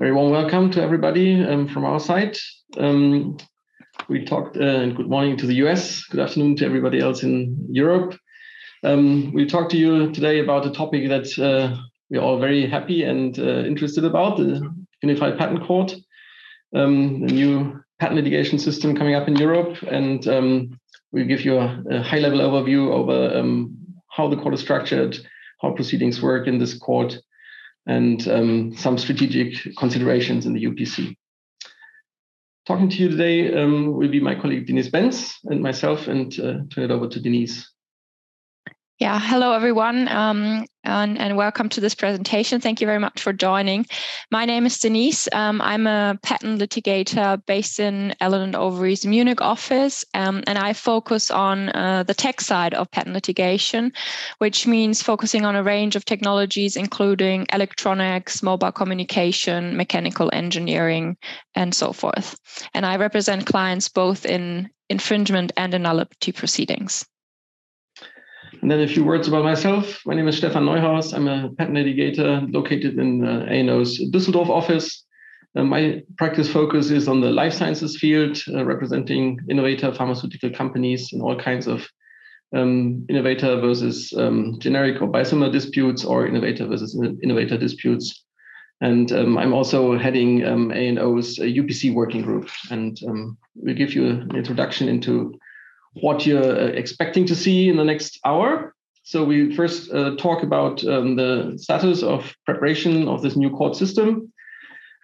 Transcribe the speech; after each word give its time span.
very 0.00 0.12
warm 0.12 0.30
welcome 0.30 0.70
to 0.70 0.82
everybody 0.82 1.44
um, 1.44 1.68
from 1.68 1.84
our 1.84 2.00
side. 2.00 2.34
Um, 2.78 3.36
we 4.08 4.24
talked, 4.24 4.56
uh, 4.56 4.60
and 4.60 4.96
good 4.96 5.10
morning 5.10 5.36
to 5.36 5.46
the 5.46 5.56
US, 5.56 6.04
good 6.04 6.20
afternoon 6.20 6.56
to 6.56 6.64
everybody 6.64 7.00
else 7.00 7.22
in 7.22 7.66
Europe. 7.70 8.16
Um, 8.82 9.30
we 9.34 9.44
talked 9.44 9.72
to 9.72 9.76
you 9.76 10.10
today 10.10 10.38
about 10.38 10.64
a 10.64 10.70
topic 10.70 11.10
that 11.10 11.38
uh, 11.38 11.76
we're 12.08 12.22
all 12.22 12.38
very 12.38 12.66
happy 12.66 13.04
and 13.04 13.38
uh, 13.38 13.64
interested 13.66 14.06
about 14.06 14.38
the 14.38 14.74
Unified 15.02 15.36
Patent 15.36 15.66
Court, 15.66 15.94
um, 16.74 17.20
the 17.26 17.34
new 17.34 17.78
patent 17.98 18.16
litigation 18.16 18.58
system 18.58 18.96
coming 18.96 19.14
up 19.14 19.28
in 19.28 19.36
Europe. 19.36 19.82
And 19.82 20.26
um, 20.28 20.80
we'll 21.12 21.26
give 21.26 21.44
you 21.44 21.58
a, 21.58 21.82
a 21.90 22.02
high 22.02 22.20
level 22.20 22.38
overview 22.38 22.90
over 22.90 23.38
um, 23.38 23.76
how 24.08 24.28
the 24.28 24.36
court 24.36 24.54
is 24.54 24.60
structured, 24.60 25.18
how 25.60 25.72
proceedings 25.72 26.22
work 26.22 26.46
in 26.46 26.56
this 26.56 26.72
court, 26.72 27.18
and 27.86 28.26
um, 28.28 28.76
some 28.76 28.98
strategic 28.98 29.76
considerations 29.76 30.46
in 30.46 30.52
the 30.52 30.64
UPC. 30.64 31.16
Talking 32.66 32.88
to 32.90 32.96
you 32.96 33.08
today 33.08 33.54
um, 33.54 33.94
will 33.96 34.08
be 34.08 34.20
my 34.20 34.34
colleague 34.34 34.66
Denise 34.66 34.90
Benz 34.90 35.38
and 35.44 35.62
myself, 35.62 36.08
and 36.08 36.32
uh, 36.38 36.58
turn 36.72 36.84
it 36.84 36.90
over 36.90 37.08
to 37.08 37.20
Denise. 37.20 37.68
Yeah, 39.00 39.18
hello 39.18 39.54
everyone, 39.54 40.08
um, 40.08 40.66
and, 40.84 41.18
and, 41.18 41.34
welcome 41.34 41.70
to 41.70 41.80
this 41.80 41.94
presentation. 41.94 42.60
Thank 42.60 42.82
you 42.82 42.86
very 42.86 42.98
much 42.98 43.22
for 43.22 43.32
joining. 43.32 43.86
My 44.30 44.44
name 44.44 44.66
is 44.66 44.78
Denise. 44.78 45.26
Um, 45.32 45.62
I'm 45.62 45.86
a 45.86 46.18
patent 46.22 46.60
litigator 46.60 47.40
based 47.46 47.80
in 47.80 48.14
Allen 48.20 48.54
& 48.54 48.54
Overy's 48.54 49.06
Munich 49.06 49.40
office, 49.40 50.04
um, 50.12 50.44
and 50.46 50.58
I 50.58 50.74
focus 50.74 51.30
on 51.30 51.70
uh, 51.70 52.02
the 52.02 52.12
tech 52.12 52.42
side 52.42 52.74
of 52.74 52.90
patent 52.90 53.14
litigation, 53.14 53.90
which 54.36 54.66
means 54.66 55.02
focusing 55.02 55.46
on 55.46 55.56
a 55.56 55.62
range 55.62 55.96
of 55.96 56.04
technologies, 56.04 56.76
including 56.76 57.46
electronics, 57.54 58.42
mobile 58.42 58.70
communication, 58.70 59.78
mechanical 59.78 60.28
engineering, 60.34 61.16
and 61.54 61.74
so 61.74 61.94
forth. 61.94 62.38
And 62.74 62.84
I 62.84 62.96
represent 62.96 63.46
clients 63.46 63.88
both 63.88 64.26
in 64.26 64.68
infringement 64.90 65.52
and 65.56 65.72
in 65.72 65.86
proceedings. 66.34 67.06
And 68.62 68.70
then 68.70 68.80
a 68.80 68.88
few 68.88 69.04
words 69.04 69.26
about 69.26 69.44
myself. 69.44 70.02
My 70.04 70.14
name 70.14 70.28
is 70.28 70.36
Stefan 70.36 70.66
Neuhaus. 70.66 71.14
I'm 71.14 71.28
a 71.28 71.48
patent 71.56 71.78
litigator 71.78 72.52
located 72.52 72.98
in 72.98 73.26
uh, 73.26 73.46
A&O's 73.48 73.98
Düsseldorf 74.10 74.50
office. 74.50 75.02
Uh, 75.56 75.64
my 75.64 76.02
practice 76.18 76.48
focus 76.52 76.90
is 76.90 77.08
on 77.08 77.22
the 77.22 77.30
life 77.30 77.54
sciences 77.54 77.96
field, 77.96 78.38
uh, 78.48 78.62
representing 78.64 79.38
innovator 79.48 79.94
pharmaceutical 79.94 80.50
companies 80.50 81.10
in 81.12 81.22
all 81.22 81.36
kinds 81.40 81.66
of 81.66 81.88
um, 82.54 83.06
innovator 83.08 83.58
versus 83.60 84.12
um, 84.18 84.56
generic 84.58 85.00
or 85.00 85.08
biosimilar 85.08 85.50
disputes 85.50 86.04
or 86.04 86.26
innovator 86.26 86.66
versus 86.66 86.94
innovator 87.22 87.56
disputes. 87.56 88.24
And 88.82 89.10
um, 89.12 89.38
I'm 89.38 89.54
also 89.54 89.96
heading 89.98 90.44
um, 90.44 90.70
A&O's 90.70 91.38
UPC 91.38 91.94
working 91.94 92.20
group. 92.20 92.50
And 92.70 92.98
um, 93.08 93.38
we'll 93.54 93.74
give 93.74 93.94
you 93.94 94.06
an 94.06 94.36
introduction 94.36 94.88
into 94.88 95.38
what 95.94 96.26
you're 96.26 96.42
uh, 96.42 96.66
expecting 96.66 97.26
to 97.26 97.34
see 97.34 97.68
in 97.68 97.76
the 97.76 97.84
next 97.84 98.18
hour. 98.24 98.74
So 99.02 99.24
we 99.24 99.54
first 99.56 99.90
uh, 99.92 100.16
talk 100.16 100.42
about 100.42 100.84
um, 100.84 101.16
the 101.16 101.54
status 101.56 102.02
of 102.02 102.34
preparation 102.46 103.08
of 103.08 103.22
this 103.22 103.36
new 103.36 103.50
court 103.50 103.74
system. 103.74 104.32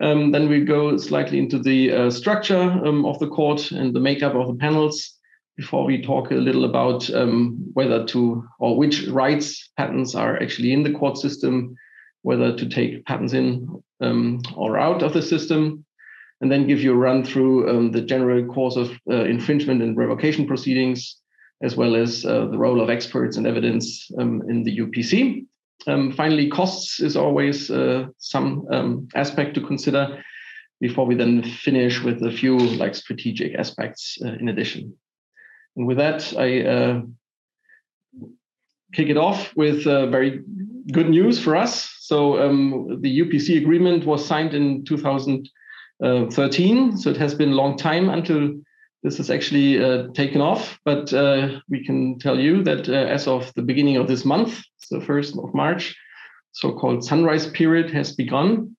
Um, 0.00 0.30
then 0.30 0.48
we 0.48 0.64
go 0.64 0.96
slightly 0.98 1.38
into 1.38 1.58
the 1.58 1.92
uh, 1.92 2.10
structure 2.10 2.60
um, 2.60 3.06
of 3.06 3.18
the 3.18 3.28
court 3.28 3.70
and 3.72 3.94
the 3.94 4.00
makeup 4.00 4.34
of 4.34 4.48
the 4.48 4.54
panels 4.54 5.14
before 5.56 5.86
we 5.86 6.02
talk 6.02 6.30
a 6.30 6.34
little 6.34 6.66
about 6.66 7.08
um, 7.14 7.70
whether 7.72 8.04
to 8.04 8.46
or 8.58 8.76
which 8.76 9.06
rights 9.08 9.70
patents 9.78 10.14
are 10.14 10.40
actually 10.42 10.72
in 10.72 10.82
the 10.82 10.92
court 10.92 11.16
system, 11.16 11.74
whether 12.22 12.54
to 12.54 12.68
take 12.68 13.06
patents 13.06 13.32
in 13.32 13.82
um, 14.02 14.42
or 14.54 14.78
out 14.78 15.02
of 15.02 15.14
the 15.14 15.22
system 15.22 15.84
and 16.40 16.50
then 16.50 16.66
give 16.66 16.80
you 16.80 16.92
a 16.92 16.96
run 16.96 17.24
through 17.24 17.68
um, 17.70 17.90
the 17.92 18.02
general 18.02 18.44
course 18.46 18.76
of 18.76 18.90
uh, 19.10 19.24
infringement 19.24 19.82
and 19.82 19.96
revocation 19.96 20.46
proceedings, 20.46 21.16
as 21.62 21.76
well 21.76 21.96
as 21.96 22.24
uh, 22.24 22.46
the 22.46 22.58
role 22.58 22.80
of 22.80 22.90
experts 22.90 23.36
and 23.36 23.46
evidence 23.46 24.10
um, 24.18 24.42
in 24.48 24.62
the 24.62 24.78
UPC. 24.78 25.46
Um, 25.86 26.12
finally, 26.12 26.50
costs 26.50 27.00
is 27.00 27.16
always 27.16 27.70
uh, 27.70 28.06
some 28.18 28.66
um, 28.70 29.08
aspect 29.14 29.54
to 29.54 29.60
consider 29.60 30.22
before 30.80 31.06
we 31.06 31.14
then 31.14 31.42
finish 31.42 32.02
with 32.02 32.22
a 32.22 32.30
few 32.30 32.58
like 32.58 32.94
strategic 32.94 33.54
aspects 33.54 34.18
uh, 34.24 34.32
in 34.32 34.48
addition. 34.48 34.94
And 35.76 35.86
with 35.86 35.96
that, 35.98 36.34
I 36.36 36.62
uh, 36.62 37.02
kick 38.92 39.08
it 39.08 39.16
off 39.16 39.54
with 39.56 39.86
uh, 39.86 40.06
very 40.06 40.40
good 40.92 41.08
news 41.08 41.38
for 41.38 41.56
us. 41.56 41.94
So 42.00 42.42
um, 42.42 42.98
the 43.00 43.20
UPC 43.20 43.58
agreement 43.58 44.04
was 44.04 44.24
signed 44.24 44.54
in 44.54 44.84
2000. 44.84 45.48
Uh, 46.02 46.26
13. 46.30 46.98
So 46.98 47.08
it 47.08 47.16
has 47.16 47.34
been 47.34 47.52
a 47.52 47.54
long 47.54 47.78
time 47.78 48.10
until 48.10 48.52
this 49.02 49.18
is 49.18 49.30
actually 49.30 49.82
uh, 49.82 50.08
taken 50.12 50.42
off. 50.42 50.78
But 50.84 51.10
uh, 51.10 51.60
we 51.70 51.82
can 51.86 52.18
tell 52.18 52.38
you 52.38 52.62
that 52.64 52.86
uh, 52.86 52.92
as 52.92 53.26
of 53.26 53.50
the 53.54 53.62
beginning 53.62 53.96
of 53.96 54.06
this 54.06 54.22
month, 54.22 54.62
so 54.76 55.00
1st 55.00 55.42
of 55.42 55.54
March, 55.54 55.96
so-called 56.52 57.02
sunrise 57.02 57.46
period 57.46 57.90
has 57.92 58.14
begun. 58.14 58.76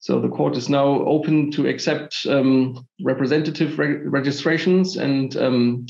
So 0.00 0.22
the 0.22 0.30
court 0.30 0.56
is 0.56 0.70
now 0.70 1.04
open 1.04 1.50
to 1.50 1.66
accept 1.66 2.24
um, 2.30 2.86
representative 3.02 3.78
re 3.78 3.96
registrations 3.98 4.96
and 4.96 5.36
um, 5.36 5.86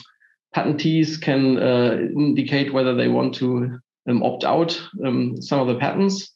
patentees 0.56 1.20
can 1.20 1.58
uh, 1.58 1.98
indicate 2.16 2.72
whether 2.72 2.96
they 2.96 3.08
want 3.08 3.36
to 3.36 3.78
um, 4.08 4.24
opt 4.24 4.42
out 4.42 4.80
um, 5.06 5.40
some 5.40 5.60
of 5.60 5.68
the 5.68 5.78
patents 5.78 6.33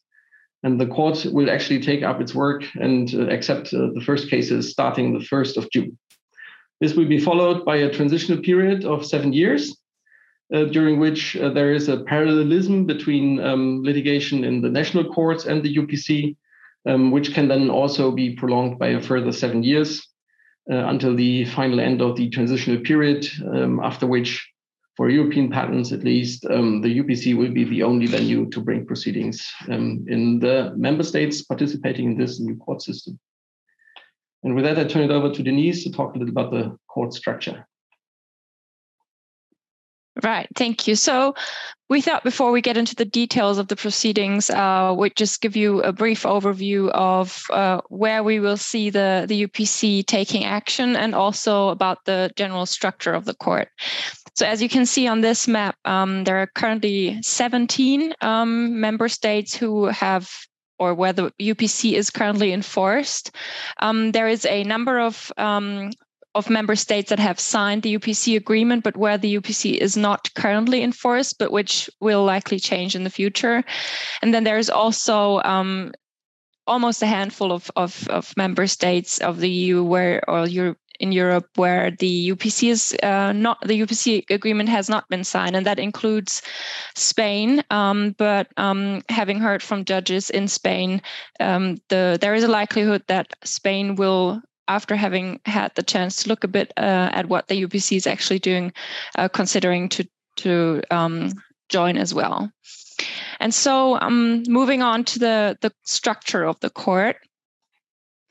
and 0.62 0.80
the 0.80 0.86
court 0.86 1.24
will 1.32 1.50
actually 1.50 1.80
take 1.80 2.02
up 2.02 2.20
its 2.20 2.34
work 2.34 2.64
and 2.74 3.14
uh, 3.14 3.28
accept 3.28 3.72
uh, 3.72 3.88
the 3.94 4.02
first 4.04 4.28
cases 4.28 4.70
starting 4.70 5.12
the 5.12 5.24
1st 5.24 5.56
of 5.56 5.70
June. 5.70 5.96
This 6.80 6.94
will 6.94 7.06
be 7.06 7.20
followed 7.20 7.64
by 7.64 7.76
a 7.76 7.92
transitional 7.92 8.42
period 8.42 8.84
of 8.84 9.04
seven 9.06 9.32
years, 9.32 9.76
uh, 10.54 10.64
during 10.64 10.98
which 10.98 11.36
uh, 11.36 11.50
there 11.50 11.72
is 11.72 11.88
a 11.88 12.04
parallelism 12.04 12.86
between 12.86 13.40
um, 13.40 13.82
litigation 13.82 14.44
in 14.44 14.60
the 14.60 14.68
national 14.68 15.12
courts 15.12 15.44
and 15.44 15.62
the 15.62 15.76
UPC, 15.76 16.36
um, 16.86 17.10
which 17.10 17.34
can 17.34 17.48
then 17.48 17.70
also 17.70 18.10
be 18.10 18.34
prolonged 18.34 18.78
by 18.78 18.88
a 18.88 19.02
further 19.02 19.32
seven 19.32 19.62
years 19.62 20.06
uh, 20.70 20.86
until 20.86 21.14
the 21.14 21.44
final 21.46 21.80
end 21.80 22.00
of 22.00 22.16
the 22.16 22.30
transitional 22.30 22.80
period, 22.80 23.26
um, 23.52 23.80
after 23.80 24.06
which 24.06 24.48
for 24.98 25.08
European 25.08 25.48
patents, 25.48 25.92
at 25.92 26.02
least, 26.02 26.44
um, 26.46 26.80
the 26.80 26.98
UPC 26.98 27.36
will 27.36 27.52
be 27.52 27.62
the 27.62 27.84
only 27.84 28.06
venue 28.06 28.50
to 28.50 28.60
bring 28.60 28.84
proceedings 28.84 29.48
um, 29.68 30.04
in 30.08 30.40
the 30.40 30.72
member 30.76 31.04
states 31.04 31.40
participating 31.40 32.06
in 32.06 32.18
this 32.18 32.40
new 32.40 32.56
court 32.56 32.82
system. 32.82 33.16
And 34.42 34.56
with 34.56 34.64
that, 34.64 34.76
I 34.76 34.82
turn 34.82 35.04
it 35.04 35.12
over 35.12 35.32
to 35.32 35.40
Denise 35.40 35.84
to 35.84 35.92
talk 35.92 36.16
a 36.16 36.18
little 36.18 36.32
about 36.32 36.50
the 36.50 36.76
court 36.88 37.12
structure. 37.12 37.64
Right, 40.24 40.48
thank 40.56 40.88
you. 40.88 40.96
So 40.96 41.36
we 41.88 42.00
thought 42.00 42.24
before 42.24 42.50
we 42.50 42.60
get 42.60 42.76
into 42.76 42.96
the 42.96 43.04
details 43.04 43.58
of 43.58 43.68
the 43.68 43.76
proceedings, 43.76 44.50
uh, 44.50 44.92
we'd 44.98 45.14
just 45.14 45.40
give 45.40 45.54
you 45.54 45.80
a 45.82 45.92
brief 45.92 46.24
overview 46.24 46.88
of 46.88 47.44
uh, 47.50 47.82
where 47.88 48.24
we 48.24 48.40
will 48.40 48.56
see 48.56 48.90
the, 48.90 49.26
the 49.28 49.46
UPC 49.46 50.04
taking 50.04 50.44
action 50.44 50.96
and 50.96 51.14
also 51.14 51.68
about 51.68 52.04
the 52.04 52.32
general 52.34 52.66
structure 52.66 53.12
of 53.12 53.26
the 53.26 53.34
court. 53.34 53.68
So 54.38 54.46
as 54.46 54.62
you 54.62 54.68
can 54.68 54.86
see 54.86 55.08
on 55.08 55.20
this 55.20 55.48
map, 55.48 55.74
um, 55.84 56.22
there 56.22 56.36
are 56.36 56.46
currently 56.46 57.20
17 57.22 58.14
um, 58.20 58.80
member 58.80 59.08
states 59.08 59.56
who 59.56 59.86
have 59.86 60.30
or 60.78 60.94
where 60.94 61.12
the 61.12 61.32
UPC 61.40 61.94
is 61.94 62.08
currently 62.08 62.52
enforced. 62.52 63.32
Um, 63.80 64.12
there 64.12 64.28
is 64.28 64.46
a 64.46 64.62
number 64.62 65.00
of 65.00 65.32
um, 65.38 65.90
of 66.36 66.48
member 66.48 66.76
states 66.76 67.10
that 67.10 67.18
have 67.18 67.40
signed 67.40 67.82
the 67.82 67.98
UPC 67.98 68.36
agreement, 68.36 68.84
but 68.84 68.96
where 68.96 69.18
the 69.18 69.40
UPC 69.40 69.76
is 69.76 69.96
not 69.96 70.32
currently 70.36 70.84
enforced, 70.84 71.40
but 71.40 71.50
which 71.50 71.90
will 71.98 72.22
likely 72.22 72.60
change 72.60 72.94
in 72.94 73.02
the 73.02 73.10
future. 73.10 73.64
And 74.22 74.32
then 74.32 74.44
there's 74.44 74.70
also 74.70 75.42
um, 75.42 75.90
almost 76.68 77.02
a 77.02 77.06
handful 77.06 77.50
of, 77.50 77.72
of, 77.74 78.06
of, 78.08 78.36
member 78.36 78.68
states 78.68 79.18
of 79.18 79.40
the 79.40 79.50
EU 79.50 79.82
where 79.82 80.22
or 80.30 80.46
Europe 80.46 80.78
in 81.00 81.12
Europe 81.12 81.48
where 81.56 81.90
the 81.90 82.30
UPC 82.30 82.70
is 82.70 82.96
uh, 83.02 83.32
not 83.32 83.60
the 83.60 83.80
UPC 83.80 84.28
agreement 84.30 84.68
has 84.68 84.88
not 84.88 85.08
been 85.08 85.24
signed, 85.24 85.56
and 85.56 85.66
that 85.66 85.78
includes 85.78 86.42
Spain. 86.94 87.62
Um, 87.70 88.14
but 88.18 88.48
um, 88.56 89.02
having 89.08 89.38
heard 89.38 89.62
from 89.62 89.84
judges 89.84 90.30
in 90.30 90.48
Spain, 90.48 91.02
um, 91.40 91.78
the 91.88 92.18
there 92.20 92.34
is 92.34 92.44
a 92.44 92.48
likelihood 92.48 93.02
that 93.08 93.34
Spain 93.44 93.96
will. 93.96 94.42
After 94.70 94.96
having 94.96 95.40
had 95.46 95.74
the 95.76 95.82
chance 95.82 96.22
to 96.22 96.28
look 96.28 96.44
a 96.44 96.48
bit 96.48 96.74
uh, 96.76 97.08
at 97.14 97.30
what 97.30 97.48
the 97.48 97.62
UPC 97.62 97.96
is 97.96 98.06
actually 98.06 98.38
doing, 98.38 98.70
uh, 99.16 99.26
considering 99.28 99.88
to 99.88 100.06
to 100.36 100.82
um, 100.90 101.32
join 101.70 101.96
as 101.96 102.12
well. 102.12 102.52
And 103.40 103.54
so, 103.54 103.98
um, 104.00 104.42
moving 104.48 104.82
on 104.82 105.04
to 105.04 105.18
the, 105.18 105.58
the 105.60 105.72
structure 105.84 106.44
of 106.44 106.58
the 106.60 106.70
court, 106.70 107.16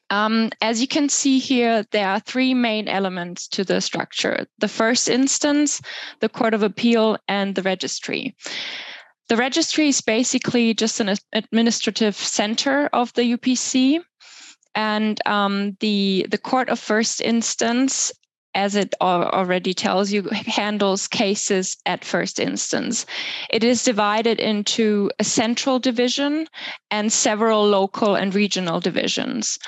um, 0.09 0.49
as 0.61 0.81
you 0.81 0.87
can 0.87 1.09
see 1.09 1.39
here, 1.39 1.85
there 1.91 2.07
are 2.07 2.19
three 2.19 2.53
main 2.53 2.87
elements 2.87 3.47
to 3.49 3.63
the 3.63 3.81
structure. 3.81 4.47
The 4.59 4.67
first 4.67 5.09
instance, 5.09 5.81
the 6.19 6.29
Court 6.29 6.53
of 6.53 6.63
Appeal, 6.63 7.17
and 7.27 7.55
the 7.55 7.63
registry. 7.63 8.35
The 9.29 9.35
registry 9.35 9.89
is 9.89 10.01
basically 10.01 10.73
just 10.73 10.99
an 10.99 11.15
administrative 11.33 12.15
center 12.15 12.87
of 12.93 13.11
the 13.13 13.37
UPC. 13.37 14.01
And 14.75 15.19
um, 15.25 15.75
the 15.79 16.27
the 16.29 16.37
court 16.37 16.69
of 16.69 16.79
first 16.79 17.19
instance 17.19 18.13
as 18.57 18.75
it 18.75 18.95
already 18.99 19.71
tells 19.71 20.11
you, 20.11 20.23
handles 20.47 21.07
cases 21.07 21.77
at 21.85 22.03
first 22.03 22.39
instance. 22.39 23.05
It 23.51 23.63
is 23.63 23.83
divided 23.83 24.39
into 24.39 25.11
a 25.19 25.23
central 25.23 25.77
division 25.77 26.47
and 26.89 27.13
several 27.13 27.67
local 27.67 28.15
and 28.15 28.33
regional 28.33 28.79
divisions. 28.79 29.59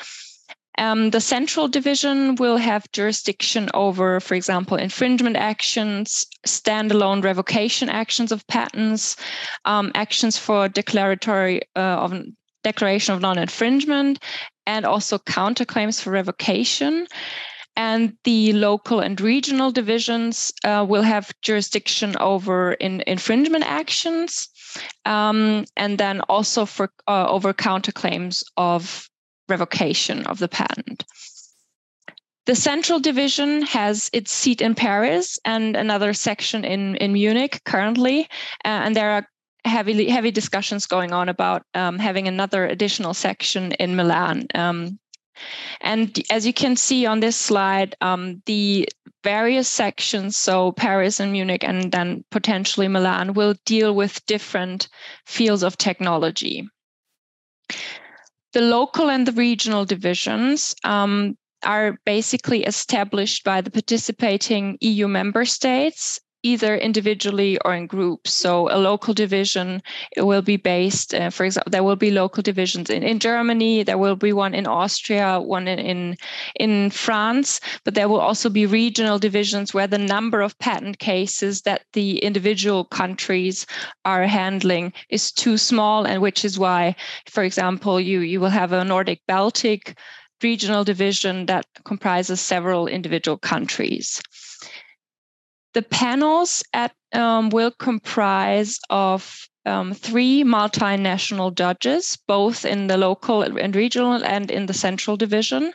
Um, 0.80 1.10
the 1.10 1.20
central 1.20 1.68
division 1.68 2.36
will 2.36 2.56
have 2.56 2.92
jurisdiction 2.94 3.70
over, 3.74 4.22
for 4.22 4.34
example, 4.34 4.78
infringement 4.78 5.36
actions, 5.36 6.26
standalone 6.48 7.22
revocation 7.22 7.90
actions 7.90 8.32
of 8.32 8.48
patents, 8.48 9.18
um, 9.66 9.92
actions 9.94 10.38
for 10.38 10.70
declaratory 10.70 11.62
uh, 11.76 12.00
of 12.06 12.14
declaration 12.64 13.14
of 13.14 13.20
non-infringement, 13.22 14.24
and 14.66 14.86
also 14.86 15.18
counterclaims 15.18 16.02
for 16.02 16.12
revocation. 16.12 17.08
And 17.76 18.18
the 18.24 18.54
local 18.54 19.02
and 19.02 19.20
regional 19.20 19.72
divisions 19.72 20.52
uh, 20.64 20.86
will 20.88 21.04
have 21.04 21.34
jurisdiction 21.42 22.16
over 22.20 22.74
in, 22.74 23.04
infringement 23.06 23.66
actions 23.66 24.48
um, 25.06 25.66
and 25.76 25.98
then 25.98 26.22
also 26.22 26.66
for 26.66 26.92
uh, 27.08 27.28
over 27.30 27.54
counterclaims 27.54 28.44
of 28.58 29.10
revocation 29.50 30.26
of 30.28 30.40
the 30.40 30.48
patent. 30.48 31.06
The 32.46 32.56
central 32.56 33.00
division 33.00 33.62
has 33.64 34.10
its 34.14 34.32
seat 34.32 34.62
in 34.62 34.74
Paris 34.74 35.38
and 35.46 35.76
another 35.76 36.14
section 36.14 36.66
in, 36.66 36.96
in 36.96 37.14
Munich 37.14 37.62
currently, 37.66 38.22
uh, 38.66 38.86
and 38.86 38.96
there 38.96 39.12
are 39.12 39.28
heavy 39.66 40.10
heavy 40.10 40.32
discussions 40.32 40.88
going 40.88 41.12
on 41.12 41.30
about 41.30 41.64
um, 41.74 42.00
having 42.00 42.28
another 42.28 42.66
additional 42.66 43.14
section 43.14 43.74
in 43.74 43.96
Milan 43.96 44.48
um, 44.56 44.98
and 45.82 46.22
as 46.30 46.46
you 46.46 46.54
can 46.54 46.76
see 46.76 47.06
on 47.06 47.20
this 47.20 47.38
slide, 47.38 47.96
um, 48.02 48.42
the 48.46 48.90
various 49.24 49.68
sections, 49.68 50.38
so 50.38 50.72
Paris 50.72 51.20
and 51.20 51.32
Munich, 51.32 51.64
and 51.64 51.92
then 51.92 52.24
potentially 52.32 52.88
Milan, 52.88 53.34
will 53.34 53.56
deal 53.66 53.96
with 53.96 54.26
different 54.26 54.88
fields 55.26 55.64
of 55.64 55.78
technology. 55.78 56.68
The 58.54 58.62
local 58.62 59.10
and 59.10 59.28
the 59.28 59.32
regional 59.32 59.86
divisions 59.86 60.76
um, 60.84 61.38
are 61.64 61.98
basically 62.06 62.64
established 62.64 63.44
by 63.44 63.62
the 63.62 63.72
participating 63.72 64.78
EU 64.82 65.08
member 65.08 65.46
states 65.46 66.20
either 66.44 66.76
individually 66.76 67.58
or 67.66 67.74
in 67.74 67.88
groups. 67.88 68.34
So 68.34 68.70
a 68.72 68.78
local 68.78 69.14
division 69.14 69.82
will 70.18 70.42
be 70.42 70.58
based, 70.58 71.14
uh, 71.14 71.30
for 71.30 71.46
example, 71.46 71.72
there 71.72 71.84
will 71.84 71.96
be 71.96 72.12
local 72.12 72.42
divisions 72.42 72.90
in, 72.90 73.04
in 73.04 73.20
Germany, 73.20 73.84
there 73.84 73.98
will 73.98 74.16
be 74.16 74.34
one 74.34 74.54
in 74.54 74.68
Austria, 74.68 75.40
one 75.40 75.68
in, 75.68 75.80
in, 75.80 76.18
in 76.56 76.90
France, 76.92 77.60
but 77.84 77.94
there 77.94 78.08
will 78.08 78.20
also 78.20 78.50
be 78.50 78.66
regional 78.66 79.20
divisions 79.20 79.74
where 79.74 79.88
the 79.88 79.98
number 79.98 80.42
of 80.42 80.58
patent 80.60 81.00
cases 81.00 81.62
that 81.64 81.84
the 81.94 82.20
individual 82.20 82.86
countries 82.86 83.66
are 84.06 84.26
handling 84.26 84.94
is 85.10 85.32
too 85.32 85.58
small, 85.58 86.06
and 86.06 86.22
which 86.22 86.46
is 86.46 86.58
why, 86.58 86.96
for 87.28 87.44
example, 87.44 88.00
you, 88.00 88.22
you 88.22 88.40
will 88.40 88.50
have 88.50 88.72
a 88.72 88.86
Nordic 88.86 89.22
Baltic 89.28 89.98
regional 90.42 90.86
division 90.86 91.46
that 91.48 91.66
comprises 91.84 92.40
several 92.40 92.88
individual 92.88 93.38
countries. 93.38 94.22
The 95.74 95.82
panels 95.84 96.64
at, 96.74 96.94
um, 97.14 97.50
will 97.50 97.72
comprise 97.72 98.80
of 98.90 99.48
um, 99.66 99.94
three 99.94 100.44
multinational 100.44 101.54
judges, 101.54 102.18
both 102.28 102.66
in 102.66 102.88
the 102.88 102.98
local 102.98 103.42
and 103.44 103.76
regional 103.76 104.24
and 104.24 104.50
in 104.50 104.66
the 104.66 104.74
central 104.74 105.16
division. 105.16 105.74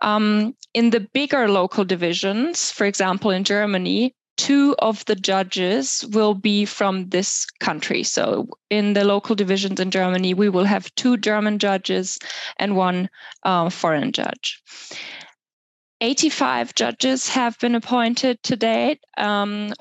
Um, 0.00 0.54
in 0.74 0.90
the 0.90 1.00
bigger 1.00 1.48
local 1.48 1.84
divisions, 1.84 2.70
for 2.70 2.84
example, 2.84 3.30
in 3.30 3.44
Germany, 3.44 4.14
two 4.36 4.74
of 4.78 5.04
the 5.04 5.16
judges 5.16 6.04
will 6.12 6.32
be 6.34 6.64
from 6.64 7.08
this 7.10 7.44
country. 7.60 8.02
So 8.02 8.48
in 8.70 8.94
the 8.94 9.04
local 9.04 9.34
divisions 9.34 9.80
in 9.80 9.90
Germany, 9.90 10.32
we 10.32 10.48
will 10.48 10.64
have 10.64 10.94
two 10.94 11.16
German 11.16 11.58
judges 11.58 12.18
and 12.56 12.76
one 12.76 13.10
uh, 13.42 13.68
foreign 13.68 14.12
judge. 14.12 14.62
85 16.00 16.74
judges 16.74 17.28
have 17.28 17.58
been 17.58 17.74
appointed 17.74 18.42
to 18.44 18.56
date, 18.56 19.00
um, 19.16 19.72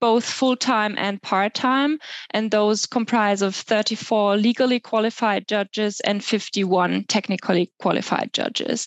both 0.00 0.24
full 0.24 0.56
time 0.56 0.94
and 0.98 1.20
part 1.22 1.54
time, 1.54 1.98
and 2.30 2.50
those 2.50 2.86
comprise 2.86 3.42
of 3.42 3.54
34 3.54 4.36
legally 4.36 4.78
qualified 4.78 5.48
judges 5.48 6.00
and 6.00 6.22
51 6.22 7.04
technically 7.04 7.72
qualified 7.80 8.32
judges. 8.32 8.86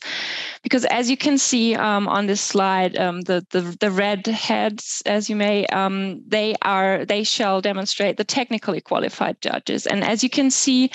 Because 0.61 0.85
as 0.85 1.09
you 1.09 1.17
can 1.17 1.37
see 1.37 1.75
um, 1.75 2.07
on 2.07 2.27
this 2.27 2.41
slide, 2.41 2.95
um, 2.97 3.21
the, 3.21 3.45
the, 3.49 3.75
the 3.79 3.91
red 3.91 4.27
heads, 4.27 5.01
as 5.05 5.29
you 5.29 5.35
may, 5.35 5.65
um, 5.67 6.21
they 6.27 6.55
are 6.61 7.05
they 7.05 7.23
shall 7.23 7.59
demonstrate 7.59 8.17
the 8.17 8.23
technically 8.23 8.81
qualified 8.81 9.41
judges, 9.41 9.87
and 9.87 10.03
as 10.03 10.23
you 10.23 10.29
can 10.29 10.51
see, 10.51 10.91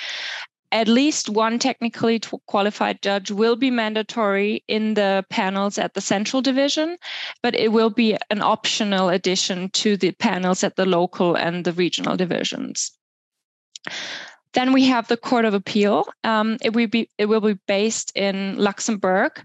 at 0.74 0.88
least 0.88 1.30
one 1.30 1.60
technically 1.60 2.20
qualified 2.46 3.00
judge 3.00 3.30
will 3.30 3.54
be 3.54 3.70
mandatory 3.70 4.64
in 4.66 4.94
the 4.94 5.24
panels 5.30 5.78
at 5.78 5.94
the 5.94 6.00
central 6.00 6.42
division, 6.42 6.98
but 7.44 7.54
it 7.54 7.70
will 7.70 7.90
be 7.90 8.16
an 8.28 8.42
optional 8.42 9.08
addition 9.08 9.70
to 9.70 9.96
the 9.96 10.10
panels 10.10 10.64
at 10.64 10.74
the 10.74 10.84
local 10.84 11.36
and 11.36 11.64
the 11.64 11.72
regional 11.72 12.16
divisions. 12.16 12.90
Then 14.54 14.72
we 14.72 14.84
have 14.86 15.06
the 15.06 15.16
Court 15.16 15.44
of 15.44 15.54
Appeal. 15.54 16.06
Um, 16.24 16.58
it 16.60 16.72
will 16.72 16.88
be 16.88 17.08
it 17.18 17.26
will 17.26 17.40
be 17.40 17.58
based 17.66 18.12
in 18.16 18.56
Luxembourg, 18.56 19.42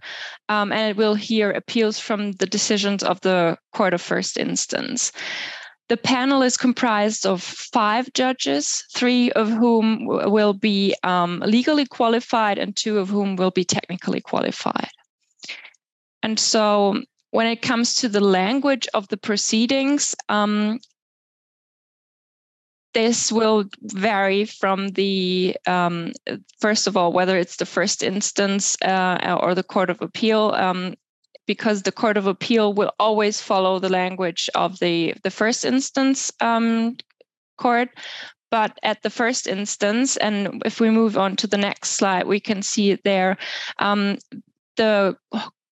um, 0.50 0.72
and 0.72 0.90
it 0.90 0.98
will 0.98 1.16
hear 1.16 1.52
appeals 1.52 2.00
from 2.00 2.34
the 2.34 2.46
decisions 2.46 3.04
of 3.04 3.22
the 3.22 3.58
Court 3.74 3.94
of 3.94 4.02
First 4.02 4.38
Instance. 4.38 5.12
The 5.90 5.98
panel 5.98 6.44
is 6.44 6.56
comprised 6.56 7.26
of 7.26 7.42
five 7.42 8.14
judges, 8.14 8.86
three 8.94 9.32
of 9.32 9.50
whom 9.50 10.06
will 10.06 10.54
be 10.54 10.96
um, 11.04 11.42
legally 11.46 11.86
qualified 11.86 12.60
and 12.60 12.76
two 12.76 13.00
of 13.00 13.10
whom 13.10 13.36
will 13.36 13.52
be 13.52 13.66
technically 13.66 14.22
qualified. 14.22 14.90
And 16.22 16.40
so 16.40 17.02
when 17.32 17.48
it 17.48 17.64
comes 17.64 17.96
to 17.96 18.10
the 18.10 18.20
language 18.20 18.88
of 18.94 19.08
the 19.08 19.18
proceedings, 19.18 20.16
um, 20.30 20.80
this 22.94 23.32
will 23.32 23.66
vary 23.82 24.46
from 24.46 24.90
the 24.90 25.56
um, 25.68 26.12
first 26.60 26.88
of 26.88 26.98
all 26.98 27.14
whether 27.14 27.38
it's 27.38 27.58
the 27.58 27.66
first 27.66 28.02
instance 28.04 28.76
uh, 28.82 29.38
or 29.42 29.54
the 29.54 29.64
court 29.64 29.90
of 29.90 30.02
appeal 30.02 30.54
um, 30.56 30.96
because 31.50 31.82
the 31.82 31.92
Court 31.92 32.16
of 32.16 32.28
Appeal 32.28 32.76
will 32.76 32.94
always 33.00 33.42
follow 33.42 33.80
the 33.80 33.90
language 33.90 34.52
of 34.54 34.78
the, 34.78 35.16
the 35.24 35.32
first 35.32 35.66
instance 35.66 36.32
um, 36.42 36.96
court. 37.58 37.90
But 38.52 38.78
at 38.84 39.02
the 39.02 39.10
first 39.10 39.48
instance, 39.48 40.16
and 40.18 40.62
if 40.64 40.80
we 40.80 40.92
move 40.92 41.18
on 41.18 41.36
to 41.38 41.48
the 41.48 41.58
next 41.58 41.98
slide, 41.98 42.28
we 42.28 42.40
can 42.40 42.62
see 42.62 43.00
there 43.04 43.36
um, 43.80 44.20
the 44.78 45.18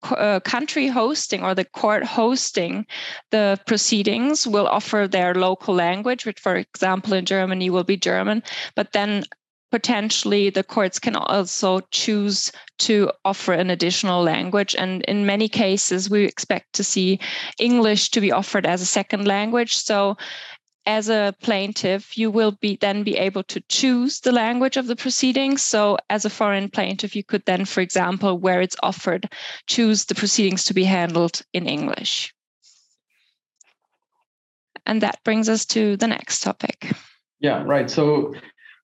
uh, 0.02 0.40
country 0.40 0.88
hosting 0.88 1.44
or 1.44 1.54
the 1.54 1.66
court 1.66 2.04
hosting 2.04 2.88
the 3.30 3.60
proceedings 3.68 4.48
will 4.48 4.68
offer 4.68 5.08
their 5.08 5.36
local 5.36 5.76
language, 5.76 6.26
which, 6.26 6.40
for 6.40 6.56
example, 6.56 7.14
in 7.14 7.26
Germany 7.26 7.70
will 7.70 7.84
be 7.84 7.98
German, 7.98 8.42
but 8.76 8.94
then 8.94 9.26
potentially 9.72 10.50
the 10.50 10.64
courts 10.64 11.00
can 11.00 11.16
also 11.16 11.82
choose 11.92 12.52
to 12.80 13.12
offer 13.26 13.54
an 13.54 13.70
additional 13.70 14.24
language. 14.24 14.76
And 14.76 15.04
in 15.04 15.26
many 15.26 15.50
cases, 15.50 16.10
we 16.10 16.24
expect 16.24 16.74
to 16.74 16.84
see 16.84 17.20
English 17.60 18.12
to 18.12 18.22
be 18.22 18.32
offered 18.32 18.66
as 18.66 18.82
a 18.82 18.86
second 18.86 19.28
language. 19.28 19.76
So 19.76 20.18
as 20.86 21.10
a 21.10 21.36
plaintiff, 21.42 22.18
you 22.18 22.32
will 22.32 22.54
be 22.62 22.78
then 22.80 23.04
be 23.04 23.18
able 23.18 23.44
to 23.44 23.62
choose 23.68 24.22
the 24.22 24.32
language 24.32 24.78
of 24.78 24.88
the 24.88 24.96
proceedings. 24.96 25.62
So 25.62 25.98
as 26.10 26.24
a 26.24 26.30
foreign 26.30 26.70
plaintiff, 26.70 27.14
you 27.16 27.24
could 27.24 27.44
then, 27.46 27.66
for 27.66 27.82
example, 27.82 28.38
where 28.38 28.62
it's 28.62 28.78
offered, 28.82 29.30
choose 29.68 30.06
the 30.06 30.16
proceedings 30.16 30.64
to 30.66 30.74
be 30.74 30.86
handled 30.86 31.42
in 31.52 31.68
English. 31.68 32.34
And 34.86 35.02
that 35.02 35.22
brings 35.26 35.50
us 35.50 35.66
to 35.66 35.98
the 35.98 36.08
next 36.08 36.40
topic. 36.40 36.94
Yeah, 37.42 37.64
right. 37.66 37.90
So 37.90 38.34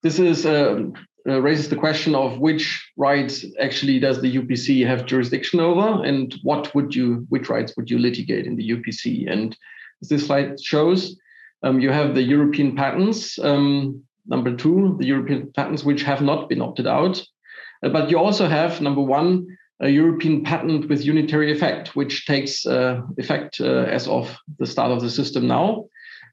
this 0.03 0.19
is 0.19 0.45
uh, 0.45 0.83
uh, 1.27 1.41
raises 1.41 1.69
the 1.69 1.75
question 1.77 2.13
of 2.13 2.37
which 2.37 2.91
rights 2.97 3.45
actually 3.59 3.99
does 3.99 4.21
the 4.21 4.35
UPC 4.35 4.85
have 4.85 5.05
jurisdiction 5.05 5.61
over, 5.61 6.03
and 6.03 6.35
what 6.43 6.75
would 6.75 6.93
you, 6.93 7.25
which 7.29 7.49
rights 7.49 7.73
would 7.77 7.89
you 7.89 7.97
litigate 7.97 8.45
in 8.45 8.57
the 8.57 8.71
UPC? 8.71 9.31
And 9.31 9.57
as 10.01 10.09
this 10.09 10.25
slide 10.27 10.61
shows, 10.61 11.17
um, 11.63 11.79
you 11.79 11.91
have 11.91 12.13
the 12.13 12.21
European 12.21 12.75
patents. 12.75 13.39
Um, 13.39 14.03
number 14.27 14.53
two, 14.55 14.97
the 14.99 15.05
European 15.05 15.51
patents 15.53 15.85
which 15.85 16.03
have 16.03 16.21
not 16.21 16.49
been 16.49 16.61
opted 16.61 16.87
out, 16.87 17.23
uh, 17.83 17.89
but 17.89 18.11
you 18.11 18.19
also 18.19 18.49
have 18.49 18.81
number 18.81 19.01
one, 19.01 19.47
a 19.79 19.89
European 19.89 20.43
patent 20.43 20.89
with 20.89 21.05
unitary 21.05 21.51
effect, 21.53 21.95
which 21.95 22.25
takes 22.25 22.65
uh, 22.65 23.01
effect 23.17 23.61
uh, 23.61 23.83
as 23.83 24.07
of 24.09 24.35
the 24.59 24.67
start 24.67 24.91
of 24.91 25.01
the 25.01 25.09
system 25.09 25.47
now. 25.47 25.85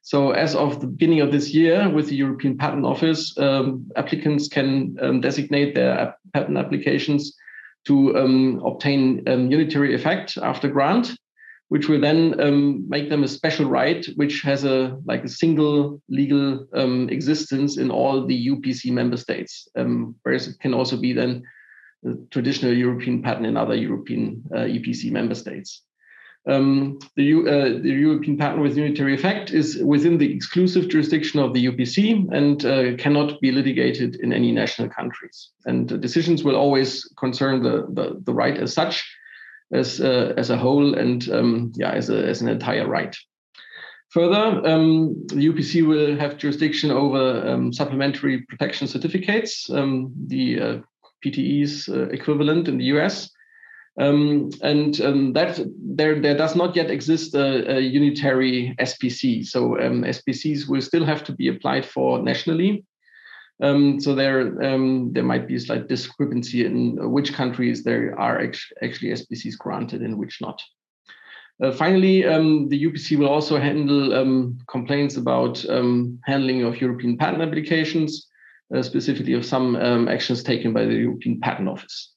So 0.02 0.30
as 0.30 0.54
of 0.54 0.80
the 0.80 0.87
beginning 0.87 1.21
of 1.21 1.30
this 1.30 1.52
year, 1.52 1.88
with 1.88 2.09
the 2.09 2.16
European 2.16 2.57
Patent 2.57 2.85
Office, 2.85 3.37
um, 3.38 3.90
applicants 3.97 4.49
can 4.49 4.97
um, 5.00 5.21
designate 5.21 5.75
their 5.75 6.16
patent 6.33 6.57
applications 6.57 7.37
to 7.87 8.16
um, 8.16 8.62
obtain 8.64 9.23
um, 9.28 9.50
unitary 9.50 9.95
effect 9.95 10.38
after 10.38 10.69
grant, 10.69 11.12
which 11.69 11.88
will 11.88 12.00
then 12.00 12.40
um, 12.40 12.88
make 12.88 13.11
them 13.11 13.23
a 13.23 13.28
special 13.28 13.69
right, 13.69 14.04
which 14.16 14.42
has 14.42 14.64
a 14.64 14.99
like 15.04 15.25
a 15.25 15.28
single 15.28 16.00
legal 16.09 16.66
um, 16.75 17.09
existence 17.11 17.76
in 17.76 17.90
all 17.90 18.26
the 18.26 18.49
UPC 18.49 18.90
member 18.90 19.16
states, 19.16 19.69
whereas 20.23 20.49
it 20.49 20.59
can 20.61 20.75
also 20.75 20.97
be 20.97 21.12
then 21.12 21.42
the 22.02 22.26
traditional 22.30 22.73
European 22.73 23.23
patent 23.23 23.47
in 23.47 23.57
other 23.57 23.75
European 23.75 24.42
uh, 24.54 24.61
EPC 24.61 25.12
member 25.12 25.35
states. 25.35 25.83
Um, 26.49 26.99
the, 27.16 27.35
uh, 27.35 27.82
the, 27.82 27.90
European 27.90 28.38
patent 28.38 28.62
with 28.62 28.76
unitary 28.76 29.14
effect 29.14 29.50
is 29.50 29.76
within 29.85 30.16
the 30.16 30.35
exclusive 30.35 30.88
jurisdiction 30.88 31.38
of 31.38 31.52
the 31.52 31.66
UPC 31.66 32.32
and 32.32 32.64
uh, 32.64 32.97
cannot 32.97 33.38
be 33.42 33.52
litigated 33.52 34.16
in 34.16 34.32
any 34.32 34.50
national 34.50 34.88
countries. 34.88 35.50
And 35.66 36.00
decisions 36.00 36.42
will 36.42 36.56
always 36.56 37.04
concern 37.18 37.62
the, 37.62 37.87
the, 37.92 38.20
the, 38.25 38.32
right 38.32 38.56
as 38.56 38.73
such, 38.73 39.06
as, 39.73 40.00
uh, 40.00 40.32
as 40.38 40.49
a 40.49 40.56
whole, 40.56 40.94
and 40.94 41.28
um, 41.30 41.73
yeah, 41.76 41.90
as, 41.90 42.09
a, 42.09 42.26
as 42.26 42.40
an 42.40 42.49
entire 42.49 42.88
right. 42.88 43.14
Further, 44.09 44.66
um, 44.66 45.26
the 45.26 45.47
UPC 45.47 45.87
will 45.87 46.18
have 46.18 46.38
jurisdiction 46.38 46.90
over 46.90 47.47
um, 47.47 47.73
supplementary 47.73 48.40
protection 48.49 48.88
certificates, 48.88 49.68
um, 49.70 50.12
the 50.26 50.61
uh, 50.61 50.78
PTE's 51.25 51.88
uh, 51.88 52.09
equivalent 52.09 52.66
in 52.66 52.78
the 52.78 52.87
US. 52.87 53.30
Um, 53.99 54.50
and 54.62 55.00
um, 55.00 55.32
that 55.32 55.61
there, 55.82 56.20
there 56.20 56.37
does 56.37 56.54
not 56.54 56.76
yet 56.76 56.90
exist 56.90 57.35
a, 57.35 57.76
a 57.76 57.80
unitary 57.80 58.75
SPC. 58.78 59.47
So 59.47 59.78
um, 59.80 60.04
SPCs 60.04 60.68
will 60.68 60.80
still 60.80 61.04
have 61.04 61.25
to 61.25 61.32
be 61.32 61.49
applied 61.49 61.85
for 61.85 62.23
nationally. 62.23 62.85
Um, 63.62 64.00
so 64.00 64.14
there, 64.14 64.62
um, 64.62 65.12
there 65.12 65.25
might 65.25 65.47
be 65.47 65.56
a 65.56 65.61
slight 65.61 65.87
discrepancy 65.87 66.64
in 66.64 67.11
which 67.11 67.35
countries 67.35 67.85
there 67.85 68.18
are 68.18 68.40
actually 68.40 69.11
SPCs 69.11 69.59
granted 69.59 70.02
and 70.02 70.16
which 70.16 70.40
not. 70.40 70.62
Uh, 71.62 71.70
finally, 71.70 72.25
um, 72.25 72.68
the 72.70 72.85
UPC 72.85 73.18
will 73.18 73.28
also 73.28 73.59
handle 73.59 74.14
um, 74.14 74.59
complaints 74.66 75.18
about 75.18 75.62
um, 75.68 76.18
handling 76.25 76.62
of 76.62 76.80
European 76.80 77.18
patent 77.18 77.42
applications, 77.42 78.28
uh, 78.75 78.82
specifically 78.82 79.35
of 79.35 79.44
some 79.44 79.76
actions 80.09 80.42
taken 80.42 80.73
by 80.73 80.87
the 80.87 80.94
European 80.94 81.38
Patent 81.38 81.68
Office. 81.68 82.14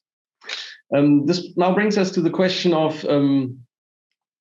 Um, 0.94 1.26
this 1.26 1.56
now 1.56 1.74
brings 1.74 1.98
us 1.98 2.10
to 2.12 2.20
the 2.20 2.30
question 2.30 2.72
of 2.72 3.04
um, 3.06 3.58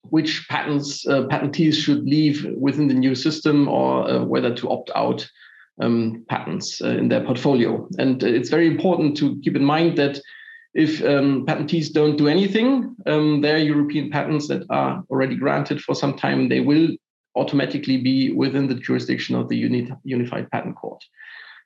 which 0.09 0.47
patents 0.49 1.07
uh, 1.07 1.23
patentees 1.23 1.75
should 1.75 2.03
leave 2.03 2.45
within 2.55 2.87
the 2.87 2.93
new 2.93 3.15
system 3.15 3.67
or 3.67 4.09
uh, 4.09 4.23
whether 4.23 4.53
to 4.55 4.69
opt 4.69 4.91
out 4.95 5.27
um, 5.81 6.23
patents 6.29 6.81
uh, 6.81 6.89
in 6.89 7.09
their 7.09 7.23
portfolio. 7.25 7.87
And 7.97 8.21
it's 8.21 8.49
very 8.49 8.67
important 8.67 9.17
to 9.17 9.39
keep 9.41 9.55
in 9.55 9.65
mind 9.65 9.97
that 9.97 10.21
if 10.75 11.03
um, 11.03 11.45
patentees 11.45 11.91
don't 11.91 12.17
do 12.17 12.27
anything, 12.27 12.95
um, 13.05 13.41
their 13.41 13.57
European 13.57 14.09
patents 14.09 14.47
that 14.47 14.63
are 14.69 15.03
already 15.09 15.35
granted 15.35 15.81
for 15.81 15.95
some 15.95 16.15
time, 16.15 16.49
they 16.49 16.59
will 16.59 16.89
automatically 17.35 17.97
be 17.97 18.31
within 18.31 18.67
the 18.67 18.75
jurisdiction 18.75 19.35
of 19.35 19.49
the 19.49 19.57
uni 19.57 19.91
Unified 20.03 20.49
Patent 20.51 20.75
Court. 20.75 21.03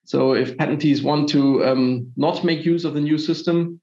So 0.05 0.33
if 0.33 0.55
patentees 0.55 1.03
want 1.03 1.27
to 1.29 1.65
um, 1.65 2.11
not 2.15 2.45
make 2.45 2.65
use 2.65 2.85
of 2.85 2.93
the 2.93 3.01
new 3.01 3.17
system, 3.17 3.81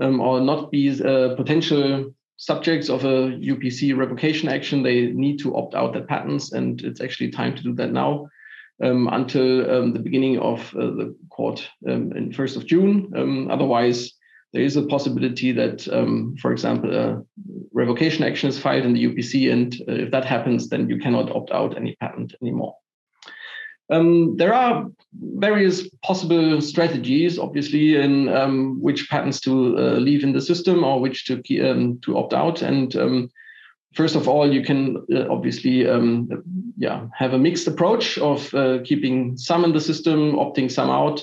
um, 0.00 0.20
or 0.20 0.40
not 0.40 0.70
be 0.70 0.90
uh, 1.02 1.34
potential 1.36 2.12
subjects 2.36 2.88
of 2.88 3.04
a 3.04 3.30
UPC 3.30 3.96
revocation 3.96 4.48
action, 4.48 4.82
they 4.82 5.06
need 5.06 5.38
to 5.38 5.56
opt 5.56 5.74
out 5.74 5.92
their 5.92 6.04
patents, 6.04 6.52
and 6.52 6.80
it's 6.82 7.00
actually 7.00 7.30
time 7.30 7.54
to 7.56 7.62
do 7.62 7.74
that 7.74 7.92
now. 7.92 8.28
Um, 8.82 9.08
until 9.12 9.70
um, 9.70 9.92
the 9.92 10.00
beginning 10.00 10.40
of 10.40 10.74
uh, 10.74 10.86
the 10.86 11.16
court 11.30 11.70
um, 11.88 12.10
in 12.16 12.32
1st 12.32 12.56
of 12.56 12.66
June. 12.66 13.12
Um, 13.16 13.48
otherwise, 13.48 14.14
there 14.52 14.62
is 14.62 14.76
a 14.76 14.86
possibility 14.86 15.52
that, 15.52 15.86
um, 15.92 16.34
for 16.40 16.50
example, 16.50 16.92
a 16.92 17.22
revocation 17.72 18.24
action 18.24 18.48
is 18.48 18.58
filed 18.58 18.84
in 18.84 18.92
the 18.92 19.06
UPC, 19.06 19.52
and 19.52 19.74
uh, 19.88 19.92
if 19.92 20.10
that 20.10 20.24
happens, 20.24 20.68
then 20.68 20.88
you 20.88 20.98
cannot 20.98 21.30
opt 21.30 21.52
out 21.52 21.76
any 21.76 21.94
patent 22.00 22.34
anymore. 22.42 22.74
Um, 23.90 24.36
there 24.36 24.54
are 24.54 24.86
various 25.12 25.88
possible 26.02 26.60
strategies, 26.60 27.38
obviously, 27.38 27.96
in 27.96 28.28
um, 28.28 28.80
which 28.80 29.08
patents 29.10 29.40
to 29.40 29.78
uh, 29.78 29.92
leave 29.98 30.24
in 30.24 30.32
the 30.32 30.40
system 30.40 30.84
or 30.84 31.00
which 31.00 31.26
to 31.26 31.34
um, 31.60 31.98
to 32.02 32.16
opt 32.16 32.32
out. 32.32 32.62
And 32.62 32.96
um, 32.96 33.30
first 33.94 34.16
of 34.16 34.26
all, 34.26 34.52
you 34.52 34.62
can 34.62 35.04
uh, 35.14 35.26
obviously, 35.30 35.86
um, 35.86 36.28
yeah, 36.78 37.06
have 37.16 37.34
a 37.34 37.38
mixed 37.38 37.68
approach 37.68 38.18
of 38.18 38.52
uh, 38.54 38.78
keeping 38.84 39.36
some 39.36 39.64
in 39.64 39.72
the 39.72 39.80
system, 39.80 40.32
opting 40.32 40.70
some 40.70 40.90
out. 40.90 41.20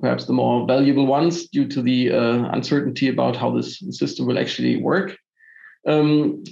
Perhaps 0.00 0.26
the 0.26 0.32
more 0.32 0.66
valuable 0.66 1.06
ones, 1.06 1.48
due 1.48 1.66
to 1.66 1.82
the 1.82 2.12
uh, 2.12 2.50
uncertainty 2.52 3.08
about 3.08 3.34
how 3.34 3.50
this 3.50 3.82
system 3.90 4.26
will 4.26 4.38
actually 4.38 4.80
work. 4.80 5.16
Um, 5.88 6.44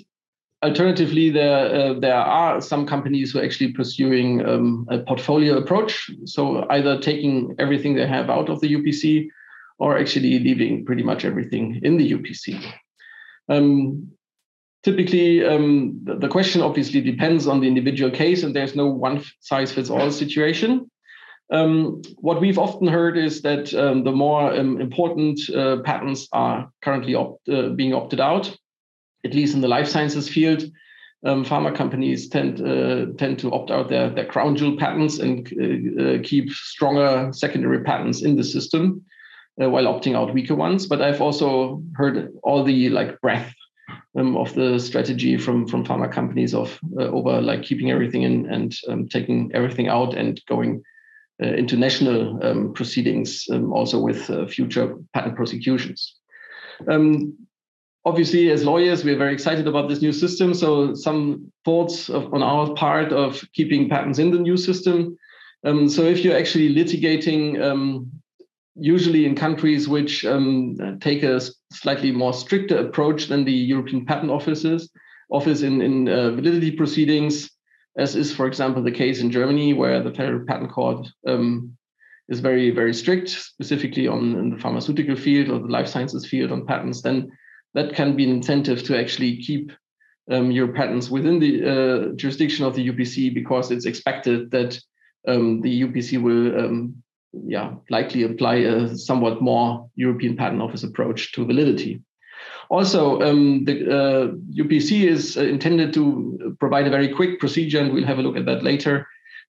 alternatively, 0.62 1.30
there 1.30 1.74
uh, 1.74 1.94
there 2.00 2.16
are 2.16 2.60
some 2.60 2.86
companies 2.86 3.32
who 3.32 3.40
are 3.40 3.44
actually 3.44 3.72
pursuing 3.72 4.46
um, 4.46 4.86
a 4.90 4.98
portfolio 4.98 5.56
approach. 5.56 6.10
So 6.24 6.66
either 6.70 6.98
taking 6.98 7.54
everything 7.58 7.94
they 7.94 8.06
have 8.06 8.30
out 8.30 8.48
of 8.48 8.60
the 8.60 8.74
UPC, 8.74 9.28
or 9.78 9.98
actually 9.98 10.38
leaving 10.38 10.84
pretty 10.84 11.02
much 11.02 11.24
everything 11.24 11.80
in 11.82 11.96
the 11.96 12.12
UPC. 12.12 12.62
Um, 13.48 14.10
typically, 14.82 15.44
um, 15.44 16.00
the, 16.04 16.28
question 16.28 16.62
obviously 16.62 17.00
depends 17.00 17.46
on 17.46 17.60
the 17.60 17.68
individual 17.68 18.10
case, 18.10 18.42
and 18.42 18.54
there's 18.54 18.74
no 18.74 18.86
one 18.86 19.22
size 19.40 19.72
fits 19.72 19.90
all 19.90 20.10
situation. 20.10 20.90
Um, 21.52 22.02
what 22.16 22.40
we've 22.40 22.58
often 22.58 22.88
heard 22.88 23.16
is 23.16 23.42
that 23.42 23.72
um, 23.74 24.02
the 24.02 24.10
more 24.10 24.52
um, 24.52 24.80
important 24.80 25.38
uh, 25.50 25.76
patents 25.82 26.26
are 26.32 26.70
currently 26.82 27.14
opt, 27.14 27.48
uh, 27.48 27.68
being 27.68 27.94
opted 27.94 28.20
out 28.20 28.56
at 29.26 29.34
least 29.34 29.54
in 29.54 29.60
the 29.60 29.68
life 29.68 29.88
sciences 29.88 30.28
field, 30.28 30.62
um, 31.24 31.44
pharma 31.44 31.74
companies 31.74 32.28
tend 32.28 32.60
uh, 32.60 33.06
tend 33.18 33.38
to 33.40 33.52
opt 33.52 33.70
out 33.70 33.88
their, 33.88 34.08
their 34.10 34.26
crown 34.26 34.56
jewel 34.56 34.76
patents 34.76 35.18
and 35.18 35.52
uh, 35.60 36.02
uh, 36.02 36.18
keep 36.22 36.50
stronger 36.50 37.30
secondary 37.32 37.82
patents 37.82 38.22
in 38.22 38.36
the 38.36 38.44
system 38.44 39.04
uh, 39.60 39.68
while 39.68 39.84
opting 39.84 40.14
out 40.14 40.34
weaker 40.34 40.54
ones. 40.54 40.86
But 40.86 41.02
I've 41.02 41.20
also 41.20 41.82
heard 41.94 42.32
all 42.42 42.62
the 42.62 42.90
like 42.90 43.20
breadth 43.20 43.52
um, 44.16 44.36
of 44.36 44.54
the 44.54 44.78
strategy 44.78 45.36
from 45.36 45.66
from 45.66 45.84
pharma 45.84 46.12
companies 46.12 46.54
of 46.54 46.78
uh, 46.98 47.04
over 47.04 47.40
like 47.40 47.62
keeping 47.62 47.90
everything 47.90 48.22
in 48.22 48.46
and 48.52 48.76
um, 48.88 49.08
taking 49.08 49.50
everything 49.54 49.88
out 49.88 50.14
and 50.14 50.40
going 50.46 50.82
uh, 51.42 51.48
into 51.48 51.76
national 51.76 52.44
um, 52.44 52.72
proceedings 52.72 53.46
um, 53.50 53.72
also 53.72 53.98
with 53.98 54.26
future 54.50 54.94
patent 55.12 55.34
prosecutions. 55.34 56.14
Um, 56.88 57.36
obviously 58.06 58.50
as 58.50 58.64
lawyers 58.64 59.04
we're 59.04 59.18
very 59.18 59.34
excited 59.34 59.66
about 59.66 59.88
this 59.88 60.00
new 60.00 60.12
system. 60.12 60.54
So 60.54 60.94
some 60.94 61.52
thoughts 61.64 62.08
of, 62.08 62.32
on 62.32 62.42
our 62.42 62.72
part 62.74 63.12
of 63.12 63.42
keeping 63.52 63.90
patents 63.90 64.18
in 64.18 64.30
the 64.30 64.38
new 64.38 64.56
system. 64.56 65.18
Um, 65.64 65.88
so 65.88 66.02
if 66.02 66.24
you're 66.24 66.38
actually 66.38 66.74
litigating 66.74 67.60
um, 67.60 68.10
usually 68.76 69.24
in 69.26 69.34
countries 69.34 69.88
which 69.88 70.24
um, 70.24 70.76
take 71.00 71.22
a 71.22 71.40
slightly 71.72 72.12
more 72.12 72.32
stricter 72.32 72.78
approach 72.78 73.26
than 73.28 73.44
the 73.44 73.52
european 73.52 74.04
patent 74.04 74.30
offices 74.30 74.90
office 75.30 75.62
in, 75.62 75.80
in 75.80 76.08
uh, 76.08 76.30
validity 76.32 76.70
proceedings 76.70 77.50
as 77.98 78.14
is 78.14 78.34
for 78.34 78.46
example 78.46 78.82
the 78.82 78.90
case 78.90 79.20
in 79.20 79.30
germany 79.30 79.72
where 79.72 80.02
the 80.02 80.12
federal 80.12 80.44
patent 80.46 80.70
court 80.70 81.08
um, 81.26 81.74
is 82.28 82.40
very 82.40 82.70
very 82.70 82.92
strict 82.92 83.30
specifically 83.30 84.06
on 84.06 84.50
the 84.50 84.58
pharmaceutical 84.58 85.16
field 85.16 85.48
or 85.48 85.58
the 85.58 85.72
life 85.72 85.88
sciences 85.88 86.26
field 86.26 86.52
on 86.52 86.66
patents 86.66 87.00
then 87.00 87.30
that 87.76 87.94
can 87.94 88.16
be 88.16 88.24
an 88.24 88.30
incentive 88.30 88.82
to 88.84 88.98
actually 88.98 89.36
keep 89.36 89.70
um, 90.30 90.50
your 90.50 90.68
patents 90.68 91.10
within 91.10 91.38
the 91.38 91.62
uh, 91.62 92.12
jurisdiction 92.16 92.64
of 92.64 92.74
the 92.74 92.88
UPC 92.88 93.32
because 93.32 93.70
it's 93.70 93.84
expected 93.84 94.50
that 94.50 94.80
um, 95.28 95.60
the 95.60 95.82
UPC 95.82 96.20
will, 96.20 96.58
um, 96.58 97.02
yeah, 97.32 97.74
likely 97.90 98.22
apply 98.22 98.54
a 98.56 98.96
somewhat 98.96 99.42
more 99.42 99.90
European 99.94 100.36
Patent 100.36 100.62
Office 100.62 100.84
approach 100.84 101.32
to 101.32 101.44
validity. 101.44 102.00
Also, 102.70 103.20
um, 103.20 103.64
the 103.66 103.74
uh, 103.88 104.26
UPC 104.54 105.02
is 105.02 105.36
uh, 105.36 105.42
intended 105.42 105.92
to 105.92 106.56
provide 106.58 106.86
a 106.86 106.90
very 106.90 107.14
quick 107.14 107.38
procedure, 107.38 107.78
and 107.78 107.92
we'll 107.92 108.06
have 108.06 108.18
a 108.18 108.22
look 108.22 108.38
at 108.38 108.46
that 108.46 108.64
later, 108.64 109.06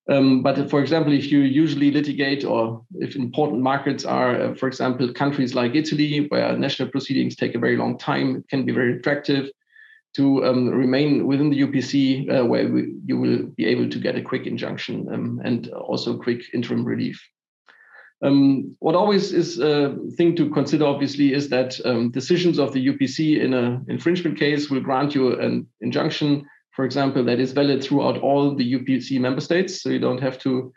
um, 0.09 0.41
but 0.41 0.69
for 0.69 0.79
example, 0.79 1.11
if 1.11 1.31
you 1.31 1.39
usually 1.39 1.91
litigate, 1.91 2.45
or 2.45 2.81
if 2.95 3.15
important 3.15 3.61
markets 3.61 4.05
are, 4.05 4.41
uh, 4.41 4.55
for 4.55 4.67
example, 4.67 5.11
countries 5.11 5.53
like 5.53 5.75
Italy, 5.75 6.27
where 6.29 6.57
national 6.57 6.89
proceedings 6.89 7.35
take 7.35 7.55
a 7.55 7.59
very 7.59 7.75
long 7.75 7.97
time, 7.97 8.37
it 8.37 8.47
can 8.49 8.65
be 8.65 8.71
very 8.71 8.97
attractive 8.97 9.49
to 10.15 10.45
um, 10.45 10.69
remain 10.69 11.27
within 11.27 11.49
the 11.49 11.61
UPC, 11.61 12.31
uh, 12.31 12.45
where 12.45 12.67
we, 12.69 12.93
you 13.05 13.17
will 13.17 13.43
be 13.57 13.65
able 13.65 13.89
to 13.89 13.99
get 13.99 14.15
a 14.15 14.21
quick 14.21 14.47
injunction 14.47 15.07
um, 15.13 15.41
and 15.43 15.67
also 15.69 16.17
quick 16.17 16.41
interim 16.53 16.85
relief. 16.85 17.21
Um, 18.23 18.75
what 18.79 18.95
always 18.95 19.31
is 19.31 19.59
a 19.59 19.95
thing 20.15 20.35
to 20.37 20.49
consider, 20.49 20.85
obviously, 20.85 21.33
is 21.33 21.49
that 21.49 21.79
um, 21.85 22.11
decisions 22.11 22.57
of 22.57 22.71
the 22.71 22.87
UPC 22.87 23.41
in 23.41 23.53
an 23.53 23.85
infringement 23.89 24.39
case 24.39 24.69
will 24.69 24.81
grant 24.81 25.13
you 25.13 25.37
an 25.39 25.67
injunction 25.81 26.47
for 26.77 26.85
example, 26.85 27.23
that 27.23 27.39
is 27.39 27.53
valid 27.53 27.83
throughout 27.83 28.19
all 28.19 28.53
the 28.53 28.73
UPC 28.75 29.19
member 29.19 29.41
states. 29.41 29.81
So 29.81 29.89
you 29.89 29.97
don't 29.97 30.21
have 30.21 30.37
to 30.41 30.71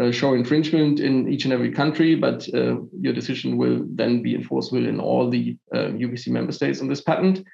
uh, 0.00 0.10
show 0.10 0.32
infringement 0.32 0.98
in 0.98 1.30
each 1.30 1.44
and 1.44 1.52
every 1.52 1.70
country, 1.70 2.14
but 2.14 2.48
uh, 2.54 2.76
your 2.98 3.12
decision 3.12 3.58
will 3.58 3.84
then 3.86 4.22
be 4.22 4.34
enforceable 4.34 4.86
in 4.88 4.98
all 4.98 5.28
the 5.28 5.54
UPC 5.74 6.28
uh, 6.28 6.32
member 6.32 6.52
states 6.52 6.80
on 6.80 6.88
this 6.88 7.02
patent. 7.02 7.46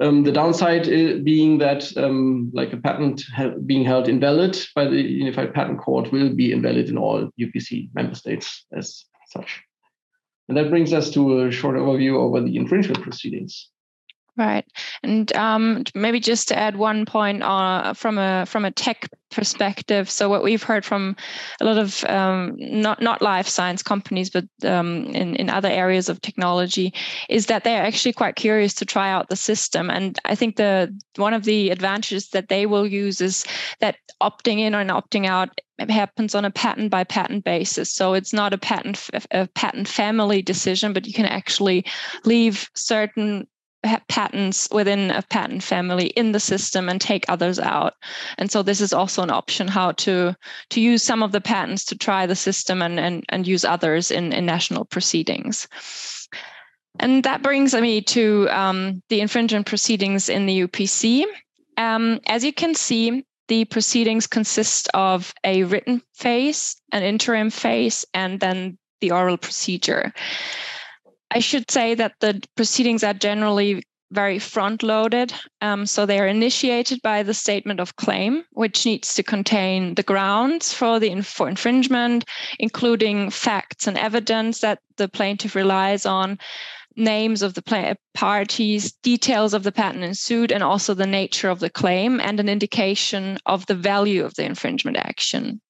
Um, 0.00 0.22
the 0.22 0.30
downside 0.30 0.84
being 1.24 1.58
that, 1.58 1.90
um, 1.96 2.52
like 2.54 2.72
a 2.72 2.76
patent 2.76 3.24
being 3.66 3.84
held 3.84 4.08
invalid 4.08 4.56
by 4.76 4.84
the 4.84 5.02
Unified 5.02 5.52
Patent 5.52 5.80
Court, 5.80 6.12
will 6.12 6.32
be 6.32 6.52
invalid 6.52 6.88
in 6.88 6.96
all 6.96 7.28
UPC 7.36 7.90
member 7.96 8.14
states 8.14 8.64
as 8.72 9.06
such. 9.26 9.60
And 10.48 10.56
that 10.56 10.70
brings 10.70 10.92
us 10.92 11.10
to 11.10 11.46
a 11.46 11.50
short 11.50 11.74
overview 11.74 12.14
over 12.14 12.40
the 12.40 12.56
infringement 12.56 13.02
proceedings. 13.02 13.70
Right, 14.36 14.64
and 15.02 15.34
um, 15.34 15.84
maybe 15.94 16.20
just 16.20 16.48
to 16.48 16.58
add 16.58 16.76
one 16.76 17.06
point 17.06 17.42
uh, 17.42 17.94
from 17.94 18.18
a 18.18 18.44
from 18.46 18.64
a 18.64 18.70
tech 18.70 19.08
perspective. 19.30 20.10
So 20.10 20.28
what 20.28 20.42
we've 20.42 20.62
heard 20.62 20.84
from 20.84 21.16
a 21.60 21.64
lot 21.64 21.78
of 21.78 22.04
um, 22.04 22.54
not 22.58 23.00
not 23.00 23.22
life 23.22 23.48
science 23.48 23.82
companies, 23.82 24.28
but 24.28 24.44
um, 24.64 25.04
in 25.06 25.36
in 25.36 25.48
other 25.48 25.70
areas 25.70 26.08
of 26.08 26.20
technology, 26.20 26.92
is 27.28 27.46
that 27.46 27.64
they're 27.64 27.82
actually 27.82 28.12
quite 28.12 28.36
curious 28.36 28.74
to 28.74 28.84
try 28.84 29.10
out 29.10 29.30
the 29.30 29.36
system. 29.36 29.88
And 29.88 30.18
I 30.26 30.34
think 30.34 30.56
the 30.56 30.94
one 31.16 31.32
of 31.32 31.44
the 31.44 31.70
advantages 31.70 32.28
that 32.30 32.48
they 32.48 32.66
will 32.66 32.86
use 32.86 33.20
is 33.20 33.46
that 33.80 33.96
opting 34.22 34.58
in 34.58 34.74
and 34.74 34.90
opting 34.90 35.26
out 35.26 35.60
happens 35.88 36.34
on 36.34 36.44
a 36.44 36.50
patent 36.50 36.90
by 36.90 37.04
patent 37.04 37.44
basis. 37.44 37.90
So 37.90 38.12
it's 38.12 38.34
not 38.34 38.52
a 38.52 38.58
patent 38.58 39.08
a 39.30 39.46
patent 39.46 39.88
family 39.88 40.42
decision, 40.42 40.92
but 40.92 41.06
you 41.06 41.14
can 41.14 41.24
actually 41.24 41.86
leave 42.24 42.68
certain 42.74 43.46
patents 44.08 44.68
within 44.70 45.10
a 45.10 45.22
patent 45.22 45.62
family 45.62 46.08
in 46.08 46.32
the 46.32 46.40
system 46.40 46.88
and 46.88 47.00
take 47.00 47.24
others 47.28 47.58
out. 47.58 47.94
And 48.36 48.50
so 48.50 48.62
this 48.62 48.80
is 48.80 48.92
also 48.92 49.22
an 49.22 49.30
option 49.30 49.68
how 49.68 49.92
to 49.92 50.36
to 50.70 50.80
use 50.80 51.02
some 51.02 51.22
of 51.22 51.32
the 51.32 51.40
patents 51.40 51.84
to 51.86 51.96
try 51.96 52.26
the 52.26 52.36
system 52.36 52.82
and 52.82 53.00
and, 53.00 53.24
and 53.30 53.46
use 53.46 53.64
others 53.64 54.10
in, 54.10 54.32
in 54.32 54.44
national 54.44 54.84
proceedings. 54.84 55.66
And 56.98 57.24
that 57.24 57.42
brings 57.42 57.74
me 57.74 58.02
to 58.02 58.48
um, 58.50 59.02
the 59.08 59.20
infringement 59.20 59.66
proceedings 59.66 60.28
in 60.28 60.46
the 60.46 60.66
upc 60.66 61.24
um, 61.76 62.20
as 62.26 62.44
you 62.44 62.52
can 62.52 62.74
see 62.74 63.24
the 63.48 63.64
proceedings 63.64 64.26
consist 64.26 64.88
of 64.92 65.32
a 65.44 65.64
written 65.64 66.02
phase 66.14 66.76
an 66.92 67.02
interim 67.02 67.48
phase 67.50 68.04
and 68.12 68.40
then 68.40 68.76
the 69.00 69.12
oral 69.12 69.38
procedure 69.38 70.12
I 71.30 71.38
should 71.38 71.70
say 71.70 71.94
that 71.94 72.14
the 72.20 72.42
proceedings 72.56 73.04
are 73.04 73.14
generally 73.14 73.82
very 74.12 74.38
front 74.38 74.82
loaded. 74.82 75.32
Um, 75.60 75.86
so 75.86 76.04
they 76.04 76.18
are 76.18 76.26
initiated 76.26 77.00
by 77.02 77.22
the 77.22 77.34
statement 77.34 77.78
of 77.78 77.96
claim, 77.96 78.44
which 78.50 78.84
needs 78.84 79.14
to 79.14 79.22
contain 79.22 79.94
the 79.94 80.02
grounds 80.02 80.72
for 80.72 80.98
the 80.98 81.20
for 81.22 81.48
infringement, 81.48 82.24
including 82.58 83.30
facts 83.30 83.86
and 83.86 83.96
evidence 83.96 84.60
that 84.60 84.80
the 84.96 85.08
plaintiff 85.08 85.54
relies 85.54 86.06
on, 86.06 86.38
names 86.96 87.42
of 87.42 87.54
the 87.54 87.96
parties, 88.14 88.92
details 89.02 89.54
of 89.54 89.62
the 89.62 89.72
patent 89.72 90.02
in 90.02 90.14
suit, 90.14 90.50
and 90.50 90.62
also 90.62 90.92
the 90.92 91.06
nature 91.06 91.48
of 91.48 91.60
the 91.60 91.70
claim, 91.70 92.20
and 92.20 92.40
an 92.40 92.48
indication 92.48 93.38
of 93.46 93.64
the 93.66 93.76
value 93.76 94.24
of 94.24 94.34
the 94.34 94.44
infringement 94.44 94.96
action. 94.96 95.60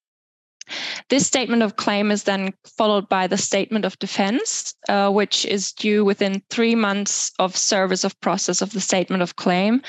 This 1.09 1.27
statement 1.27 1.63
of 1.63 1.77
claim 1.77 2.11
is 2.11 2.25
then 2.25 2.53
followed 2.77 3.09
by 3.09 3.27
the 3.27 3.37
statement 3.37 3.85
of 3.85 3.99
defense, 3.99 4.75
uh, 4.89 5.11
which 5.11 5.45
is 5.47 5.73
due 5.73 6.05
within 6.05 6.43
three 6.51 6.75
months 6.75 7.33
of 7.39 7.57
service 7.57 8.05
of 8.05 8.21
process 8.21 8.63
of 8.63 8.73
the 8.73 8.81
statement 8.81 9.23
of 9.23 9.37
claim. 9.37 9.83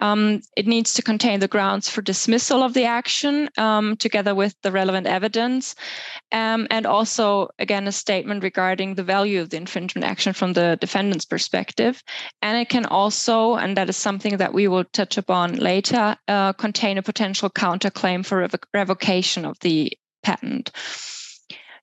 Um, 0.00 0.40
it 0.56 0.66
needs 0.66 0.94
to 0.94 1.02
contain 1.02 1.40
the 1.40 1.48
grounds 1.48 1.88
for 1.88 2.02
dismissal 2.02 2.62
of 2.62 2.74
the 2.74 2.84
action 2.84 3.48
um, 3.58 3.96
together 3.96 4.34
with 4.34 4.54
the 4.62 4.72
relevant 4.72 5.06
evidence, 5.06 5.74
um, 6.32 6.66
and 6.70 6.86
also, 6.86 7.48
again, 7.58 7.88
a 7.88 7.92
statement 7.92 8.42
regarding 8.42 8.94
the 8.94 9.02
value 9.02 9.40
of 9.40 9.50
the 9.50 9.56
infringement 9.56 10.04
action 10.04 10.32
from 10.32 10.52
the 10.52 10.78
defendant's 10.80 11.24
perspective. 11.24 12.02
And 12.42 12.58
it 12.58 12.68
can 12.68 12.86
also, 12.86 13.56
and 13.56 13.76
that 13.76 13.88
is 13.88 13.96
something 13.96 14.36
that 14.38 14.54
we 14.54 14.68
will 14.68 14.84
touch 14.84 15.18
upon 15.18 15.56
later, 15.56 16.16
uh, 16.28 16.52
contain 16.54 16.98
a 16.98 17.02
potential 17.02 17.50
counterclaim 17.50 18.24
for 18.24 18.38
rev- 18.38 18.54
revocation 18.74 19.44
of 19.44 19.58
the 19.60 19.92
patent. 20.22 20.70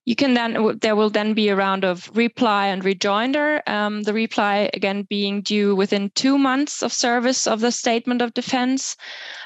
You 0.08 0.16
can 0.16 0.32
then, 0.32 0.78
there 0.80 0.96
will 0.96 1.10
then 1.10 1.34
be 1.34 1.50
a 1.50 1.54
round 1.54 1.84
of 1.84 2.10
reply 2.16 2.68
and 2.68 2.82
rejoinder. 2.82 3.62
Um, 3.66 4.04
the 4.04 4.14
reply, 4.14 4.70
again, 4.72 5.02
being 5.02 5.42
due 5.42 5.76
within 5.76 6.08
two 6.14 6.38
months 6.38 6.82
of 6.82 6.94
service 6.94 7.46
of 7.46 7.60
the 7.60 7.70
statement 7.70 8.22
of 8.22 8.32
defense 8.32 8.96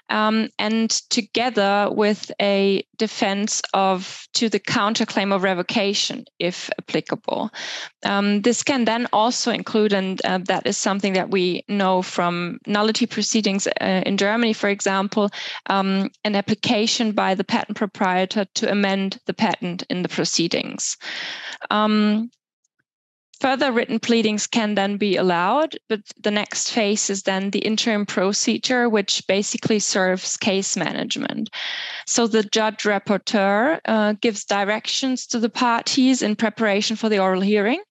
um, 0.09 0.51
and 0.59 0.91
together 0.91 1.89
with 1.91 2.31
a 2.41 2.85
defense 2.99 3.63
of 3.73 4.29
to 4.35 4.49
the 4.49 4.61
counterclaim 4.61 5.35
of 5.35 5.43
revocation, 5.43 6.27
if 6.39 6.71
applicable. 6.79 7.51
Um, 8.05 8.43
this 8.43 8.63
can 8.63 8.85
then 8.85 9.09
also 9.13 9.51
include, 9.51 9.93
and 9.93 10.21
uh, 10.25 10.39
that 10.45 10.67
is 10.67 10.77
something 10.77 11.15
that 11.15 11.31
we 11.31 11.65
know 11.69 12.03
from 12.03 12.59
nullity 12.67 13.07
proceedings 13.07 13.67
uh, 13.67 14.03
in 14.05 14.17
Germany, 14.17 14.53
for 14.53 14.69
example, 14.69 15.31
um, 15.67 16.11
an 16.25 16.37
application 16.37 17.13
by 17.13 17.35
the 17.35 17.45
patent 17.45 17.77
proprietor 17.77 18.45
to 18.55 18.71
amend 18.71 19.19
the 19.27 19.35
patent 19.35 19.83
in 19.89 20.03
the 20.03 20.09
proceedings. 20.53 20.97
Um, 21.71 22.31
Further 23.41 23.73
written 23.73 23.99
pleadings 23.99 24.47
can 24.47 24.77
then 24.77 24.99
be 24.99 25.17
allowed, 25.17 25.77
but 25.89 25.99
the 26.23 26.31
next 26.31 26.71
phase 26.71 27.11
is 27.11 27.25
then 27.25 27.51
the 27.51 27.59
interim 27.59 28.07
procedure, 28.07 28.89
which 28.89 29.21
basically 29.27 29.81
serves 29.81 30.37
case 30.37 30.77
management. 30.77 31.51
So 32.07 32.29
the 32.29 32.45
judge 32.45 32.85
rapporteur 32.85 33.81
uh, 33.85 34.13
gives 34.21 34.45
directions 34.45 35.27
to 35.27 35.41
the 35.41 35.51
parties 35.51 36.23
in 36.23 36.37
preparation 36.37 36.95
for 36.95 37.09
the 37.09 37.19
oral 37.19 37.41
hearing 37.41 37.83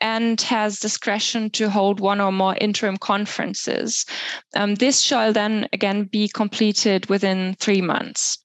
and 0.00 0.40
has 0.40 0.80
discretion 0.80 1.50
to 1.50 1.68
hold 1.68 2.00
one 2.00 2.22
or 2.22 2.32
more 2.32 2.56
interim 2.58 2.96
conferences. 2.96 4.06
Um, 4.56 4.76
this 4.76 5.02
shall 5.02 5.34
then 5.34 5.68
again 5.74 6.04
be 6.04 6.28
completed 6.28 7.10
within 7.10 7.56
three 7.60 7.82
months. 7.82 8.38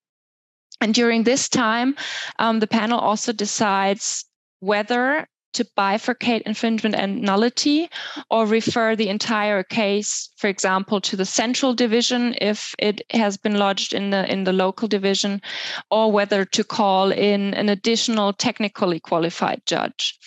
And 0.82 0.94
during 0.94 1.24
this 1.24 1.50
time, 1.50 1.96
um, 2.40 2.60
the 2.60 2.68
panel 2.68 3.00
also 3.00 3.34
decides 3.34 4.26
whether 4.60 5.28
to 5.54 5.66
bifurcate 5.78 6.42
infringement 6.44 6.96
and 6.96 7.22
nullity 7.22 7.90
or 8.30 8.46
refer 8.46 8.96
the 8.96 9.10
entire 9.10 9.64
case 9.64 10.30
for 10.38 10.48
example 10.48 11.02
to 11.02 11.16
the 11.16 11.26
central 11.26 11.74
division 11.74 12.36
if 12.40 12.76
it 12.78 13.02
has 13.12 13.36
been 13.38 13.58
lodged 13.58 13.94
in 13.94 14.12
the 14.12 14.32
in 14.32 14.44
the 14.44 14.54
local 14.54 14.88
division 14.88 15.42
or 15.90 16.12
whether 16.12 16.46
to 16.46 16.64
call 16.64 17.12
in 17.12 17.54
an 17.56 17.68
additional 17.70 18.32
technically 18.32 19.00
qualified 19.00 19.62
judge. 19.66 20.18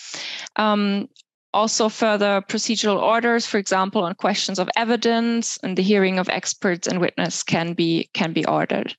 Um, 0.56 1.08
also 1.54 1.88
further 1.88 2.42
procedural 2.48 3.00
orders 3.00 3.46
for 3.46 3.58
example 3.58 4.02
on 4.02 4.14
questions 4.14 4.58
of 4.58 4.70
evidence 4.74 5.58
and 5.62 5.76
the 5.76 5.82
hearing 5.82 6.18
of 6.18 6.28
experts 6.30 6.88
and 6.88 7.00
witness 7.00 7.42
can 7.42 7.74
be 7.74 8.10
can 8.14 8.32
be 8.32 8.44
ordered 8.46 8.96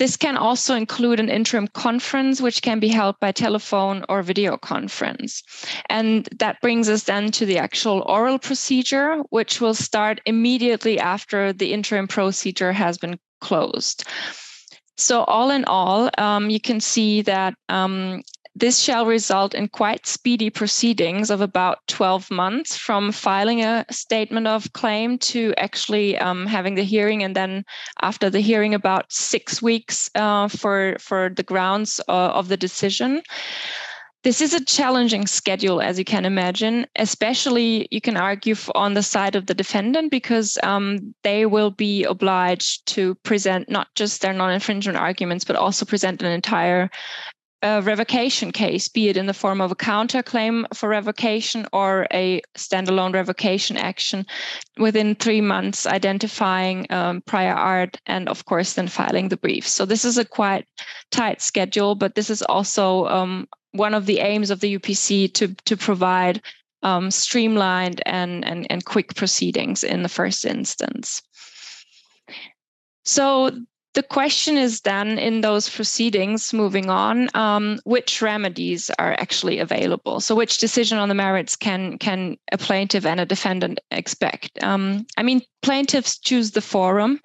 this 0.00 0.16
can 0.16 0.38
also 0.38 0.74
include 0.74 1.20
an 1.20 1.28
interim 1.28 1.68
conference, 1.68 2.40
which 2.40 2.62
can 2.62 2.80
be 2.80 2.88
held 2.88 3.20
by 3.20 3.32
telephone 3.32 4.02
or 4.08 4.22
video 4.22 4.56
conference. 4.56 5.42
And 5.90 6.26
that 6.38 6.58
brings 6.62 6.88
us 6.88 7.02
then 7.02 7.30
to 7.32 7.44
the 7.44 7.58
actual 7.58 8.00
oral 8.06 8.38
procedure, 8.38 9.18
which 9.28 9.60
will 9.60 9.74
start 9.74 10.22
immediately 10.24 10.98
after 10.98 11.52
the 11.52 11.74
interim 11.74 12.08
procedure 12.08 12.72
has 12.72 12.96
been 12.96 13.18
closed. 13.42 14.04
So, 14.96 15.24
all 15.24 15.50
in 15.50 15.66
all, 15.66 16.08
um, 16.16 16.48
you 16.48 16.60
can 16.60 16.80
see 16.80 17.20
that 17.22 17.52
um, 17.68 18.22
this 18.60 18.78
shall 18.78 19.06
result 19.06 19.54
in 19.54 19.68
quite 19.68 20.06
speedy 20.06 20.50
proceedings 20.50 21.30
of 21.30 21.40
about 21.40 21.78
12 21.88 22.30
months 22.30 22.76
from 22.76 23.10
filing 23.10 23.62
a 23.62 23.86
statement 23.90 24.46
of 24.46 24.72
claim 24.74 25.18
to 25.18 25.54
actually 25.56 26.18
um, 26.18 26.46
having 26.46 26.74
the 26.74 26.84
hearing, 26.84 27.22
and 27.22 27.34
then 27.34 27.64
after 28.02 28.28
the 28.28 28.40
hearing, 28.40 28.74
about 28.74 29.10
six 29.10 29.62
weeks 29.62 30.10
uh, 30.14 30.46
for, 30.48 30.96
for 31.00 31.30
the 31.34 31.42
grounds 31.42 32.00
uh, 32.08 32.12
of 32.12 32.48
the 32.48 32.56
decision. 32.56 33.22
This 34.22 34.42
is 34.42 34.52
a 34.52 34.62
challenging 34.62 35.26
schedule, 35.26 35.80
as 35.80 35.98
you 35.98 36.04
can 36.04 36.26
imagine, 36.26 36.86
especially 36.96 37.88
you 37.90 38.02
can 38.02 38.18
argue 38.18 38.54
on 38.74 38.92
the 38.92 39.02
side 39.02 39.34
of 39.34 39.46
the 39.46 39.54
defendant 39.54 40.10
because 40.10 40.58
um, 40.62 41.14
they 41.22 41.46
will 41.46 41.70
be 41.70 42.04
obliged 42.04 42.84
to 42.88 43.14
present 43.22 43.70
not 43.70 43.88
just 43.94 44.20
their 44.20 44.34
non 44.34 44.52
infringement 44.52 44.98
arguments, 44.98 45.46
but 45.46 45.56
also 45.56 45.86
present 45.86 46.22
an 46.22 46.30
entire 46.30 46.90
a 47.62 47.82
revocation 47.82 48.52
case, 48.52 48.88
be 48.88 49.08
it 49.08 49.16
in 49.16 49.26
the 49.26 49.34
form 49.34 49.60
of 49.60 49.70
a 49.70 49.76
counterclaim 49.76 50.64
for 50.74 50.88
revocation 50.88 51.66
or 51.72 52.06
a 52.12 52.40
standalone 52.56 53.12
revocation 53.12 53.76
action 53.76 54.24
within 54.78 55.14
three 55.14 55.40
months, 55.40 55.86
identifying 55.86 56.86
um, 56.90 57.20
prior 57.22 57.52
art 57.52 57.98
and, 58.06 58.28
of 58.28 58.46
course, 58.46 58.74
then 58.74 58.88
filing 58.88 59.28
the 59.28 59.36
brief. 59.36 59.68
So, 59.68 59.84
this 59.84 60.04
is 60.04 60.16
a 60.16 60.24
quite 60.24 60.66
tight 61.10 61.42
schedule, 61.42 61.94
but 61.94 62.14
this 62.14 62.30
is 62.30 62.42
also 62.42 63.06
um, 63.08 63.46
one 63.72 63.94
of 63.94 64.06
the 64.06 64.20
aims 64.20 64.50
of 64.50 64.60
the 64.60 64.78
UPC 64.78 65.32
to, 65.34 65.54
to 65.66 65.76
provide 65.76 66.40
um, 66.82 67.10
streamlined 67.10 68.00
and, 68.06 68.44
and, 68.44 68.66
and 68.70 68.84
quick 68.84 69.14
proceedings 69.14 69.84
in 69.84 70.02
the 70.02 70.08
first 70.08 70.46
instance. 70.46 71.22
So, 73.04 73.50
the 73.94 74.02
question 74.04 74.56
is 74.56 74.82
then 74.82 75.18
in 75.18 75.40
those 75.40 75.68
proceedings 75.68 76.52
moving 76.52 76.88
on 76.90 77.28
um, 77.34 77.80
which 77.84 78.22
remedies 78.22 78.88
are 78.98 79.12
actually 79.14 79.58
available? 79.58 80.20
So 80.20 80.34
which 80.34 80.58
decision 80.58 80.98
on 80.98 81.08
the 81.08 81.14
merits 81.14 81.56
can 81.56 81.98
can 81.98 82.36
a 82.52 82.58
plaintiff 82.58 83.04
and 83.04 83.18
a 83.18 83.26
defendant 83.26 83.80
expect? 83.90 84.62
Um, 84.62 85.06
i 85.16 85.22
mean 85.22 85.42
plaintiffs 85.62 86.18
choose 86.18 86.52
the 86.52 86.60
forum 86.60 87.20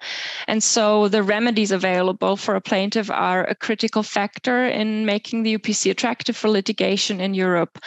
and 0.46 0.62
so 0.62 1.08
the 1.08 1.22
remedies 1.22 1.70
available 1.70 2.36
for 2.36 2.54
a 2.54 2.60
plaintiff 2.60 3.10
are 3.10 3.44
a 3.44 3.54
critical 3.54 4.02
factor 4.02 4.66
in 4.66 5.06
making 5.06 5.42
the 5.42 5.56
upc 5.56 5.90
attractive 5.90 6.36
for 6.36 6.48
litigation 6.48 7.20
in 7.20 7.34
europe. 7.34 7.78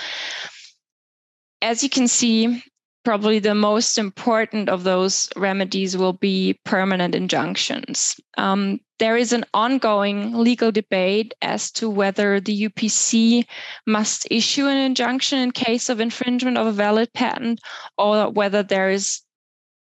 As 1.61 1.83
you 1.83 1.89
can 1.89 2.07
see 2.07 2.63
probably 3.03 3.39
the 3.39 3.55
most 3.55 3.97
important 3.97 4.69
of 4.69 4.83
those 4.83 5.29
remedies 5.35 5.95
will 5.95 6.13
be 6.13 6.59
permanent 6.65 7.15
injunctions. 7.15 8.19
Um, 8.37 8.79
there 8.99 9.15
is 9.15 9.31
an 9.31 9.45
ongoing 9.53 10.33
legal 10.33 10.71
debate 10.71 11.33
as 11.41 11.71
to 11.71 11.89
whether 11.89 12.39
the 12.39 12.69
UPC 12.69 13.45
must 13.87 14.27
issue 14.29 14.67
an 14.67 14.77
injunction 14.77 15.39
in 15.39 15.51
case 15.51 15.89
of 15.89 16.01
infringement 16.01 16.57
of 16.57 16.67
a 16.67 16.71
valid 16.71 17.11
patent 17.13 17.61
or 17.97 18.29
whether 18.29 18.61
there 18.61 18.89
is 18.89 19.21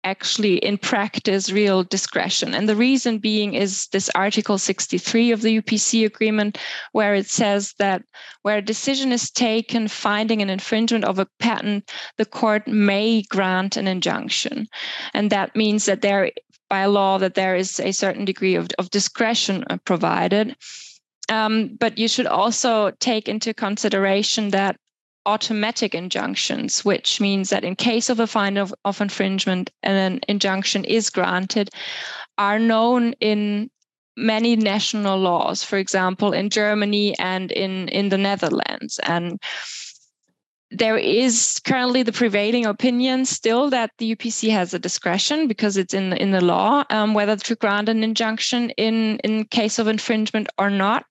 actually 0.04 0.56
in 0.58 0.78
practice 0.78 1.50
real 1.50 1.82
discretion. 1.82 2.54
And 2.54 2.68
the 2.68 2.76
reason 2.76 3.18
being 3.18 3.54
is 3.54 3.88
this 3.88 4.10
Article 4.14 4.58
63 4.58 5.32
of 5.32 5.42
the 5.42 5.60
UPC 5.60 6.04
agreement, 6.04 6.58
where 6.92 7.14
it 7.14 7.26
says 7.26 7.74
that 7.78 8.02
where 8.42 8.58
a 8.58 8.62
decision 8.62 9.10
is 9.12 9.30
taken 9.30 9.88
finding 9.88 10.42
an 10.42 10.50
infringement 10.50 11.04
of 11.04 11.18
a 11.18 11.26
patent, 11.38 11.90
the 12.18 12.26
court 12.26 12.68
may 12.68 13.22
grant 13.22 13.76
an 13.76 13.88
injunction. 13.88 14.68
And 15.14 15.30
that 15.30 15.56
means 15.56 15.86
that 15.86 16.02
there, 16.02 16.30
by 16.68 16.86
law, 16.86 17.18
that 17.18 17.34
there 17.34 17.56
is 17.56 17.80
a 17.80 17.92
certain 17.92 18.24
degree 18.24 18.54
of, 18.54 18.68
of 18.78 18.90
discretion 18.90 19.64
uh, 19.70 19.78
provided. 19.84 20.56
Um, 21.30 21.76
but 21.80 21.96
you 21.96 22.06
should 22.08 22.26
also 22.26 22.90
take 23.00 23.28
into 23.28 23.54
consideration 23.54 24.50
that 24.50 24.76
automatic 25.26 25.94
injunctions, 25.94 26.84
which 26.84 27.20
means 27.20 27.50
that 27.50 27.64
in 27.64 27.76
case 27.76 28.10
of 28.10 28.20
a 28.20 28.26
fine 28.26 28.56
of, 28.56 28.74
of 28.84 29.00
infringement 29.00 29.70
an 29.82 30.20
injunction 30.28 30.84
is 30.84 31.10
granted, 31.10 31.70
are 32.38 32.58
known 32.58 33.12
in 33.20 33.70
many 34.16 34.56
national 34.56 35.18
laws, 35.18 35.64
for 35.64 35.76
example, 35.76 36.32
in 36.32 36.50
Germany 36.50 37.18
and 37.18 37.50
in, 37.50 37.88
in 37.88 38.10
the 38.10 38.18
Netherlands. 38.18 39.00
And 39.02 39.40
there 40.70 40.98
is 40.98 41.60
currently 41.64 42.02
the 42.02 42.12
prevailing 42.12 42.66
opinion 42.66 43.24
still 43.24 43.70
that 43.70 43.90
the 43.98 44.16
UPC 44.16 44.50
has 44.50 44.74
a 44.74 44.78
discretion 44.78 45.46
because 45.46 45.76
it's 45.76 45.94
in 45.94 46.14
in 46.14 46.32
the 46.32 46.40
law 46.40 46.82
um, 46.90 47.14
whether 47.14 47.36
to 47.36 47.54
grant 47.54 47.88
an 47.88 48.02
injunction 48.02 48.70
in 48.70 49.18
in 49.22 49.44
case 49.44 49.78
of 49.78 49.86
infringement 49.86 50.48
or 50.58 50.70
not, 50.70 51.04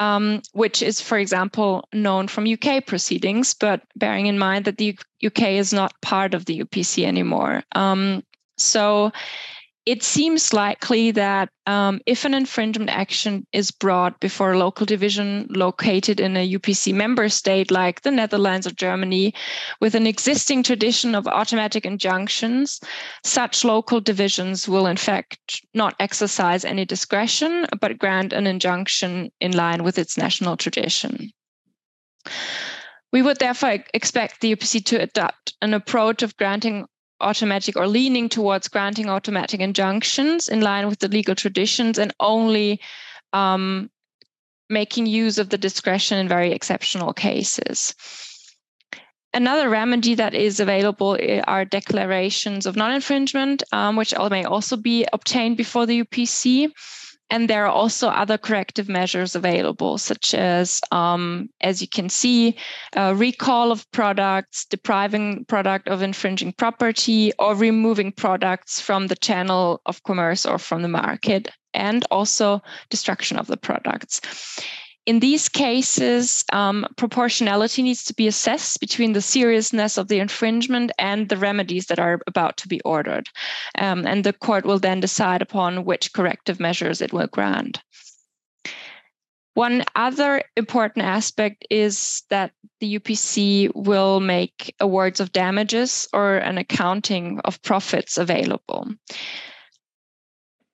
um, 0.00 0.42
which 0.52 0.82
is, 0.82 1.00
for 1.00 1.18
example, 1.18 1.88
known 1.92 2.26
from 2.26 2.52
UK 2.52 2.84
proceedings. 2.84 3.54
But 3.54 3.82
bearing 3.94 4.26
in 4.26 4.38
mind 4.38 4.64
that 4.64 4.78
the 4.78 4.98
UK 5.24 5.42
is 5.50 5.72
not 5.72 5.92
part 6.00 6.34
of 6.34 6.46
the 6.46 6.64
UPC 6.64 7.04
anymore, 7.04 7.62
um, 7.72 8.24
so 8.56 9.12
it 9.90 10.04
seems 10.04 10.52
likely 10.52 11.10
that 11.10 11.48
um, 11.66 12.00
if 12.06 12.24
an 12.24 12.32
infringement 12.32 12.90
action 12.90 13.44
is 13.52 13.72
brought 13.72 14.20
before 14.20 14.52
a 14.52 14.58
local 14.58 14.86
division 14.86 15.48
located 15.50 16.20
in 16.20 16.36
a 16.36 16.48
UPC 16.48 16.94
member 16.94 17.28
state 17.28 17.72
like 17.72 18.02
the 18.02 18.12
Netherlands 18.12 18.68
or 18.68 18.70
Germany, 18.70 19.34
with 19.80 19.96
an 19.96 20.06
existing 20.06 20.62
tradition 20.62 21.16
of 21.16 21.26
automatic 21.26 21.84
injunctions, 21.84 22.78
such 23.24 23.64
local 23.64 24.00
divisions 24.00 24.68
will 24.68 24.86
in 24.86 24.96
fact 24.96 25.60
not 25.74 25.96
exercise 25.98 26.64
any 26.64 26.84
discretion 26.84 27.66
but 27.80 27.98
grant 27.98 28.32
an 28.32 28.46
injunction 28.46 29.32
in 29.40 29.50
line 29.50 29.82
with 29.82 29.98
its 29.98 30.16
national 30.16 30.56
tradition. 30.56 31.32
We 33.12 33.22
would 33.22 33.40
therefore 33.40 33.78
expect 33.92 34.40
the 34.40 34.54
UPC 34.54 34.84
to 34.84 35.02
adopt 35.02 35.54
an 35.60 35.74
approach 35.74 36.22
of 36.22 36.36
granting 36.36 36.86
automatic 37.20 37.76
or 37.76 37.86
leaning 37.86 38.28
towards 38.28 38.68
granting 38.68 39.08
automatic 39.08 39.60
injunctions 39.60 40.48
in 40.48 40.60
line 40.60 40.88
with 40.88 40.98
the 40.98 41.08
legal 41.08 41.34
traditions 41.34 41.98
and 41.98 42.14
only 42.20 42.80
um, 43.32 43.90
making 44.68 45.06
use 45.06 45.38
of 45.38 45.48
the 45.50 45.58
discretion 45.58 46.18
in 46.18 46.28
very 46.28 46.52
exceptional 46.52 47.12
cases. 47.12 47.94
Another 49.32 49.68
remedy 49.68 50.14
that 50.16 50.34
is 50.34 50.58
available 50.58 51.16
eh, 51.20 51.40
are 51.46 51.64
declarations 51.64 52.66
of 52.66 52.74
non 52.74 52.92
infringement, 52.92 53.62
um, 53.72 53.94
which 53.94 54.12
may 54.30 54.44
also 54.44 54.76
be 54.76 55.06
obtained 55.12 55.56
before 55.56 55.86
the 55.86 56.02
UPC. 56.02 56.72
And 57.30 57.48
there 57.48 57.64
are 57.64 57.72
also 57.72 58.08
other 58.08 58.36
corrective 58.36 58.88
measures 58.88 59.36
available, 59.36 59.98
such 59.98 60.34
as, 60.34 60.80
um, 60.90 61.48
as 61.60 61.80
you 61.80 61.86
can 61.88 62.08
see, 62.08 62.56
recall 62.96 63.70
of 63.70 63.90
products, 63.92 64.64
depriving 64.64 65.44
product 65.44 65.88
of 65.88 66.02
infringing 66.02 66.52
property, 66.52 67.32
or 67.38 67.54
removing 67.54 68.10
products 68.12 68.80
from 68.80 69.06
the 69.06 69.16
channel 69.16 69.80
of 69.86 70.02
commerce 70.02 70.44
or 70.44 70.58
from 70.58 70.82
the 70.82 70.88
market, 70.88 71.48
and 71.72 72.04
also 72.10 72.60
destruction 72.88 73.38
of 73.38 73.46
the 73.46 73.56
products. 73.56 74.20
In 75.06 75.20
these 75.20 75.48
cases, 75.48 76.44
um, 76.52 76.86
proportionality 76.96 77.82
needs 77.82 78.04
to 78.04 78.14
be 78.14 78.26
assessed 78.26 78.80
between 78.80 79.12
the 79.12 79.22
seriousness 79.22 79.96
of 79.96 80.08
the 80.08 80.20
infringement 80.20 80.92
and 80.98 81.28
the 81.28 81.38
remedies 81.38 81.86
that 81.86 81.98
are 81.98 82.20
about 82.26 82.58
to 82.58 82.68
be 82.68 82.80
ordered. 82.82 83.28
Um, 83.78 84.06
and 84.06 84.24
the 84.24 84.34
court 84.34 84.66
will 84.66 84.78
then 84.78 85.00
decide 85.00 85.42
upon 85.42 85.84
which 85.84 86.12
corrective 86.12 86.60
measures 86.60 87.00
it 87.00 87.12
will 87.12 87.28
grant. 87.28 87.80
One 89.54 89.84
other 89.96 90.42
important 90.56 91.04
aspect 91.04 91.66
is 91.70 92.22
that 92.30 92.52
the 92.78 92.98
UPC 92.98 93.70
will 93.74 94.20
make 94.20 94.74
awards 94.80 95.18
of 95.18 95.32
damages 95.32 96.06
or 96.12 96.36
an 96.36 96.56
accounting 96.56 97.40
of 97.44 97.60
profits 97.62 98.16
available 98.16 98.86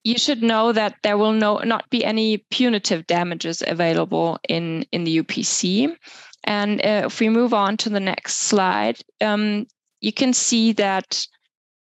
you 0.07 0.17
should 0.17 0.41
know 0.41 0.71
that 0.71 0.95
there 1.03 1.19
will 1.19 1.33
no, 1.33 1.59
not 1.59 1.91
be 1.91 2.05
any 2.05 2.39
punitive 2.53 3.09
damages 3.09 3.61
available 3.67 4.39
in, 4.49 4.87
in 4.93 5.03
the 5.03 5.21
UPC. 5.21 5.97
And 6.45 6.81
uh, 6.81 7.03
if 7.07 7.19
we 7.19 7.29
move 7.29 7.53
on 7.53 7.77
to 7.79 7.89
the 7.89 7.99
next 7.99 8.37
slide, 8.37 9.01
um, 9.21 9.67
you 10.01 10.13
can 10.13 10.33
see 10.33 10.71
that 10.75 11.27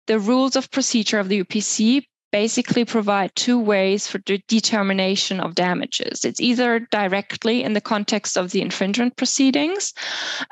the 0.06 0.18
rules 0.18 0.56
of 0.56 0.70
procedure 0.70 1.18
of 1.18 1.28
the 1.28 1.44
UPC 1.44 2.06
basically 2.30 2.84
provide 2.84 3.34
two 3.34 3.58
ways 3.58 4.06
for 4.06 4.18
the 4.26 4.42
determination 4.48 5.40
of 5.40 5.54
damages. 5.54 6.24
It's 6.24 6.40
either 6.40 6.80
directly 6.90 7.62
in 7.62 7.72
the 7.72 7.80
context 7.80 8.36
of 8.36 8.50
the 8.50 8.60
infringement 8.60 9.16
proceedings, 9.16 9.94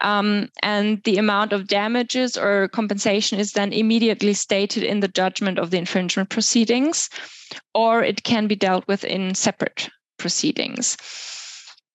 um, 0.03 0.49
and 0.63 1.03
the 1.05 1.19
amount 1.19 1.53
of 1.53 1.69
damages 1.69 2.37
or 2.37 2.69
compensation 2.69 3.39
is 3.39 3.53
then 3.53 3.73
immediately 3.73 4.33
stated 4.33 4.83
in 4.83 5.01
the 5.01 5.09
judgment 5.09 5.59
of 5.59 5.71
the 5.71 5.79
infringement 5.79 6.31
proceedings, 6.31 7.11
or 7.75 8.03
it 8.03 8.23
can 8.23 8.47
be 8.47 8.57
dealt 8.57 8.87
with 8.89 9.05
in 9.05 9.35
separate 9.35 9.89
proceedings. 10.19 10.97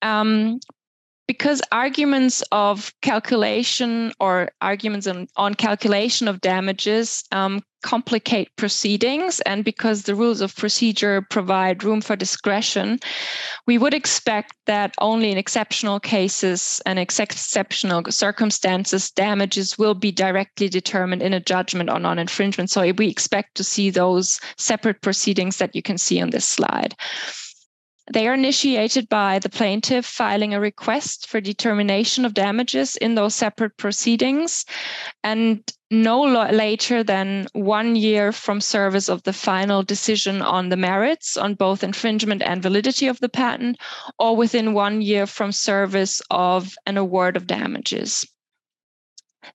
Um, 0.02 0.60
because 1.28 1.62
arguments 1.72 2.44
of 2.52 2.91
calculation 3.02 4.12
or 4.20 4.50
arguments 4.60 5.08
on, 5.08 5.28
on 5.38 5.54
calculation 5.54 6.28
of 6.28 6.41
damages 6.41 7.24
um, 7.32 7.63
complicate 7.82 8.56
proceedings 8.56 9.39
and 9.41 9.63
because 9.63 10.04
the 10.04 10.15
rules 10.15 10.41
of 10.41 10.56
procedure 10.56 11.26
provide 11.30 11.84
room 11.84 12.02
for 12.02 12.15
discretion 12.15 13.00
we 13.67 13.78
would 13.78 13.94
expect 13.94 14.54
that 14.65 14.94
only 15.00 15.32
in 15.32 15.38
exceptional 15.38 16.00
cases 16.00 16.82
and 16.86 17.00
exceptional 17.00 18.04
circumstances 18.10 19.12
damages 19.12 19.78
will 19.78 19.94
be 19.94 20.12
directly 20.12 20.67
determined 20.67 21.22
in 21.22 21.34
a 21.34 21.39
judgment 21.39 21.89
on 21.89 22.02
non-infringement. 22.02 22.70
So 22.70 22.91
we 22.98 23.08
expect 23.08 23.56
to 23.56 23.63
see 23.63 23.89
those 23.89 24.39
separate 24.58 25.02
proceedings 25.02 25.58
that 25.58 25.76
you 25.76 25.82
can 25.82 25.98
see 25.98 26.22
on 26.22 26.32
this 26.32 26.46
slide 26.46 26.96
they 28.13 28.28
are 28.28 28.34
initiated 28.34 29.08
by 29.10 29.39
the 29.39 29.50
plaintiff 29.50 30.06
filing 30.06 30.54
a 30.54 30.60
request 30.60 31.28
for 31.28 31.39
determination 31.39 32.26
of 32.26 32.34
damages 32.34 32.97
in 32.97 33.15
those 33.15 33.36
separate 33.36 33.78
proceedings 33.78 34.65
and 35.24 35.71
no 35.89 36.21
later 36.21 37.04
than 37.04 37.47
one 37.54 37.95
year 37.95 38.32
from 38.32 38.62
service 38.62 39.10
of 39.10 39.24
the 39.24 39.34
final 39.34 39.84
decision 39.84 40.41
on 40.41 40.69
the 40.69 40.78
merits 40.78 41.36
on 41.36 41.54
both 41.54 41.84
infringement 41.84 42.41
and 42.41 42.63
validity 42.63 43.08
of 43.08 43.19
the 43.19 43.28
patent, 43.28 43.78
or 44.17 44.36
within 44.36 44.74
one 44.74 45.02
year 45.02 45.28
from 45.28 45.52
service 45.52 46.21
of 46.30 46.74
an 46.86 46.97
award 46.97 47.36
of 47.36 47.45
damages. 47.45 48.26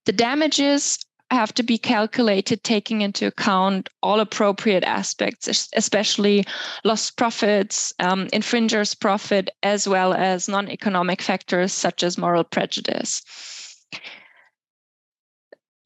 The 0.04 0.12
damages 0.12 0.98
have 1.30 1.52
to 1.54 1.62
be 1.62 1.78
calculated 1.78 2.62
taking 2.62 3.00
into 3.00 3.26
account 3.26 3.88
all 4.02 4.20
appropriate 4.20 4.84
aspects, 4.84 5.68
especially 5.74 6.44
lost 6.84 7.16
profits, 7.16 7.92
um, 7.98 8.28
infringers' 8.32 8.94
profit, 8.94 9.50
as 9.62 9.88
well 9.88 10.14
as 10.14 10.48
non 10.48 10.68
economic 10.68 11.20
factors 11.20 11.72
such 11.72 12.02
as 12.02 12.18
moral 12.18 12.44
prejudice. 12.44 13.22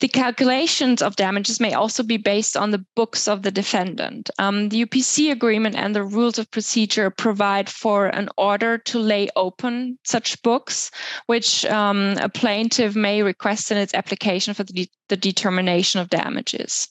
The 0.01 0.09
calculations 0.09 1.03
of 1.03 1.17
damages 1.17 1.61
may 1.61 1.75
also 1.75 2.03
be 2.03 2.17
based 2.17 2.57
on 2.57 2.71
the 2.71 2.83
books 2.97 3.29
of 3.29 3.43
the 3.43 3.51
defendant. 3.51 4.31
Um, 4.39 4.71
the 4.71 4.87
UPC 4.87 5.31
agreement 5.31 5.77
and 5.77 5.95
the 5.95 6.03
rules 6.03 6.39
of 6.39 6.51
procedure 6.51 7.11
provide 7.11 7.69
for 7.69 8.07
an 8.07 8.31
order 8.39 8.79
to 8.79 8.99
lay 8.99 9.29
open 9.37 9.99
such 10.05 10.41
books, 10.41 10.91
which 11.27 11.67
um, 11.67 12.17
a 12.19 12.31
plaintiff 12.31 12.97
may 12.97 13.23
request 13.23 13.71
in 13.71 13.77
its 13.77 13.93
application 13.93 14.55
for 14.55 14.65
the, 14.65 14.73
de- 14.73 14.91
the 15.11 15.19
determination 15.19 16.01
of 16.01 16.09
damages. 16.09 16.89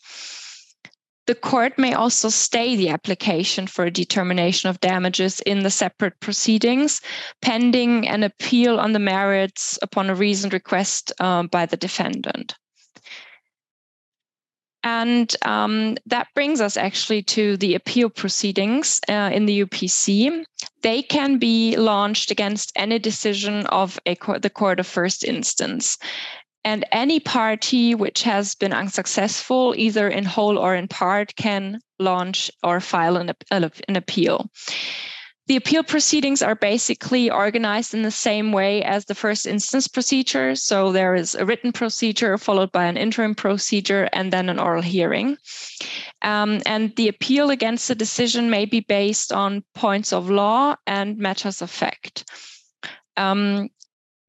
The 1.25 1.33
court 1.33 1.79
may 1.79 1.93
also 1.93 2.29
stay 2.29 2.75
the 2.75 2.89
application 2.89 3.65
for 3.65 3.85
a 3.85 3.91
determination 3.91 4.69
of 4.69 4.81
damages 4.81 5.39
in 5.47 5.63
the 5.63 5.71
separate 5.71 6.19
proceedings, 6.19 7.01
pending 7.41 8.07
an 8.07 8.21
appeal 8.21 8.79
on 8.79 8.93
the 8.93 8.99
merits 8.99 9.79
upon 9.81 10.11
a 10.11 10.15
reasoned 10.15 10.53
request 10.53 11.11
uh, 11.19 11.41
by 11.43 11.65
the 11.65 11.77
defendant. 11.77 12.55
And 14.83 15.35
um, 15.43 15.97
that 16.05 16.27
brings 16.33 16.61
us 16.61 16.77
actually 16.77 17.23
to 17.23 17.57
the 17.57 17.75
appeal 17.75 18.09
proceedings 18.09 19.01
uh, 19.09 19.29
in 19.33 19.45
the 19.45 19.65
UPC. 19.65 20.43
They 20.81 21.01
can 21.01 21.37
be 21.37 21.75
launched 21.75 22.31
against 22.31 22.71
any 22.75 22.97
decision 22.99 23.65
of 23.67 23.99
a 24.05 24.15
co- 24.15 24.39
the 24.39 24.49
court 24.49 24.79
of 24.79 24.87
first 24.87 25.23
instance. 25.23 25.97
And 26.63 26.85
any 26.91 27.19
party 27.19 27.95
which 27.95 28.23
has 28.23 28.55
been 28.55 28.73
unsuccessful, 28.73 29.73
either 29.77 30.07
in 30.07 30.25
whole 30.25 30.57
or 30.57 30.75
in 30.75 30.87
part, 30.87 31.35
can 31.35 31.79
launch 31.99 32.51
or 32.63 32.79
file 32.79 33.17
an, 33.17 33.31
an 33.51 33.95
appeal. 33.95 34.49
The 35.49 35.55
appeal 35.55 35.81
proceedings 35.81 36.43
are 36.43 36.53
basically 36.53 37.31
organized 37.31 37.95
in 37.95 38.03
the 38.03 38.11
same 38.11 38.51
way 38.51 38.83
as 38.83 39.05
the 39.05 39.15
first 39.15 39.47
instance 39.47 39.87
procedure. 39.87 40.53
So 40.53 40.91
there 40.91 41.15
is 41.15 41.33
a 41.33 41.43
written 41.43 41.71
procedure 41.71 42.37
followed 42.37 42.71
by 42.71 42.85
an 42.85 42.97
interim 42.97 43.33
procedure 43.33 44.07
and 44.13 44.31
then 44.31 44.47
an 44.49 44.59
oral 44.59 44.83
hearing. 44.83 45.37
Um, 46.21 46.61
and 46.67 46.95
the 46.97 47.07
appeal 47.07 47.49
against 47.49 47.87
the 47.87 47.95
decision 47.95 48.51
may 48.51 48.65
be 48.65 48.81
based 48.81 49.33
on 49.33 49.63
points 49.73 50.13
of 50.13 50.29
law 50.29 50.75
and 50.85 51.17
matters 51.17 51.63
of 51.63 51.71
fact. 51.71 52.29
Um, 53.17 53.69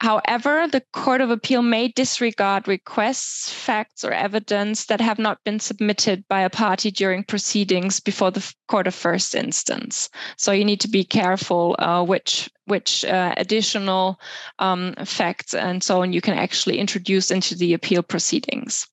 However, 0.01 0.67
the 0.67 0.83
Court 0.95 1.21
of 1.21 1.31
Appeal 1.31 1.61
may 1.61 1.89
disregard 1.89 2.67
requests, 2.67 3.53
facts, 3.53 4.03
or 4.03 4.13
evidence 4.13 4.87
that 4.87 5.01
have 5.01 5.19
not 5.19 5.45
been 5.45 5.61
submitted 5.61 6.25
by 6.27 6.41
a 6.41 6.49
party 6.49 6.91
during 6.91 7.23
proceedings 7.23 8.01
before 8.01 8.31
the 8.31 8.55
Court 8.67 8.87
of 8.87 8.95
First 8.95 9.35
Instance. 9.35 10.09
So 10.39 10.53
you 10.53 10.65
need 10.65 10.81
to 10.81 10.89
be 10.89 11.05
careful 11.05 11.77
uh, 11.79 12.03
which 12.03 12.49
which 12.65 13.05
uh, 13.05 13.35
additional 13.37 14.19
um, 14.59 14.95
facts 15.05 15.53
and 15.53 15.83
so 15.83 16.03
on 16.03 16.13
you 16.13 16.21
can 16.21 16.35
actually 16.35 16.79
introduce 16.79 17.31
into 17.31 17.55
the 17.55 17.75
appeal 17.75 18.03
proceedings 18.03 18.87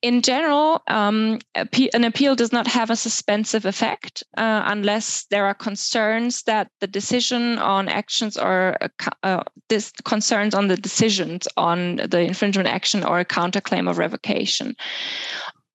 in 0.00 0.22
general, 0.22 0.82
um, 0.86 1.40
an 1.54 2.04
appeal 2.04 2.36
does 2.36 2.52
not 2.52 2.66
have 2.68 2.90
a 2.90 2.96
suspensive 2.96 3.64
effect 3.64 4.22
uh, 4.36 4.62
unless 4.66 5.24
there 5.30 5.46
are 5.46 5.54
concerns 5.54 6.44
that 6.44 6.70
the 6.80 6.86
decision 6.86 7.58
on 7.58 7.88
actions 7.88 8.36
or 8.36 8.76
uh, 9.24 9.42
this 9.68 9.92
concerns 10.04 10.54
on 10.54 10.68
the 10.68 10.76
decisions 10.76 11.48
on 11.56 11.96
the 11.96 12.20
infringement 12.20 12.68
action 12.68 13.02
or 13.02 13.18
a 13.18 13.24
counterclaim 13.24 13.90
of 13.90 13.98
revocation. 13.98 14.76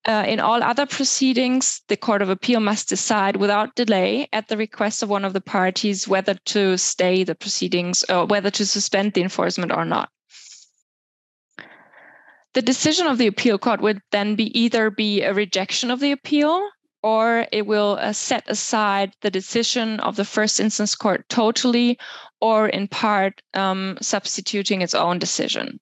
Uh, 0.06 0.26
in 0.28 0.40
all 0.40 0.62
other 0.64 0.86
proceedings, 0.86 1.82
the 1.88 1.96
Court 1.96 2.22
of 2.22 2.30
Appeal 2.30 2.60
must 2.60 2.90
decide 2.90 3.38
without 3.38 3.76
delay 3.76 4.28
at 4.34 4.48
the 4.48 4.58
request 4.58 5.02
of 5.02 5.10
one 5.10 5.24
of 5.24 5.34
the 5.34 5.42
parties 5.42 6.08
whether 6.08 6.34
to 6.46 6.78
stay 6.78 7.24
the 7.24 7.36
proceedings 7.36 8.04
or 8.10 8.26
whether 8.26 8.52
to 8.52 8.66
suspend 8.66 9.14
the 9.14 9.22
enforcement 9.22 9.72
or 9.72 9.86
not 9.86 10.10
the 12.54 12.62
decision 12.62 13.08
of 13.08 13.18
the 13.18 13.28
appeal 13.28 13.58
court 13.58 13.82
would 13.82 14.00
then 14.12 14.36
be 14.36 14.58
either 14.60 14.90
be 14.90 15.22
a 15.22 15.34
rejection 15.34 15.90
of 15.90 16.00
the 16.00 16.12
appeal 16.12 16.70
or 17.02 17.46
it 17.52 17.66
will 17.66 17.98
uh, 18.00 18.14
set 18.14 18.44
aside 18.48 19.14
the 19.22 19.32
decision 19.32 20.00
of 20.00 20.16
the 20.16 20.26
first 20.26 20.60
instance 20.60 20.96
court 20.96 21.28
totally 21.30 21.98
or 22.40 22.70
in 22.70 22.88
part 22.88 23.42
um, 23.54 23.98
substituting 24.02 24.82
its 24.82 24.94
own 24.94 25.20
decision. 25.20 25.80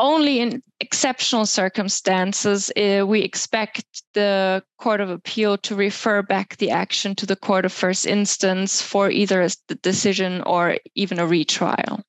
Only 0.00 0.38
in 0.38 0.62
exceptional 0.78 1.44
circumstances, 1.44 2.70
uh, 2.76 3.04
we 3.04 3.22
expect 3.22 3.82
the 4.14 4.62
Court 4.78 5.00
of 5.00 5.10
Appeal 5.10 5.58
to 5.58 5.74
refer 5.74 6.22
back 6.22 6.56
the 6.56 6.70
action 6.70 7.16
to 7.16 7.26
the 7.26 7.34
Court 7.34 7.64
of 7.64 7.72
First 7.72 8.06
Instance 8.06 8.80
for 8.80 9.10
either 9.10 9.42
a 9.42 9.50
decision 9.82 10.42
or 10.42 10.78
even 10.94 11.18
a 11.18 11.26
retrial. 11.26 12.04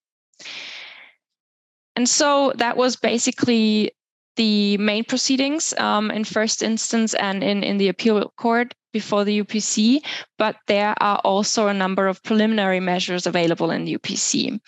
And 1.96 2.08
so 2.08 2.54
that 2.56 2.78
was 2.78 2.96
basically 2.96 3.92
the 4.36 4.78
main 4.78 5.04
proceedings 5.04 5.74
um, 5.78 6.12
in 6.12 6.24
first 6.24 6.64
instance 6.64 7.14
and 7.14 7.44
in, 7.44 7.64
in 7.64 7.78
the 7.78 7.90
appeal 7.90 8.32
court 8.38 8.74
before 8.94 9.26
the 9.26 9.44
UPC, 9.44 10.00
but 10.38 10.56
there 10.68 10.96
are 11.02 11.20
also 11.26 11.68
a 11.68 11.74
number 11.74 12.08
of 12.08 12.24
preliminary 12.24 12.80
measures 12.80 13.28
available 13.28 13.70
in 13.70 13.86
the 13.86 13.98
UPC. 13.98 14.60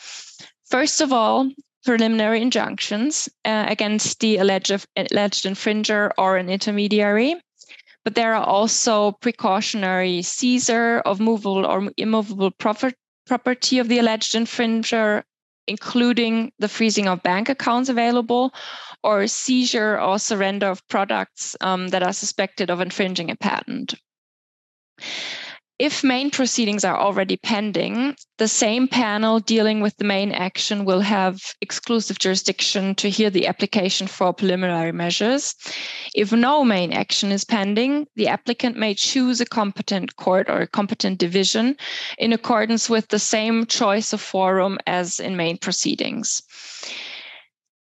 First 0.70 1.02
of 1.02 1.14
all, 1.14 1.50
preliminary 1.84 2.42
injunctions 2.42 3.30
uh, 3.46 3.66
against 3.68 4.20
the 4.20 4.38
alleged, 4.38 4.86
alleged 4.96 5.46
infringer 5.46 6.12
or 6.18 6.38
an 6.38 6.50
intermediary. 6.50 7.36
But 8.04 8.16
there 8.16 8.34
are 8.34 8.44
also 8.44 9.14
precautionary 9.22 10.22
seizure 10.22 11.00
of 11.06 11.20
movable 11.20 11.66
or 11.66 11.92
immovable 11.98 12.52
property 12.52 13.80
of 13.80 13.88
the 13.88 14.00
alleged 14.00 14.34
infringer 14.34 15.24
including 15.68 16.52
the 16.60 16.68
freezing 16.68 17.08
of 17.08 17.24
bank 17.24 17.50
accounts 17.50 17.90
available 17.90 18.54
or 19.04 19.28
seizure 19.28 20.00
or 20.00 20.20
surrender 20.20 20.68
of 20.68 20.88
products 20.88 21.56
um, 21.62 21.90
that 21.90 22.04
are 22.04 22.14
suspected 22.14 22.70
of 22.70 22.82
infringing 22.82 23.32
a 23.32 23.36
patent. 23.36 23.96
If 25.82 26.04
main 26.04 26.30
proceedings 26.30 26.86
are 26.86 26.96
already 26.96 27.38
pending, 27.38 28.16
the 28.38 28.48
same 28.48 28.88
panel 28.88 29.40
dealing 29.40 29.82
with 29.82 29.98
the 29.98 30.04
main 30.04 30.32
action 30.32 30.86
will 30.86 31.00
have 31.00 31.42
exclusive 31.60 32.20
jurisdiction 32.20 32.94
to 33.02 33.10
hear 33.10 33.32
the 33.32 33.48
application 33.48 34.06
for 34.06 34.32
preliminary 34.32 34.92
measures. 34.92 35.56
If 36.14 36.32
no 36.32 36.64
main 36.64 36.94
action 36.94 37.32
is 37.32 37.46
pending, 37.46 38.06
the 38.16 38.28
applicant 38.28 38.78
may 38.78 38.94
choose 38.94 39.42
a 39.42 39.46
competent 39.48 40.18
court 40.18 40.52
or 40.52 40.62
a 40.62 40.68
competent 40.68 41.18
division 41.18 41.78
in 42.20 42.32
accordance 42.32 42.88
with 42.88 43.08
the 43.08 43.18
same 43.18 43.66
choice 43.66 44.14
of 44.14 44.22
forum 44.22 44.78
as 44.86 45.20
in 45.20 45.36
main 45.36 45.58
proceedings. 45.58 46.44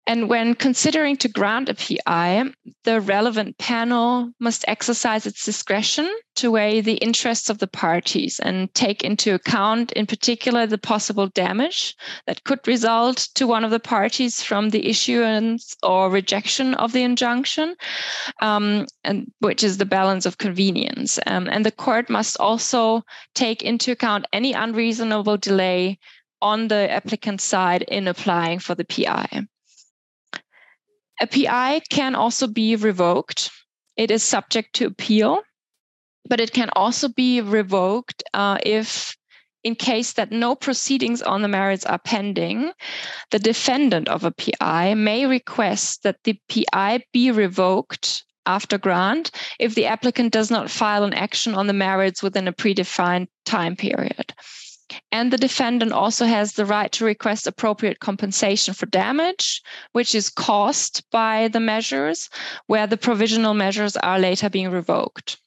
And 0.07 0.29
when 0.29 0.55
considering 0.55 1.17
to 1.17 1.27
grant 1.27 1.67
a 1.67 1.73
PI, 1.73 2.45
the 2.85 3.01
relevant 3.01 3.57
panel 3.57 4.31
must 4.39 4.63
exercise 4.65 5.25
its 5.25 5.43
discretion 5.43 6.09
to 6.35 6.49
weigh 6.49 6.79
the 6.79 6.93
interests 6.93 7.49
of 7.49 7.57
the 7.57 7.67
parties 7.67 8.39
and 8.39 8.73
take 8.73 9.03
into 9.03 9.33
account, 9.33 9.91
in 9.91 10.05
particular, 10.05 10.65
the 10.65 10.77
possible 10.77 11.27
damage 11.27 11.93
that 12.25 12.45
could 12.45 12.65
result 12.65 13.27
to 13.35 13.47
one 13.47 13.65
of 13.65 13.71
the 13.71 13.81
parties 13.81 14.41
from 14.41 14.69
the 14.69 14.87
issuance 14.87 15.75
or 15.83 16.09
rejection 16.09 16.73
of 16.75 16.93
the 16.93 17.03
injunction, 17.03 17.75
um, 18.41 18.85
and 19.03 19.29
which 19.39 19.61
is 19.61 19.77
the 19.77 19.85
balance 19.85 20.25
of 20.25 20.37
convenience. 20.37 21.19
Um, 21.27 21.49
and 21.51 21.65
the 21.65 21.71
court 21.85 22.09
must 22.09 22.37
also 22.39 23.03
take 23.35 23.61
into 23.61 23.91
account 23.91 24.25
any 24.31 24.53
unreasonable 24.53 25.35
delay 25.35 25.99
on 26.41 26.69
the 26.69 26.89
applicant's 26.89 27.43
side 27.43 27.81
in 27.81 28.07
applying 28.07 28.59
for 28.59 28.73
the 28.73 28.85
PI. 28.85 29.47
A 31.19 31.27
PI 31.27 31.81
can 31.89 32.15
also 32.15 32.47
be 32.47 32.75
revoked. 32.75 33.49
It 33.95 34.11
is 34.11 34.23
subject 34.23 34.73
to 34.75 34.85
appeal, 34.85 35.41
but 36.29 36.39
it 36.39 36.51
can 36.53 36.69
also 36.75 37.09
be 37.09 37.41
revoked 37.41 38.23
uh, 38.33 38.59
if, 38.63 39.15
in 39.63 39.75
case 39.75 40.13
that 40.13 40.31
no 40.31 40.55
proceedings 40.55 41.21
on 41.21 41.41
the 41.41 41.47
merits 41.47 41.85
are 41.85 41.99
pending, 41.99 42.71
the 43.31 43.39
defendant 43.39 44.07
of 44.07 44.23
a 44.23 44.31
PI 44.31 44.93
may 44.93 45.25
request 45.25 46.03
that 46.03 46.23
the 46.23 46.39
PI 46.49 47.03
be 47.11 47.31
revoked 47.31 48.23
after 48.45 48.77
grant 48.77 49.31
if 49.59 49.75
the 49.75 49.85
applicant 49.85 50.31
does 50.31 50.49
not 50.49 50.71
file 50.71 51.03
an 51.03 51.13
action 51.13 51.55
on 51.55 51.67
the 51.67 51.73
merits 51.73 52.23
within 52.23 52.47
a 52.47 52.53
predefined 52.53 53.27
time 53.45 53.75
period. 53.75 54.33
And 55.11 55.31
the 55.31 55.37
defendant 55.37 55.91
also 55.91 56.25
has 56.25 56.53
the 56.53 56.65
right 56.65 56.91
to 56.93 57.05
request 57.05 57.47
appropriate 57.47 57.99
compensation 57.99 58.73
for 58.73 58.85
damage, 58.85 59.61
which 59.91 60.15
is 60.15 60.29
caused 60.29 61.03
by 61.11 61.47
the 61.49 61.59
measures, 61.59 62.29
where 62.67 62.87
the 62.87 62.97
provisional 62.97 63.53
measures 63.53 63.97
are 63.97 64.19
later 64.19 64.49
being 64.49 64.69
revoked. 64.69 65.37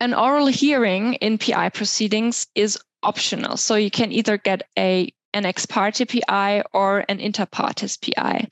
An 0.00 0.14
oral 0.14 0.46
hearing 0.46 1.14
in 1.14 1.38
PI 1.38 1.70
proceedings 1.70 2.46
is 2.54 2.78
optional. 3.02 3.56
So 3.56 3.74
you 3.74 3.90
can 3.90 4.12
either 4.12 4.36
get 4.38 4.62
a 4.78 5.12
an 5.34 5.46
ex 5.46 5.66
parte 5.66 6.04
PI 6.04 6.62
or 6.72 7.04
an 7.08 7.20
inter 7.20 7.46
partes 7.46 7.96
PI. 7.96 8.48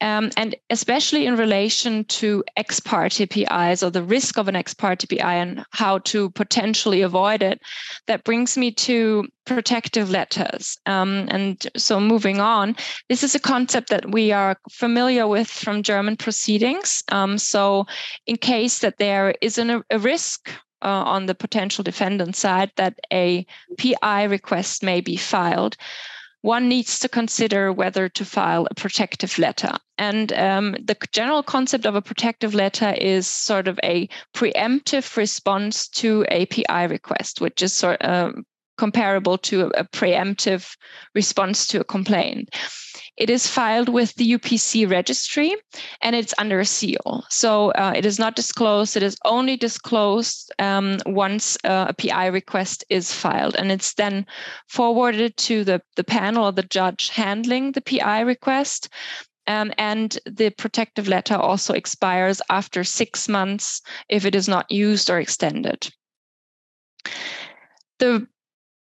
Um, 0.00 0.30
and 0.36 0.54
especially 0.70 1.26
in 1.26 1.36
relation 1.36 2.04
to 2.04 2.44
ex 2.56 2.80
parte 2.80 3.26
PIs 3.26 3.82
or 3.82 3.90
the 3.90 4.02
risk 4.02 4.38
of 4.38 4.48
an 4.48 4.56
ex 4.56 4.74
parte 4.74 5.06
PI 5.06 5.34
and 5.34 5.64
how 5.70 5.98
to 5.98 6.30
potentially 6.30 7.02
avoid 7.02 7.42
it, 7.42 7.60
that 8.06 8.24
brings 8.24 8.56
me 8.56 8.72
to 8.72 9.26
protective 9.44 10.10
letters. 10.10 10.78
Um, 10.86 11.28
and 11.30 11.66
so 11.76 12.00
moving 12.00 12.40
on, 12.40 12.76
this 13.08 13.22
is 13.22 13.34
a 13.34 13.40
concept 13.40 13.88
that 13.90 14.10
we 14.10 14.32
are 14.32 14.56
familiar 14.70 15.26
with 15.26 15.48
from 15.48 15.82
German 15.82 16.16
proceedings. 16.16 17.02
Um, 17.10 17.38
so 17.38 17.86
in 18.26 18.36
case 18.36 18.80
that 18.80 18.98
there 18.98 19.34
is 19.40 19.58
an, 19.58 19.82
a 19.90 19.98
risk 19.98 20.50
uh, 20.82 21.04
on 21.06 21.26
the 21.26 21.34
potential 21.34 21.84
defendant 21.84 22.36
side 22.36 22.70
that 22.76 22.98
a 23.12 23.46
PI 23.78 24.24
request 24.24 24.82
may 24.82 25.00
be 25.00 25.16
filed, 25.16 25.76
one 26.42 26.68
needs 26.68 26.98
to 26.98 27.08
consider 27.08 27.72
whether 27.72 28.08
to 28.08 28.24
file 28.24 28.66
a 28.70 28.74
protective 28.74 29.38
letter. 29.38 29.72
And 29.96 30.32
um, 30.32 30.72
the 30.72 30.96
general 31.12 31.42
concept 31.42 31.86
of 31.86 31.94
a 31.94 32.02
protective 32.02 32.54
letter 32.54 32.92
is 32.98 33.28
sort 33.28 33.68
of 33.68 33.78
a 33.84 34.08
preemptive 34.34 35.16
response 35.16 35.88
to 35.88 36.24
a 36.28 36.46
PI 36.46 36.84
request, 36.84 37.40
which 37.40 37.62
is 37.62 37.72
sort 37.72 38.02
of 38.02 38.34
um, 38.34 38.46
comparable 38.76 39.38
to 39.38 39.66
a 39.76 39.84
preemptive 39.84 40.76
response 41.14 41.66
to 41.68 41.80
a 41.80 41.84
complaint. 41.84 42.50
It 43.16 43.28
is 43.28 43.46
filed 43.46 43.88
with 43.90 44.14
the 44.14 44.32
UPC 44.32 44.90
registry 44.90 45.54
and 46.00 46.16
it's 46.16 46.34
under 46.38 46.60
a 46.60 46.64
seal. 46.64 47.24
So 47.28 47.70
uh, 47.72 47.92
it 47.94 48.06
is 48.06 48.18
not 48.18 48.36
disclosed. 48.36 48.96
It 48.96 49.02
is 49.02 49.18
only 49.24 49.56
disclosed 49.56 50.50
um, 50.58 50.98
once 51.04 51.58
uh, 51.64 51.86
a 51.90 51.94
PI 51.94 52.26
request 52.26 52.84
is 52.88 53.12
filed. 53.12 53.54
And 53.56 53.70
it's 53.70 53.94
then 53.94 54.26
forwarded 54.66 55.36
to 55.38 55.62
the, 55.62 55.82
the 55.96 56.04
panel 56.04 56.46
or 56.46 56.52
the 56.52 56.62
judge 56.62 57.10
handling 57.10 57.72
the 57.72 57.82
PI 57.82 58.20
request. 58.20 58.88
Um, 59.46 59.72
and 59.76 60.18
the 60.24 60.50
protective 60.50 61.08
letter 61.08 61.34
also 61.34 61.74
expires 61.74 62.40
after 62.48 62.82
six 62.82 63.28
months 63.28 63.82
if 64.08 64.24
it 64.24 64.34
is 64.34 64.48
not 64.48 64.70
used 64.70 65.10
or 65.10 65.18
extended. 65.18 65.92
The 67.98 68.26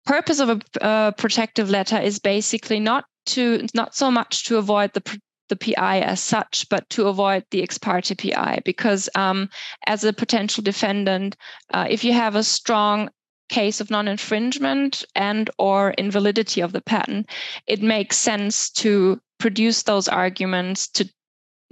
purpose 0.05 0.39
of 0.39 0.49
a 0.49 0.83
uh, 0.85 1.11
protective 1.11 1.69
letter 1.69 1.99
is 1.99 2.19
basically 2.19 2.79
not 2.79 3.05
to 3.27 3.65
not 3.73 3.95
so 3.95 4.11
much 4.11 4.45
to 4.45 4.57
avoid 4.57 4.93
the 4.93 5.19
the 5.47 5.55
PI 5.55 5.99
as 5.99 6.21
such, 6.21 6.67
but 6.69 6.89
to 6.89 7.07
avoid 7.07 7.45
the 7.51 7.61
ex 7.61 7.77
parte 7.77 8.15
PI. 8.15 8.61
Because 8.65 9.09
um, 9.15 9.49
as 9.85 10.03
a 10.03 10.13
potential 10.13 10.63
defendant, 10.63 11.35
uh, 11.73 11.85
if 11.89 12.03
you 12.03 12.13
have 12.13 12.35
a 12.35 12.43
strong 12.43 13.09
case 13.49 13.79
of 13.79 13.91
non-infringement 13.91 15.05
and 15.15 15.49
or 15.59 15.91
invalidity 15.91 16.61
of 16.61 16.71
the 16.71 16.81
patent, 16.81 17.29
it 17.67 17.81
makes 17.81 18.17
sense 18.17 18.71
to 18.71 19.21
produce 19.37 19.83
those 19.83 20.07
arguments 20.07 20.87
to 20.87 21.07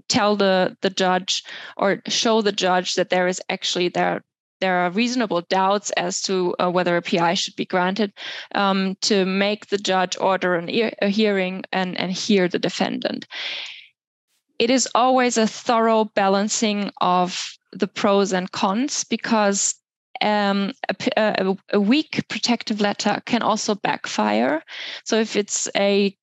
tell 0.10 0.36
the 0.36 0.78
the 0.82 0.90
judge 0.90 1.44
or 1.78 2.02
show 2.08 2.42
the 2.42 2.52
judge 2.52 2.96
that 2.96 3.10
there 3.10 3.28
is 3.28 3.42
actually 3.50 3.88
there 3.88 4.24
there 4.64 4.80
are 4.80 4.92
reasonable 4.92 5.42
doubts 5.50 5.92
as 5.92 6.22
to 6.22 6.56
uh, 6.58 6.72
whether 6.72 6.96
a 6.96 7.02
PI 7.02 7.34
should 7.34 7.58
be 7.58 7.66
granted 7.66 8.14
um, 8.56 8.96
to 9.02 9.26
make 9.26 9.68
the 9.68 9.78
judge 9.78 10.16
order 10.22 10.56
an 10.56 10.70
e- 10.70 10.94
a 11.02 11.10
hearing 11.10 11.64
and, 11.74 12.00
and 12.00 12.14
hear 12.14 12.48
the 12.48 12.60
defendant. 12.60 13.28
It 14.60 14.70
is 14.70 14.88
always 14.96 15.36
a 15.38 15.48
thorough 15.48 16.06
balancing 16.06 16.92
of 17.02 17.58
the 17.74 17.88
pros 17.88 18.32
and 18.32 18.50
cons 18.54 19.04
because 19.04 19.76
um, 20.22 20.72
a, 20.88 20.96
a, 21.18 21.58
a, 21.74 21.82
weak 21.82 22.24
protective 22.30 22.80
letter 22.80 23.22
can 23.26 23.42
also 23.42 23.76
backfire. 23.76 24.64
So 25.04 25.20
if 25.20 25.36
it's 25.36 25.68
a 25.76 26.16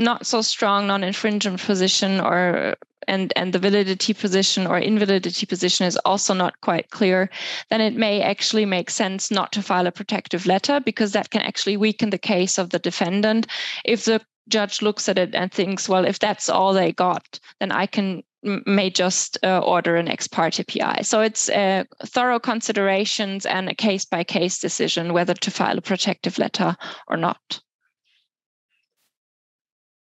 not 0.00 0.26
so 0.26 0.42
strong 0.42 0.86
non-infringement 0.86 1.60
position 1.60 2.20
or 2.20 2.76
and 3.08 3.32
and 3.36 3.52
the 3.52 3.58
validity 3.58 4.14
position 4.14 4.66
or 4.66 4.78
invalidity 4.78 5.46
position 5.46 5.86
is 5.86 5.96
also 6.04 6.34
not 6.34 6.60
quite 6.60 6.90
clear 6.90 7.30
then 7.70 7.80
it 7.80 7.94
may 7.94 8.22
actually 8.22 8.66
make 8.66 8.90
sense 8.90 9.30
not 9.30 9.52
to 9.52 9.62
file 9.62 9.86
a 9.86 9.92
protective 9.92 10.46
letter 10.46 10.80
because 10.80 11.12
that 11.12 11.30
can 11.30 11.42
actually 11.42 11.76
weaken 11.76 12.10
the 12.10 12.18
case 12.18 12.58
of 12.58 12.70
the 12.70 12.78
defendant 12.78 13.46
if 13.84 14.04
the 14.04 14.20
judge 14.48 14.82
looks 14.82 15.08
at 15.08 15.18
it 15.18 15.34
and 15.34 15.52
thinks 15.52 15.88
well 15.88 16.04
if 16.04 16.18
that's 16.18 16.48
all 16.48 16.72
they 16.72 16.92
got 16.92 17.38
then 17.60 17.70
i 17.70 17.86
can 17.86 18.22
may 18.42 18.88
just 18.90 19.38
uh, 19.44 19.58
order 19.58 19.96
an 19.96 20.08
ex 20.08 20.26
parte 20.26 20.64
PI. 20.64 21.02
So 21.02 21.20
it's 21.20 21.50
uh, 21.50 21.84
thorough 22.06 22.38
considerations 22.38 23.44
and 23.44 23.68
a 23.68 23.74
case 23.74 24.04
by 24.04 24.24
case 24.24 24.58
decision 24.58 25.12
whether 25.12 25.34
to 25.34 25.50
file 25.50 25.76
a 25.76 25.82
protective 25.82 26.38
letter 26.38 26.76
or 27.06 27.16
not. 27.16 27.60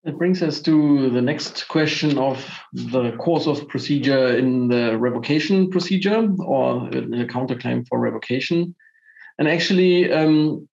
It 0.07 0.17
brings 0.17 0.41
us 0.41 0.61
to 0.61 1.09
the 1.09 1.21
next 1.21 1.67
question 1.67 2.17
of 2.17 2.49
the 2.71 3.11
course 3.17 3.45
of 3.45 3.67
procedure 3.67 4.37
in 4.37 4.69
the 4.69 4.97
revocation 4.97 5.69
procedure 5.69 6.33
or 6.39 6.87
a 6.87 7.25
counterclaim 7.25 7.85
for 7.89 7.99
revocation. 7.99 8.73
And 9.37 9.49
actually, 9.49 10.09
um, 10.09 10.69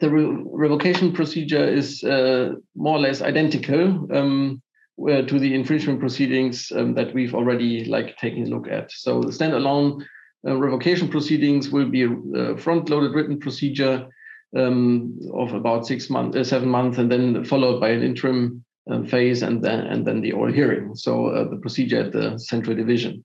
the 0.00 0.10
re 0.10 0.42
revocation 0.44 1.12
procedure 1.12 1.64
is 1.64 2.02
uh, 2.02 2.54
more 2.74 2.96
or 2.96 3.00
less 3.00 3.22
identical 3.22 4.08
um, 4.12 4.60
to 5.06 5.38
the 5.38 5.54
infringement 5.54 6.00
proceedings 6.00 6.72
um, 6.74 6.94
that 6.94 7.14
we've 7.14 7.36
already 7.36 7.84
like 7.84 8.16
taken 8.16 8.42
a 8.42 8.46
look 8.46 8.66
at. 8.66 8.90
So 8.90 9.20
the 9.20 9.30
standalone 9.30 10.04
uh, 10.44 10.56
revocation 10.56 11.08
proceedings 11.08 11.70
will 11.70 11.88
be 11.88 12.02
a 12.34 12.56
front-loaded 12.56 13.14
written 13.14 13.38
procedure 13.38 14.08
um, 14.56 15.18
of 15.34 15.52
about 15.52 15.86
six 15.86 16.08
months, 16.10 16.36
uh, 16.36 16.44
seven 16.44 16.68
months, 16.68 16.98
and 16.98 17.10
then 17.10 17.44
followed 17.44 17.80
by 17.80 17.90
an 17.90 18.02
interim 18.02 18.64
uh, 18.90 19.02
phase, 19.04 19.42
and 19.42 19.62
then 19.62 19.80
and 19.80 20.06
then 20.06 20.20
the 20.20 20.32
oral 20.32 20.52
hearing. 20.52 20.94
So 20.94 21.26
uh, 21.26 21.48
the 21.48 21.56
procedure 21.56 22.00
at 22.00 22.12
the 22.12 22.38
central 22.38 22.76
division. 22.76 23.24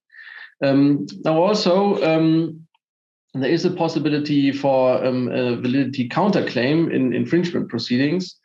Um, 0.64 1.06
now 1.24 1.42
also. 1.42 2.02
Um, 2.04 2.60
there 3.36 3.50
is 3.50 3.66
a 3.66 3.72
possibility 3.72 4.52
for 4.52 5.04
um, 5.04 5.28
a 5.30 5.56
validity 5.56 6.08
counterclaim 6.08 6.94
in 6.94 7.14
infringement 7.14 7.68
proceedings, 7.68 8.36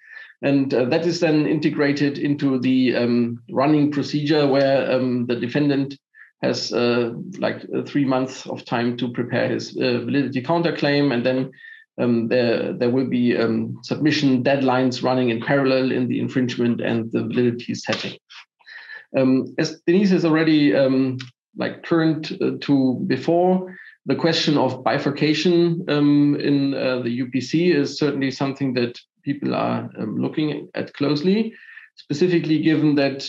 and 0.43 0.73
uh, 0.73 0.85
that 0.87 1.05
is 1.05 1.21
then 1.21 1.47
integrated 1.47 2.19
into 2.19 2.59
the 2.59 2.95
um, 2.97 3.43
running 3.51 3.93
procedure 3.93 4.47
where 4.47 4.91
um, 4.91 5.27
the 5.27 5.37
defendant 5.37 5.99
has 6.43 6.73
uh, 6.73 7.13
like 7.39 7.67
three 7.87 8.05
months 8.05 8.47
of 8.47 8.65
time 8.65 8.97
to 8.97 9.13
prepare 9.13 9.49
his 9.49 9.77
uh, 9.77 10.01
validity 10.05 10.41
counterclaim, 10.41 11.13
and 11.13 11.27
then 11.27 11.51
um, 11.99 12.29
there, 12.29 12.73
there 12.73 12.91
will 12.91 13.09
be 13.09 13.37
um, 13.37 13.79
submission 13.83 14.43
deadlines 14.43 15.03
running 15.03 15.31
in 15.31 15.41
parallel 15.41 15.93
in 15.93 16.09
the 16.09 16.21
infringement 16.21 16.81
and 16.81 17.11
the 17.13 17.23
validity 17.23 17.75
setting. 17.75 18.19
Um, 19.17 19.55
as 19.59 19.81
Denise 19.87 20.11
has 20.11 20.25
already 20.25 20.75
um, 20.75 21.19
like 21.57 21.83
turned 21.83 22.39
uh, 22.41 22.53
to 22.61 23.05
before, 23.07 23.77
the 24.07 24.15
question 24.15 24.57
of 24.57 24.85
bifurcation 24.85 25.85
um, 25.89 26.37
in 26.41 26.75
uh, 26.75 27.01
the 27.01 27.21
UPC 27.21 27.75
is 27.75 27.99
certainly 27.99 28.31
something 28.31 28.75
that 28.75 28.99
people 29.23 29.55
are 29.55 29.91
um, 29.99 30.17
looking 30.17 30.69
at 30.75 30.95
closely, 30.95 31.53
specifically 31.97 32.63
given 32.63 32.95
that, 32.95 33.29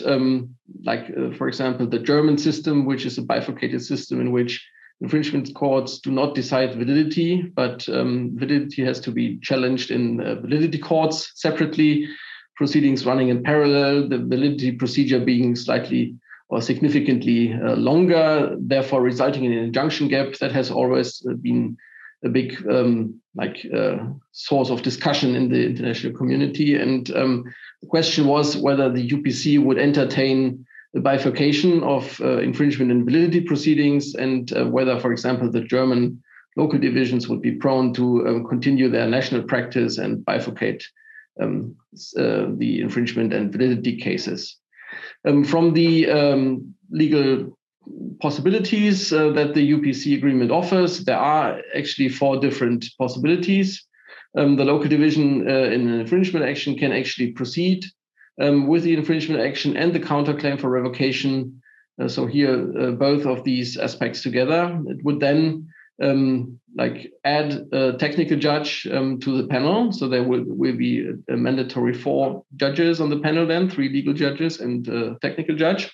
like, 0.83 1.11
uh, 1.17 1.35
for 1.35 1.47
example, 1.47 1.87
the 1.87 1.99
German 1.99 2.37
system, 2.37 2.85
which 2.85 3.05
is 3.05 3.17
a 3.17 3.23
bifurcated 3.23 3.81
system 3.81 4.21
in 4.21 4.31
which 4.31 4.65
infringement 5.01 5.53
courts 5.55 5.99
do 5.99 6.11
not 6.11 6.35
decide 6.35 6.75
validity, 6.75 7.41
but 7.55 7.87
um, 7.89 8.31
validity 8.35 8.83
has 8.83 8.99
to 9.01 9.11
be 9.11 9.39
challenged 9.41 9.91
in 9.91 10.21
uh, 10.21 10.35
validity 10.35 10.77
courts 10.77 11.31
separately, 11.35 12.07
proceedings 12.55 13.05
running 13.05 13.29
in 13.29 13.41
parallel, 13.43 14.09
the 14.09 14.17
validity 14.17 14.71
procedure 14.71 15.19
being 15.19 15.55
slightly 15.55 16.15
or 16.49 16.61
significantly 16.61 17.53
uh, 17.53 17.75
longer, 17.75 18.55
therefore 18.59 19.01
resulting 19.01 19.45
in 19.45 19.53
an 19.53 19.63
injunction 19.63 20.07
gap 20.07 20.33
that 20.39 20.51
has 20.51 20.69
always 20.71 21.25
uh, 21.29 21.33
been 21.33 21.77
a 22.25 22.29
big 22.29 22.57
um, 22.69 23.21
like 23.35 23.65
uh, 23.73 23.97
source 24.31 24.69
of 24.69 24.81
discussion 24.81 25.35
in 25.35 25.49
the 25.49 25.65
international 25.65 26.13
community. 26.13 26.75
And 26.75 27.09
um, 27.15 27.45
the 27.81 27.87
question 27.87 28.25
was 28.25 28.57
whether 28.57 28.91
the 28.91 29.07
UPC 29.07 29.63
would 29.63 29.77
entertain 29.77 30.65
the 30.93 30.99
bifurcation 30.99 31.83
of 31.83 32.19
uh, 32.21 32.39
infringement 32.39 32.91
and 32.91 33.05
validity 33.05 33.41
proceedings 33.41 34.15
and 34.15 34.51
uh, 34.53 34.65
whether, 34.65 34.99
for 34.99 35.11
example, 35.11 35.51
the 35.51 35.61
German 35.61 36.21
local 36.57 36.79
divisions 36.79 37.29
would 37.29 37.41
be 37.41 37.51
prone 37.51 37.93
to 37.93 38.27
um, 38.27 38.45
continue 38.45 38.89
their 38.89 39.07
national 39.07 39.43
practice 39.43 39.97
and 39.97 40.25
bifurcate 40.25 40.83
um, 41.41 41.75
uh, 42.17 42.47
the 42.57 42.81
infringement 42.81 43.33
and 43.33 43.51
validity 43.51 43.97
cases. 43.97 44.57
Um, 45.27 45.43
from 45.43 45.73
the 45.73 46.09
um, 46.09 46.73
legal 46.89 47.57
possibilities 48.19 49.13
uh, 49.13 49.29
that 49.29 49.53
the 49.53 49.71
UPC 49.71 50.17
agreement 50.17 50.51
offers, 50.51 51.05
there 51.05 51.17
are 51.17 51.61
actually 51.75 52.09
four 52.09 52.39
different 52.39 52.85
possibilities. 52.97 53.85
Um, 54.37 54.55
the 54.55 54.65
local 54.65 54.89
division 54.89 55.47
uh, 55.47 55.69
in 55.75 55.87
an 55.87 55.99
infringement 55.99 56.45
action 56.45 56.77
can 56.77 56.91
actually 56.91 57.31
proceed 57.31 57.85
um, 58.39 58.67
with 58.67 58.83
the 58.83 58.93
infringement 58.93 59.41
action 59.41 59.75
and 59.75 59.93
the 59.93 59.99
counterclaim 59.99 60.59
for 60.59 60.69
revocation. 60.69 61.61
Uh, 62.01 62.07
so 62.07 62.25
here, 62.25 62.73
uh, 62.79 62.91
both 62.91 63.25
of 63.25 63.43
these 63.43 63.77
aspects 63.77 64.21
together, 64.21 64.81
it 64.87 65.03
would 65.03 65.19
then 65.19 65.67
um, 66.01 66.59
like 66.75 67.11
add 67.25 67.67
a 67.73 67.93
technical 67.97 68.37
judge 68.37 68.87
um, 68.91 69.19
to 69.19 69.41
the 69.41 69.47
panel. 69.47 69.91
So 69.91 70.07
there 70.07 70.23
will, 70.23 70.43
will 70.45 70.77
be 70.77 71.11
a, 71.29 71.35
mandatory 71.35 71.93
four 71.93 72.45
judges 72.55 73.01
on 73.01 73.09
the 73.09 73.19
panel 73.19 73.45
then, 73.45 73.69
three 73.69 73.89
legal 73.89 74.13
judges 74.13 74.59
and 74.59 74.87
a 74.87 75.17
technical 75.21 75.55
judge. 75.55 75.91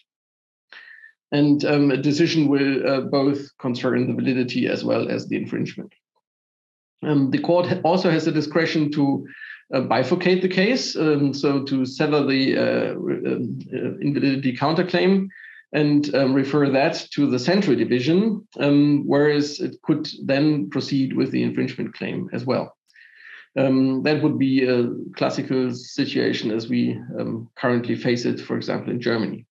And 1.32 1.66
um, 1.66 1.92
a 1.92 1.98
decision 1.98 2.48
will 2.48 2.88
uh, 2.88 3.02
both 3.02 3.40
concern 3.58 4.08
the 4.08 4.14
validity 4.14 4.68
as 4.68 4.84
well 4.84 5.10
as 5.10 5.28
the 5.28 5.38
infringement. 5.38 5.94
Um, 7.04 7.32
the 7.32 7.40
court 7.40 7.68
also 7.84 8.10
has 8.10 8.26
the 8.26 8.32
discretion 8.32 8.92
to 8.92 9.28
uh, 9.76 9.82
bifurcate 9.82 10.42
the 10.42 10.48
case, 10.48 10.96
um, 10.96 11.34
so 11.34 11.62
to 11.64 11.86
sever 11.86 12.24
the 12.24 12.58
uh, 12.58 12.92
um, 12.94 13.60
uh, 13.74 13.98
invalidity 14.00 14.56
counterclaim 14.56 15.28
and 15.74 16.16
um, 16.16 16.34
refer 16.34 16.70
that 16.70 17.06
to 17.12 17.30
the 17.30 17.38
central 17.38 17.76
division, 17.76 18.48
um, 18.60 19.04
whereas 19.06 19.60
it 19.60 19.76
could 19.82 20.08
then 20.24 20.70
proceed 20.70 21.14
with 21.14 21.32
the 21.32 21.44
infringement 21.44 21.94
claim 21.94 22.30
as 22.32 22.46
well. 22.46 22.78
Um, 23.58 24.04
that 24.04 24.24
would 24.24 24.40
be 24.40 24.66
a 24.66 24.90
classical 25.18 25.74
situation 25.74 26.52
as 26.52 26.70
we 26.70 26.98
um, 27.20 27.50
currently 27.56 27.96
face 27.96 28.24
it, 28.24 28.40
for 28.40 28.56
example, 28.56 28.92
in 28.92 29.02
Germany. 29.02 29.46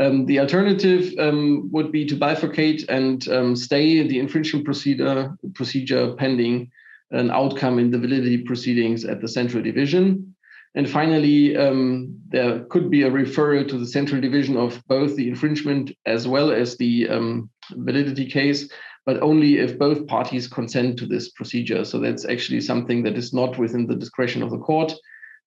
Um, 0.00 0.24
the 0.26 0.40
alternative 0.40 1.12
um, 1.18 1.68
would 1.70 1.92
be 1.92 2.06
to 2.06 2.16
bifurcate 2.16 2.88
and 2.88 3.58
stay 3.58 4.06
the 4.06 4.18
infringement 4.18 4.64
procedure, 4.64 5.36
procedure 5.54 6.14
pending 6.14 6.70
an 7.14 7.30
outcome 7.30 7.78
in 7.78 7.90
the 7.90 7.98
validity 7.98 8.38
proceedings 8.38 9.04
at 9.04 9.20
the 9.20 9.28
central 9.28 9.62
division. 9.62 10.34
And 10.76 10.90
finally, 10.90 11.56
um, 11.56 12.18
there 12.28 12.64
could 12.64 12.90
be 12.90 13.02
a 13.02 13.10
referral 13.10 13.68
to 13.68 13.78
the 13.78 13.86
central 13.86 14.20
division 14.20 14.56
of 14.56 14.82
both 14.88 15.14
the 15.14 15.28
infringement 15.28 15.92
as 16.04 16.26
well 16.26 16.50
as 16.50 16.76
the 16.76 17.08
um, 17.08 17.48
validity 17.70 18.26
case, 18.28 18.68
but 19.06 19.22
only 19.22 19.58
if 19.58 19.78
both 19.78 20.06
parties 20.08 20.48
consent 20.48 20.98
to 20.98 21.06
this 21.06 21.30
procedure. 21.30 21.84
So 21.84 22.00
that's 22.00 22.24
actually 22.24 22.60
something 22.60 23.04
that 23.04 23.16
is 23.16 23.32
not 23.32 23.56
within 23.58 23.86
the 23.86 23.94
discretion 23.94 24.42
of 24.42 24.50
the 24.50 24.58
court, 24.58 24.92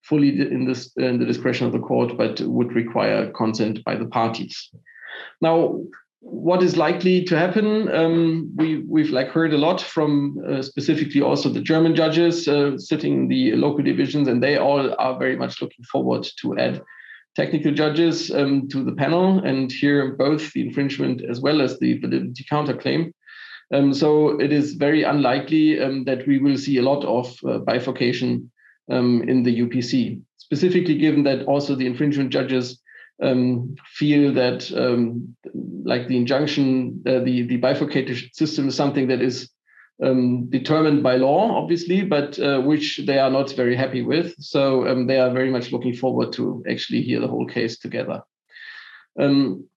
fully 0.03 0.29
in, 0.29 0.65
this, 0.65 0.91
in 0.95 1.19
the 1.19 1.25
discretion 1.25 1.67
of 1.67 1.73
the 1.73 1.79
court, 1.79 2.17
but 2.17 2.39
would 2.39 2.73
require 2.73 3.29
consent 3.31 3.83
by 3.83 3.95
the 3.95 4.07
parties. 4.07 4.69
Now, 5.41 5.81
what 6.19 6.63
is 6.63 6.77
likely 6.77 7.23
to 7.25 7.37
happen? 7.37 7.93
Um, 7.93 8.51
we 8.55 8.79
we've 8.79 9.11
like 9.11 9.29
heard 9.29 9.53
a 9.53 9.57
lot 9.57 9.81
from 9.81 10.37
uh, 10.47 10.61
specifically 10.61 11.21
also 11.21 11.49
the 11.49 11.61
German 11.61 11.95
judges 11.95 12.47
uh, 12.47 12.77
sitting 12.77 13.13
in 13.13 13.27
the 13.27 13.53
local 13.55 13.83
divisions, 13.83 14.27
and 14.27 14.41
they 14.41 14.57
all 14.57 14.95
are 14.99 15.19
very 15.19 15.35
much 15.35 15.61
looking 15.61 15.85
forward 15.85 16.27
to 16.41 16.57
add 16.57 16.81
technical 17.35 17.71
judges 17.71 18.31
um, 18.31 18.67
to 18.69 18.83
the 18.83 18.93
panel 18.93 19.39
and 19.45 19.71
hear 19.71 20.15
both 20.15 20.51
the 20.53 20.61
infringement 20.61 21.21
as 21.21 21.39
well 21.39 21.61
as 21.61 21.77
the 21.77 21.99
validity 21.99 22.43
counterclaim. 22.51 23.13
Um, 23.71 23.93
so 23.93 24.39
it 24.39 24.51
is 24.51 24.73
very 24.73 25.03
unlikely 25.03 25.79
um, 25.79 26.05
that 26.05 26.25
we 26.25 26.39
will 26.39 26.57
see 26.57 26.77
a 26.77 26.81
lot 26.81 27.03
of 27.05 27.37
uh, 27.45 27.59
bifurcation 27.59 28.49
um, 28.89 29.21
in 29.27 29.43
the 29.43 29.59
UPC, 29.59 30.19
specifically 30.37 30.97
given 30.97 31.23
that 31.23 31.45
also 31.45 31.75
the 31.75 31.85
infringement 31.85 32.31
judges 32.31 32.81
um, 33.21 33.75
feel 33.85 34.33
that 34.33 34.71
um, 34.73 35.35
like 35.83 36.07
the 36.07 36.17
injunction, 36.17 37.01
uh, 37.05 37.19
the, 37.19 37.43
the 37.43 37.57
bifurcated 37.57 38.35
system 38.35 38.67
is 38.67 38.75
something 38.75 39.07
that 39.07 39.21
is 39.21 39.49
um, 40.03 40.49
determined 40.49 41.01
by 41.01 41.15
law, 41.15 41.61
obviously, 41.61 42.03
but 42.03 42.37
uh, 42.39 42.59
which 42.61 43.01
they 43.05 43.17
are 43.17 43.31
not 43.31 43.51
very 43.53 43.75
happy 43.75 44.03
with. 44.03 44.35
So 44.39 44.87
um, 44.87 45.07
they 45.07 45.19
are 45.19 45.31
very 45.31 45.49
much 45.49 45.71
looking 45.71 45.95
forward 45.95 46.33
to 46.33 46.63
actually 46.69 47.01
hear 47.01 47.19
the 47.19 47.27
whole 47.27 47.47
case 47.47 47.79
together. 47.79 48.21
Um, 49.19 49.67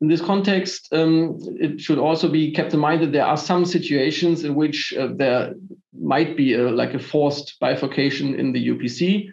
in 0.00 0.08
this 0.08 0.20
context, 0.20 0.88
um, 0.92 1.38
it 1.60 1.80
should 1.80 1.98
also 1.98 2.28
be 2.28 2.52
kept 2.52 2.74
in 2.74 2.80
mind 2.80 3.02
that 3.02 3.12
there 3.12 3.26
are 3.26 3.36
some 3.36 3.64
situations 3.64 4.44
in 4.44 4.54
which 4.54 4.92
uh, 4.98 5.08
there 5.14 5.54
might 5.92 6.36
be 6.36 6.54
a, 6.54 6.70
like 6.70 6.94
a 6.94 6.98
forced 6.98 7.58
bifurcation 7.60 8.34
in 8.34 8.52
the 8.52 8.68
UPC. 8.68 9.30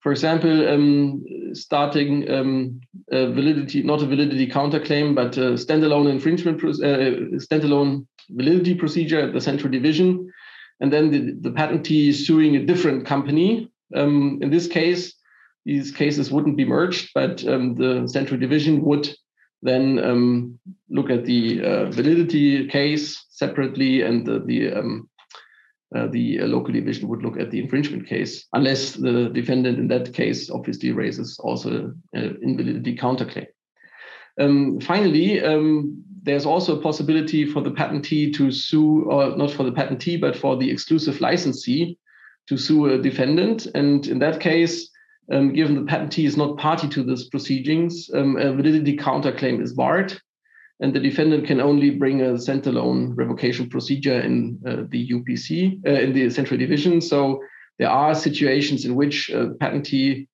For 0.00 0.12
example, 0.12 0.68
um, 0.68 1.22
starting 1.52 2.30
um, 2.30 2.80
a 3.12 3.30
validity, 3.30 3.82
not 3.82 4.02
a 4.02 4.06
validity 4.06 4.46
counterclaim, 4.46 5.14
but 5.14 5.36
a 5.36 5.52
standalone 5.52 6.10
infringement, 6.10 6.62
uh, 6.62 7.36
standalone 7.38 8.06
validity 8.30 8.74
procedure 8.74 9.20
at 9.20 9.34
the 9.34 9.40
central 9.40 9.70
division, 9.70 10.32
and 10.80 10.90
then 10.90 11.10
the, 11.10 11.50
the 11.50 11.54
patentee 11.54 12.08
is 12.08 12.26
suing 12.26 12.56
a 12.56 12.64
different 12.64 13.04
company. 13.04 13.70
Um, 13.94 14.38
in 14.40 14.50
this 14.50 14.66
case, 14.66 15.14
these 15.66 15.90
cases 15.90 16.30
wouldn't 16.32 16.56
be 16.56 16.64
merged, 16.64 17.10
but 17.14 17.46
um, 17.46 17.74
the 17.74 18.08
central 18.08 18.40
division 18.40 18.82
would 18.82 19.14
then 19.62 19.98
um, 19.98 20.58
look 20.88 21.10
at 21.10 21.26
the 21.26 21.62
uh, 21.62 21.90
validity 21.90 22.66
case 22.68 23.22
separately 23.28 24.00
and 24.00 24.26
the, 24.26 24.38
the 24.40 24.72
um, 24.72 25.09
uh, 25.94 26.06
the 26.06 26.40
uh, 26.40 26.46
local 26.46 26.72
division 26.72 27.08
would 27.08 27.22
look 27.22 27.38
at 27.38 27.50
the 27.50 27.58
infringement 27.58 28.06
case, 28.06 28.46
unless 28.52 28.92
the 28.92 29.28
defendant 29.30 29.78
in 29.78 29.88
that 29.88 30.12
case 30.14 30.50
obviously 30.50 30.92
raises 30.92 31.38
also 31.40 31.92
an 32.12 32.38
invalidity 32.42 32.96
counterclaim. 32.96 33.46
Um, 34.40 34.80
finally, 34.80 35.42
um, 35.42 36.04
there's 36.22 36.46
also 36.46 36.78
a 36.78 36.82
possibility 36.82 37.44
for 37.44 37.60
the 37.60 37.70
patentee 37.70 38.32
to 38.34 38.52
sue, 38.52 39.04
or 39.04 39.36
not 39.36 39.50
for 39.50 39.64
the 39.64 39.72
patentee, 39.72 40.20
but 40.20 40.36
for 40.36 40.56
the 40.56 40.70
exclusive 40.70 41.20
licensee 41.20 41.98
to 42.48 42.56
sue 42.56 42.86
a 42.86 42.98
defendant. 42.98 43.66
And 43.74 44.06
in 44.06 44.18
that 44.20 44.40
case, 44.40 44.90
um, 45.32 45.52
given 45.52 45.74
the 45.74 45.90
patentee 45.90 46.26
is 46.26 46.36
not 46.36 46.58
party 46.58 46.88
to 46.88 47.02
these 47.02 47.24
proceedings, 47.28 48.10
um, 48.14 48.36
a 48.36 48.52
validity 48.52 48.96
counterclaim 48.96 49.60
is 49.60 49.72
barred 49.72 50.20
and 50.80 50.94
the 50.94 51.00
defendant 51.00 51.46
can 51.46 51.60
only 51.60 51.90
bring 51.90 52.22
a 52.22 52.32
standalone 52.34 53.12
revocation 53.14 53.68
procedure 53.68 54.18
in 54.20 54.58
uh, 54.66 54.76
the 54.88 55.10
UPC, 55.10 55.86
uh, 55.86 55.90
in 55.90 56.14
the 56.14 56.30
central 56.30 56.58
division. 56.58 57.00
So 57.00 57.42
there 57.78 57.90
are 57.90 58.14
situations 58.14 58.84
in 58.84 58.94
which 58.94 59.28
a 59.30 59.50
patentee 59.60 60.26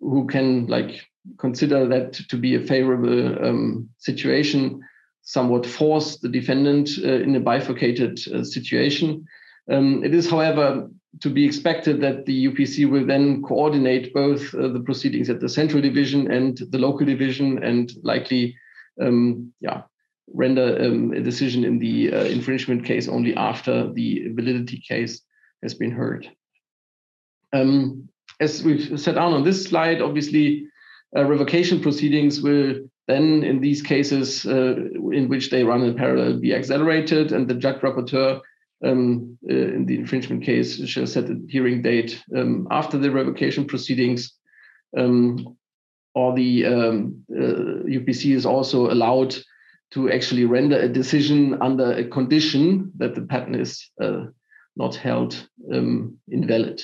who 0.00 0.26
can 0.26 0.66
like 0.66 1.00
consider 1.38 1.86
that 1.88 2.12
to 2.12 2.36
be 2.36 2.54
a 2.54 2.60
favorable 2.60 3.44
um, 3.44 3.88
situation 3.98 4.82
somewhat 5.22 5.66
force 5.66 6.16
the 6.16 6.28
defendant 6.28 6.90
uh, 7.04 7.12
in 7.12 7.36
a 7.36 7.40
bifurcated 7.40 8.18
uh, 8.34 8.42
situation. 8.42 9.24
Um, 9.70 10.02
it 10.02 10.14
is, 10.14 10.28
however, 10.28 10.88
to 11.20 11.30
be 11.30 11.44
expected 11.44 12.00
that 12.00 12.26
the 12.26 12.46
UPC 12.48 12.90
will 12.90 13.06
then 13.06 13.42
coordinate 13.42 14.12
both 14.14 14.54
uh, 14.54 14.68
the 14.68 14.80
proceedings 14.80 15.28
at 15.28 15.40
the 15.40 15.48
central 15.48 15.82
division 15.82 16.30
and 16.30 16.58
the 16.70 16.78
local 16.78 17.06
division 17.06 17.62
and 17.62 17.92
likely 18.02 18.56
yeah, 19.60 19.82
render 20.32 20.78
um, 20.80 21.12
a 21.12 21.20
decision 21.20 21.64
in 21.64 21.78
the 21.78 22.12
uh, 22.12 22.24
infringement 22.24 22.84
case 22.84 23.08
only 23.08 23.34
after 23.34 23.92
the 23.92 24.28
validity 24.34 24.82
case 24.86 25.22
has 25.62 25.74
been 25.74 25.90
heard. 25.90 26.30
Um, 27.52 28.08
as 28.38 28.62
we've 28.62 28.98
set 28.98 29.16
down 29.16 29.32
on 29.32 29.44
this 29.44 29.64
slide, 29.64 30.00
obviously, 30.00 30.66
uh, 31.16 31.24
revocation 31.24 31.80
proceedings 31.80 32.40
will 32.40 32.74
then, 33.08 33.42
in 33.42 33.60
these 33.60 33.82
cases 33.82 34.46
uh, 34.46 34.76
in 35.12 35.28
which 35.28 35.50
they 35.50 35.64
run 35.64 35.82
in 35.82 35.96
parallel, 35.96 36.38
be 36.38 36.54
accelerated, 36.54 37.32
and 37.32 37.48
the 37.48 37.54
judge 37.54 37.80
rapporteur 37.80 38.40
um, 38.84 39.36
uh, 39.50 39.52
in 39.52 39.84
the 39.84 39.96
infringement 39.96 40.44
case 40.44 40.82
shall 40.88 41.06
set 41.06 41.28
a 41.28 41.36
hearing 41.48 41.82
date 41.82 42.22
um, 42.36 42.68
after 42.70 42.96
the 42.96 43.10
revocation 43.10 43.64
proceedings. 43.66 44.32
Um, 44.96 45.56
or 46.14 46.34
the 46.34 46.66
um, 46.66 47.24
uh, 47.32 47.84
UPC 47.86 48.34
is 48.34 48.46
also 48.46 48.90
allowed 48.90 49.34
to 49.92 50.10
actually 50.10 50.44
render 50.44 50.78
a 50.78 50.88
decision 50.88 51.60
under 51.60 51.92
a 51.92 52.04
condition 52.04 52.92
that 52.96 53.14
the 53.14 53.22
patent 53.22 53.56
is 53.56 53.90
uh, 54.00 54.24
not 54.76 54.94
held 54.94 55.48
um, 55.72 56.16
invalid. 56.28 56.82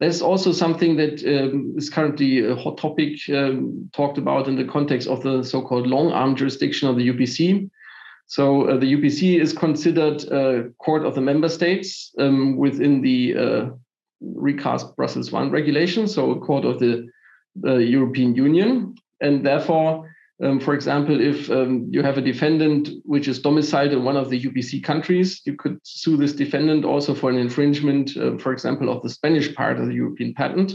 There's 0.00 0.22
also 0.22 0.50
something 0.50 0.96
that 0.96 1.22
um, 1.24 1.74
is 1.76 1.88
currently 1.88 2.44
a 2.44 2.56
hot 2.56 2.78
topic 2.78 3.18
um, 3.28 3.88
talked 3.92 4.18
about 4.18 4.48
in 4.48 4.56
the 4.56 4.64
context 4.64 5.06
of 5.06 5.22
the 5.22 5.44
so-called 5.44 5.86
long 5.86 6.10
arm 6.10 6.34
jurisdiction 6.34 6.88
of 6.88 6.96
the 6.96 7.08
UPC. 7.08 7.70
So 8.26 8.68
uh, 8.68 8.78
the 8.78 8.94
UPC 8.94 9.40
is 9.40 9.52
considered 9.52 10.24
a 10.24 10.70
court 10.78 11.04
of 11.04 11.14
the 11.14 11.20
member 11.20 11.48
states 11.48 12.12
um, 12.18 12.56
within 12.56 13.02
the 13.02 13.36
uh, 13.36 13.70
recast 14.20 14.96
Brussels 14.96 15.30
1 15.30 15.50
regulation, 15.50 16.08
so 16.08 16.30
a 16.32 16.40
court 16.40 16.64
of 16.64 16.80
the 16.80 17.08
the 17.54 17.76
European 17.76 18.34
Union. 18.34 18.94
And 19.20 19.44
therefore, 19.44 20.12
um, 20.42 20.58
for 20.58 20.74
example, 20.74 21.20
if 21.20 21.48
um, 21.50 21.86
you 21.90 22.02
have 22.02 22.18
a 22.18 22.22
defendant 22.22 22.88
which 23.04 23.28
is 23.28 23.38
domiciled 23.38 23.92
in 23.92 24.04
one 24.04 24.16
of 24.16 24.28
the 24.28 24.42
UPC 24.42 24.82
countries, 24.82 25.40
you 25.44 25.54
could 25.56 25.78
sue 25.84 26.16
this 26.16 26.32
defendant 26.32 26.84
also 26.84 27.14
for 27.14 27.30
an 27.30 27.36
infringement, 27.36 28.16
uh, 28.16 28.36
for 28.38 28.52
example, 28.52 28.88
of 28.88 29.02
the 29.02 29.10
Spanish 29.10 29.54
part 29.54 29.78
of 29.78 29.86
the 29.86 29.94
European 29.94 30.34
patent, 30.34 30.72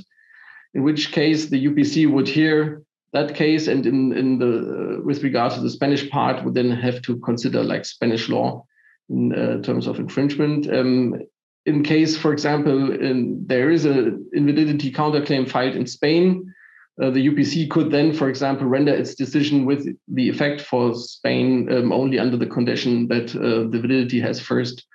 in 0.74 0.84
which 0.84 1.12
case 1.12 1.48
the 1.48 1.66
UPC 1.66 2.10
would 2.10 2.28
hear 2.28 2.84
that 3.14 3.36
case 3.36 3.68
and 3.68 3.86
in, 3.86 4.14
in 4.14 4.38
the 4.38 4.98
uh, 4.98 5.02
with 5.02 5.24
regard 5.24 5.52
to 5.54 5.62
the 5.62 5.70
Spanish 5.70 6.10
part 6.10 6.44
would 6.44 6.54
then 6.54 6.72
have 6.72 7.02
to 7.02 7.18
consider 7.20 7.64
like 7.64 7.86
Spanish 7.86 8.30
law 8.30 8.66
in 9.10 9.34
uh, 9.34 9.62
terms 9.62 9.88
of 9.88 10.00
infringement. 10.00 10.72
Um, 10.72 11.22
in 11.66 11.84
case, 11.84 12.18
for 12.18 12.32
example, 12.32 12.94
in, 12.94 13.46
there 13.46 13.70
is 13.70 13.86
a 13.86 14.18
invalidity 14.34 14.92
counterclaim 14.92 15.50
filed 15.50 15.76
in 15.76 15.86
Spain, 15.86 16.54
uh, 17.02 17.12
the 17.12 17.28
UPC 17.28 17.70
could 17.70 17.92
then, 17.92 18.12
for 18.12 18.28
example, 18.28 18.66
render 18.66 18.94
its 18.94 19.14
decision 19.14 19.66
with 19.66 19.88
the 20.08 20.30
effect 20.30 20.62
for 20.62 20.96
Spain 20.96 21.72
um, 21.72 21.92
only 21.92 22.18
under 22.18 22.38
the 22.38 22.48
condition 22.48 23.08
that 23.08 23.36
uh, 23.36 23.70
the 23.70 23.80
validity 23.80 24.20
has 24.20 24.40
first 24.40 24.86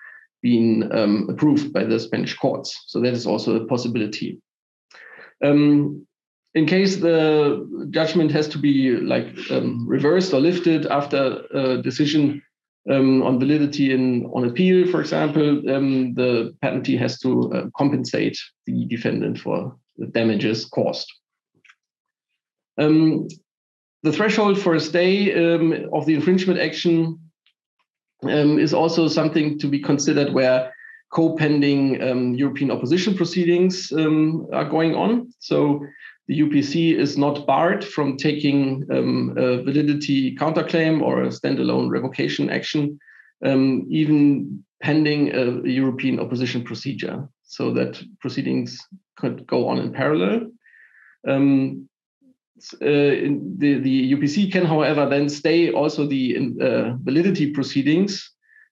been 0.42 0.90
um, 0.92 1.28
approved 1.30 1.72
by 1.72 1.84
the 1.84 2.00
Spanish 2.00 2.34
courts. 2.34 2.84
So 2.88 3.00
that 3.00 3.12
is 3.12 3.26
also 3.26 3.55
a 3.57 3.66
possibility. 3.66 4.40
Um, 5.44 6.05
in 6.55 6.66
case 6.66 6.96
the 6.96 7.88
judgment 7.90 8.32
has 8.32 8.48
to 8.48 8.59
be 8.59 8.96
like 8.96 9.28
um, 9.50 9.86
reversed 9.88 10.34
or 10.34 10.40
lifted 10.40 10.86
after 10.86 11.44
a 11.55 11.80
decision 11.80 12.42
um, 12.90 13.22
on 13.22 13.38
validity 13.38 13.92
in 13.92 14.26
on 14.26 14.44
appeal, 14.44 14.90
for 14.90 15.00
example, 15.00 15.70
um, 15.70 16.14
the 16.14 16.55
patentee 16.62 16.98
has 16.98 17.20
to 17.20 17.53
uh, 17.53 17.66
compensate 17.76 18.36
the 18.66 18.86
defendant 18.86 19.38
for 19.38 19.76
the 19.98 20.07
damages 20.07 20.64
caused. 20.64 21.11
Um, 22.79 23.29
the 24.03 24.12
threshold 24.12 24.59
for 24.61 24.75
a 24.75 24.81
stay 24.81 25.33
um, 25.33 25.89
of 25.93 26.07
the 26.07 26.14
infringement 26.14 26.59
action 26.59 27.18
um, 28.25 28.59
is 28.59 28.75
also 28.75 29.09
something 29.09 29.59
to 29.59 29.68
be 29.68 29.81
considered 29.81 30.33
where 30.33 30.73
co-pending 31.12 32.03
um, 32.03 32.35
European 32.35 32.70
opposition 32.70 33.14
proceedings 33.14 33.93
um, 33.93 34.47
are 34.53 34.68
going 34.68 34.95
on. 34.95 35.33
So 35.39 35.85
the 36.27 36.41
UPC 36.41 36.97
is 36.97 37.18
not 37.18 37.47
barred 37.47 37.85
from 37.85 38.16
taking 38.16 38.87
um, 38.91 39.35
a 39.37 39.62
validity 39.62 40.35
counterclaim 40.37 41.03
or 41.03 41.23
a 41.23 41.29
standalone 41.29 41.91
revocation 41.91 42.49
action, 42.49 42.99
even 43.45 44.64
pending 44.81 45.35
a 45.35 45.68
European 45.68 46.18
opposition 46.18 46.62
procedure, 46.62 47.29
so 47.43 47.73
that 47.73 48.03
proceedings 48.20 48.79
could 49.16 49.47
go 49.47 49.68
on 49.68 49.79
in 49.79 49.93
parallel. 49.93 50.51
Um, 51.29 51.89
the, 52.70 53.80
the 53.82 54.12
UPC 54.14 54.52
can, 54.52 54.64
however, 54.64 55.08
then 55.08 55.28
stay 55.28 55.72
also 55.72 56.06
the 56.06 56.54
uh, 56.60 56.96
validity 57.02 57.50
proceedings 57.50 58.30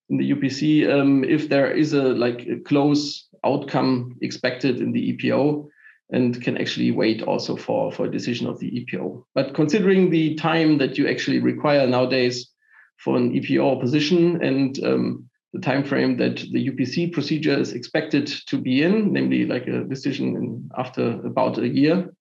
in 0.08 0.16
the 0.18 0.32
UPC 0.32 0.90
um, 0.90 1.24
if 1.24 1.48
there 1.48 1.70
is 1.70 1.92
a 1.92 2.02
like 2.02 2.46
a 2.46 2.58
close 2.60 3.28
outcome 3.44 4.16
expected 4.20 4.80
in 4.80 4.92
the 4.92 5.12
EPO 5.12 5.68
and 6.12 6.42
can 6.42 6.58
actually 6.58 6.90
wait 6.90 7.22
also 7.22 7.56
for, 7.56 7.92
for 7.92 8.06
a 8.06 8.10
decision 8.10 8.46
of 8.46 8.58
the 8.58 8.70
EPO. 8.70 9.22
But 9.34 9.54
considering 9.54 10.10
the 10.10 10.34
time 10.34 10.78
that 10.78 10.98
you 10.98 11.08
actually 11.08 11.38
require 11.38 11.86
nowadays 11.86 12.50
for 12.98 13.16
an 13.16 13.32
EPO 13.32 13.76
opposition 13.76 14.42
and 14.42 14.84
um, 14.84 15.30
the 15.52 15.60
time 15.60 15.84
frame 15.84 16.16
that 16.18 16.36
the 16.52 16.70
UPC 16.70 17.12
procedure 17.12 17.58
is 17.58 17.72
expected 17.72 18.26
to 18.46 18.58
be 18.58 18.82
in, 18.82 19.12
namely 19.12 19.46
like 19.46 19.66
a 19.68 19.84
decision 19.84 20.36
in, 20.36 20.70
after 20.76 21.20
about 21.24 21.58
a 21.58 21.68
year, 21.68 22.12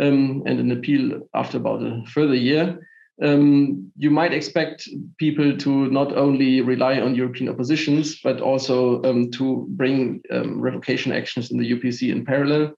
um, 0.00 0.42
and 0.46 0.60
an 0.60 0.70
appeal 0.72 1.28
after 1.34 1.56
about 1.58 1.82
a 1.82 2.02
further 2.06 2.34
year, 2.34 2.78
um, 3.22 3.90
you 3.96 4.10
might 4.10 4.32
expect 4.32 4.88
people 5.18 5.56
to 5.56 5.90
not 5.90 6.16
only 6.16 6.60
rely 6.60 7.00
on 7.00 7.16
European 7.16 7.50
oppositions, 7.50 8.20
but 8.22 8.40
also 8.40 9.02
um, 9.02 9.30
to 9.32 9.66
bring 9.70 10.22
um, 10.30 10.60
revocation 10.60 11.12
actions 11.12 11.50
in 11.50 11.58
the 11.58 11.72
UPC 11.72 12.12
in 12.12 12.24
parallel, 12.24 12.74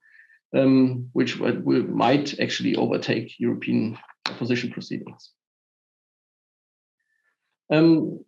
um, 0.55 1.09
which 1.13 1.37
will, 1.37 1.83
might 1.83 2.39
actually 2.39 2.75
overtake 2.75 3.39
European 3.39 3.97
opposition 4.27 4.71
proceedings. 4.71 5.29
Um, 7.71 8.25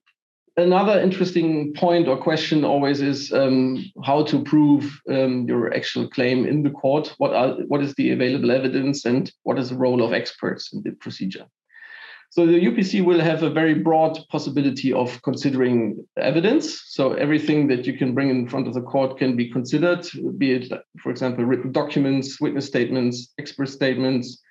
another 0.57 0.99
interesting 0.99 1.73
point 1.73 2.07
or 2.07 2.17
question 2.17 2.63
always 2.63 3.01
is 3.01 3.31
um, 3.33 3.83
how 4.03 4.23
to 4.23 4.43
prove 4.43 5.01
um, 5.09 5.47
your 5.47 5.73
actual 5.73 6.07
claim 6.09 6.45
in 6.45 6.63
the 6.63 6.69
court. 6.69 7.13
What 7.17 7.33
are 7.33 7.53
what 7.67 7.81
is 7.81 7.93
the 7.95 8.11
available 8.11 8.51
evidence, 8.51 9.05
and 9.05 9.31
what 9.43 9.59
is 9.59 9.69
the 9.69 9.77
role 9.77 10.03
of 10.03 10.13
experts 10.13 10.73
in 10.73 10.81
the 10.83 10.91
procedure? 10.91 11.45
So 12.29 12.47
the 12.47 12.59
UPC 12.59 13.05
will 13.05 13.19
have 13.19 13.43
a 13.43 13.49
very 13.51 13.75
broad 13.75 14.17
possibility 14.29 14.91
of 14.91 15.21
considering 15.21 16.03
evidence. 16.17 16.81
So 16.87 17.13
everything 17.13 17.67
that 17.67 17.85
you 17.85 17.95
can 17.95 18.15
bring 18.15 18.31
in 18.31 18.49
front 18.49 18.67
of 18.67 18.73
the 18.73 18.81
court 18.81 19.19
can 19.19 19.35
be 19.35 19.51
considered, 19.51 20.03
be 20.39 20.53
it, 20.53 20.73
for 20.99 21.11
example, 21.11 21.45
written 21.45 21.71
documents, 21.71 22.41
witness 22.41 22.65
statements, 22.65 23.31
expert 23.37 23.69
statements, 23.69 24.41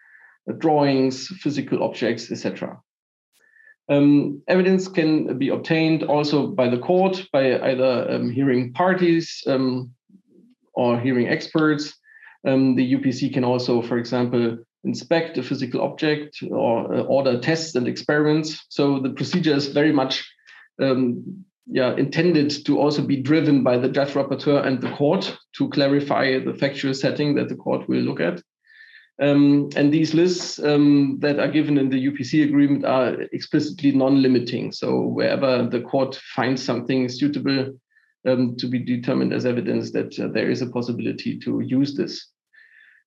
drawings, 0.59 1.27
physical 1.27 1.83
objects, 1.83 2.31
etc. 2.31 2.81
Um, 3.89 4.43
evidence 4.49 4.89
can 4.89 5.39
be 5.39 5.49
obtained 5.49 6.05
also 6.05 6.47
by 6.47 6.69
the 6.69 6.79
court 6.79 7.27
by 7.33 7.61
either 7.61 8.11
um, 8.11 8.31
hearing 8.31 8.73
parties 8.73 9.43
um, 9.47 9.93
or 10.75 10.99
hearing 10.99 11.29
experts. 11.29 11.93
Um, 12.47 12.75
the 12.77 12.95
UPC 12.95 13.33
can 13.33 13.45
also, 13.45 13.83
for 13.83 13.99
example, 13.99 14.59
inspect 14.85 15.39
a 15.39 15.43
physical 15.43 15.81
object 15.81 16.43
or 16.51 16.95
uh, 16.95 17.03
order 17.03 17.39
tests 17.39 17.75
and 17.75 17.87
experiments. 17.87 18.65
So 18.69 18.99
the 18.99 19.11
procedure 19.11 19.55
is 19.55 19.69
very 19.69 19.93
much 19.93 20.29
um, 20.81 21.45
yeah, 21.67 21.95
intended 21.95 22.65
to 22.67 22.79
also 22.79 23.03
be 23.03 23.17
driven 23.17 23.63
by 23.63 23.79
the 23.79 23.89
judge 23.89 24.11
rapporteur 24.11 24.67
and 24.67 24.81
the 24.81 24.91
court 24.91 25.37
to 25.57 25.69
clarify 25.71 26.39
the 26.39 26.55
factual 26.55 26.95
setting 26.95 27.35
that 27.37 27.49
the 27.49 27.55
court 27.55 27.89
will 27.89 28.01
look 28.01 28.21
at. 28.21 28.43
Um, 29.23 29.69
and 29.77 29.95
these 29.95 30.15
lists 30.15 30.59
um, 30.59 31.19
that 31.21 31.39
are 31.39 31.51
given 31.51 31.79
in 31.79 31.89
the 31.89 32.09
UPC 32.09 32.43
agreement 32.43 32.85
are 32.85 33.23
explicitly 33.33 33.93
non-limiting. 33.93 34.73
So 34.73 35.01
wherever 35.01 35.63
the 35.63 35.81
court 35.81 36.17
finds 36.35 36.61
something 36.61 37.09
suitable 37.09 37.73
um, 38.27 38.57
to 38.57 38.67
be 38.67 38.81
determined 38.81 39.33
as 39.33 39.47
evidence 39.47 39.93
that 39.93 40.19
uh, 40.19 40.27
there 40.27 40.51
is 40.51 40.61
a 40.61 40.67
possibility 40.67 41.39
to 41.39 41.61
use 41.61 41.95
this. 41.97 42.31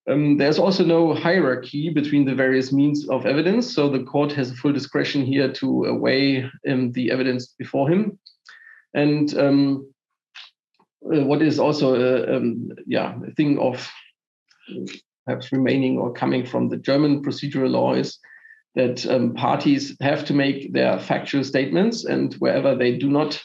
Um, 0.09 0.38
there's 0.38 0.57
also 0.57 0.86
no 0.86 1.13
hierarchy 1.13 1.89
between 1.89 2.24
the 2.24 2.36
various 2.36 2.72
means 2.72 3.09
of 3.09 3.26
evidence. 3.26 3.76
So 3.76 3.89
the 3.89 4.03
court 4.03 4.32
has 4.34 4.57
full 4.59 4.72
discretion 4.72 5.26
here 5.26 5.51
to 5.51 5.88
uh, 5.88 5.93
weigh 5.95 6.49
um, 6.70 6.93
the 6.93 7.11
evidence 7.11 7.47
before 7.59 7.89
him. 7.89 8.18
And 8.93 9.38
um, 9.38 9.93
uh, 11.13 11.26
what 11.26 11.41
is 11.41 11.59
also 11.59 11.95
a, 11.95 12.38
um, 12.38 12.70
yeah, 12.88 13.16
a 13.28 13.32
thing 13.32 13.59
of 13.59 13.91
perhaps 15.26 15.51
remaining 15.51 15.97
or 15.97 16.13
coming 16.13 16.45
from 16.45 16.69
the 16.69 16.78
German 16.78 17.23
procedural 17.23 17.71
law 17.71 17.93
is 17.93 18.19
that 18.76 19.05
um, 19.07 19.34
parties 19.34 19.95
have 20.01 20.26
to 20.26 20.34
make 20.34 20.73
their 20.73 20.99
factual 20.99 21.43
statements, 21.43 22.05
and 22.05 22.34
wherever 22.36 22.76
they 22.76 22.97
do 22.97 23.09
not 23.09 23.41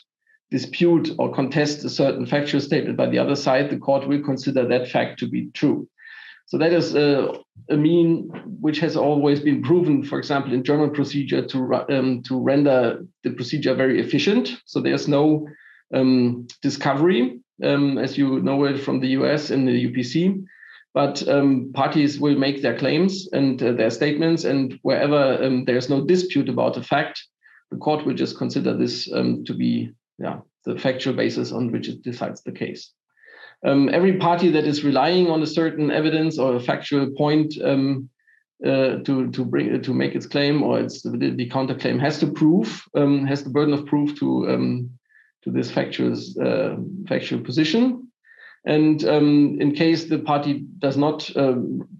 dispute 0.51 1.11
or 1.19 1.33
contest 1.33 1.85
a 1.85 1.91
certain 1.91 2.27
factual 2.27 2.61
statement 2.61 2.97
by 2.97 3.07
the 3.07 3.19
other 3.19 3.37
side, 3.37 3.71
the 3.71 3.79
court 3.79 4.09
will 4.09 4.23
consider 4.23 4.67
that 4.67 4.89
fact 4.89 5.19
to 5.21 5.29
be 5.29 5.49
true. 5.55 5.89
So 6.47 6.59
that 6.59 6.73
is 6.73 6.97
a, 6.97 7.33
a 7.69 7.77
mean 7.77 8.29
which 8.61 8.81
has 8.81 8.97
always 8.97 9.39
been 9.39 9.63
proven, 9.63 10.03
for 10.03 10.19
example, 10.19 10.53
in 10.53 10.65
German 10.65 10.91
procedure 10.91 11.47
to 11.47 11.75
um, 11.89 12.23
to 12.25 12.41
render 12.41 13.07
the 13.23 13.31
procedure 13.31 13.73
very 13.73 14.01
efficient. 14.01 14.61
So 14.67 14.81
there's 14.81 15.07
no 15.07 15.47
um, 15.95 16.49
discovery, 16.61 17.39
um, 17.63 17.99
as 17.99 18.19
you 18.19 18.41
know 18.41 18.65
it 18.65 18.79
from 18.79 18.99
the 18.99 19.11
US 19.19 19.53
in 19.53 19.65
the 19.65 19.87
UPC. 19.87 20.45
But 20.93 21.27
um, 21.29 21.71
parties 21.73 22.19
will 22.19 22.37
make 22.37 22.63
their 22.63 22.77
claims 22.77 23.29
and 23.33 23.63
uh, 23.63 23.73
their 23.73 23.91
statements, 23.91 24.45
and 24.45 24.79
wherever 24.83 25.43
um, 25.43 25.65
there's 25.65 25.89
no 25.89 26.05
dispute 26.05 26.49
about 26.49 26.75
the 26.75 26.83
fact, 26.83 27.23
the 27.71 27.77
court 27.77 28.05
will 28.05 28.15
just 28.15 28.37
consider 28.37 28.77
this 28.77 29.11
um, 29.13 29.45
to 29.45 29.55
be 29.55 29.93
yeah, 30.19 30.41
the 30.65 30.77
factual 30.77 31.15
basis 31.15 31.53
on 31.53 31.71
which 31.71 31.89
it 31.89 32.03
decides 32.03 32.43
the 32.43 32.53
case 32.53 32.93
um, 33.65 33.91
every 33.93 34.17
party 34.17 34.51
that 34.51 34.65
is 34.65 34.85
relying 34.85 35.29
on 35.29 35.43
a 35.43 35.47
certain 35.47 35.91
evidence 35.91 36.39
or 36.39 36.57
a 36.57 36.61
factual 36.61 37.11
point 37.11 37.55
um, 37.63 38.09
uh, 38.65 38.97
to 39.05 39.31
to 39.31 39.45
bring 39.45 39.81
to 39.83 39.95
make 39.95 40.15
its 40.15 40.27
claim 40.27 40.63
or 40.63 40.81
its 40.81 41.03
the, 41.03 41.33
the 41.35 41.49
counterclaim 41.49 41.99
has 41.99 42.19
to 42.19 42.27
prove 42.27 42.85
um, 42.95 43.27
has 43.27 43.43
the 43.43 43.51
burden 43.51 43.75
of 43.75 43.87
proof 43.87 44.19
to 44.19 44.89
to 45.43 45.51
this 45.51 45.71
factual 45.71 46.15
uh, 46.43 46.77
factual 47.09 47.41
position. 47.41 48.10
And 48.67 49.03
um, 49.05 49.57
in 49.59 49.73
case 49.75 50.05
the 50.05 50.19
party 50.19 50.65
does 50.79 50.97
not 50.97 51.35
uh, 51.35 51.55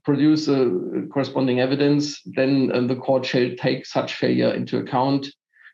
produce 0.05 0.47
a 0.49 0.71
corresponding 1.13 1.61
evidence, 1.61 2.21
then 2.25 2.71
uh, 2.73 2.83
the 2.83 2.97
court 2.97 3.25
shall 3.25 3.51
take 3.57 3.87
such 3.87 4.15
failure 4.15 4.53
into 4.53 4.79
account. 4.79 5.29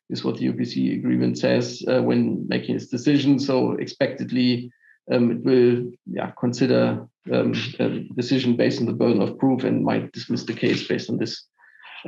Is 0.09 0.24
what 0.24 0.37
the 0.37 0.47
UPC 0.47 0.97
agreement 0.97 1.37
says 1.37 1.82
uh, 1.89 2.01
when 2.01 2.47
making 2.47 2.76
its 2.76 2.87
decision. 2.87 3.41
So 3.41 3.72
expectedly, 3.72 4.70
um, 5.11 5.32
it 5.32 5.43
will 5.43 5.91
yeah, 6.07 6.30
consider 6.39 7.09
um, 7.32 7.55
a 7.80 7.89
decision 8.14 8.57
based 8.57 8.78
on 8.78 8.87
the 8.87 8.93
burden 8.93 9.20
of 9.20 9.37
proof 9.37 9.64
and 9.64 9.84
might 9.84 10.12
dismiss 10.12 10.45
the 10.45 10.55
case 10.55 10.87
based 10.87 11.11
on 11.11 11.18
this 11.18 11.45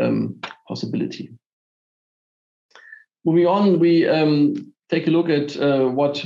um, 0.00 0.40
possibility. 0.68 1.30
Moving 3.24 3.46
on, 3.46 3.80
we 3.80 4.06
um, 4.06 4.72
take 4.88 5.08
a 5.08 5.10
look 5.10 5.28
at 5.28 5.56
uh, 5.56 5.86
what 5.86 6.24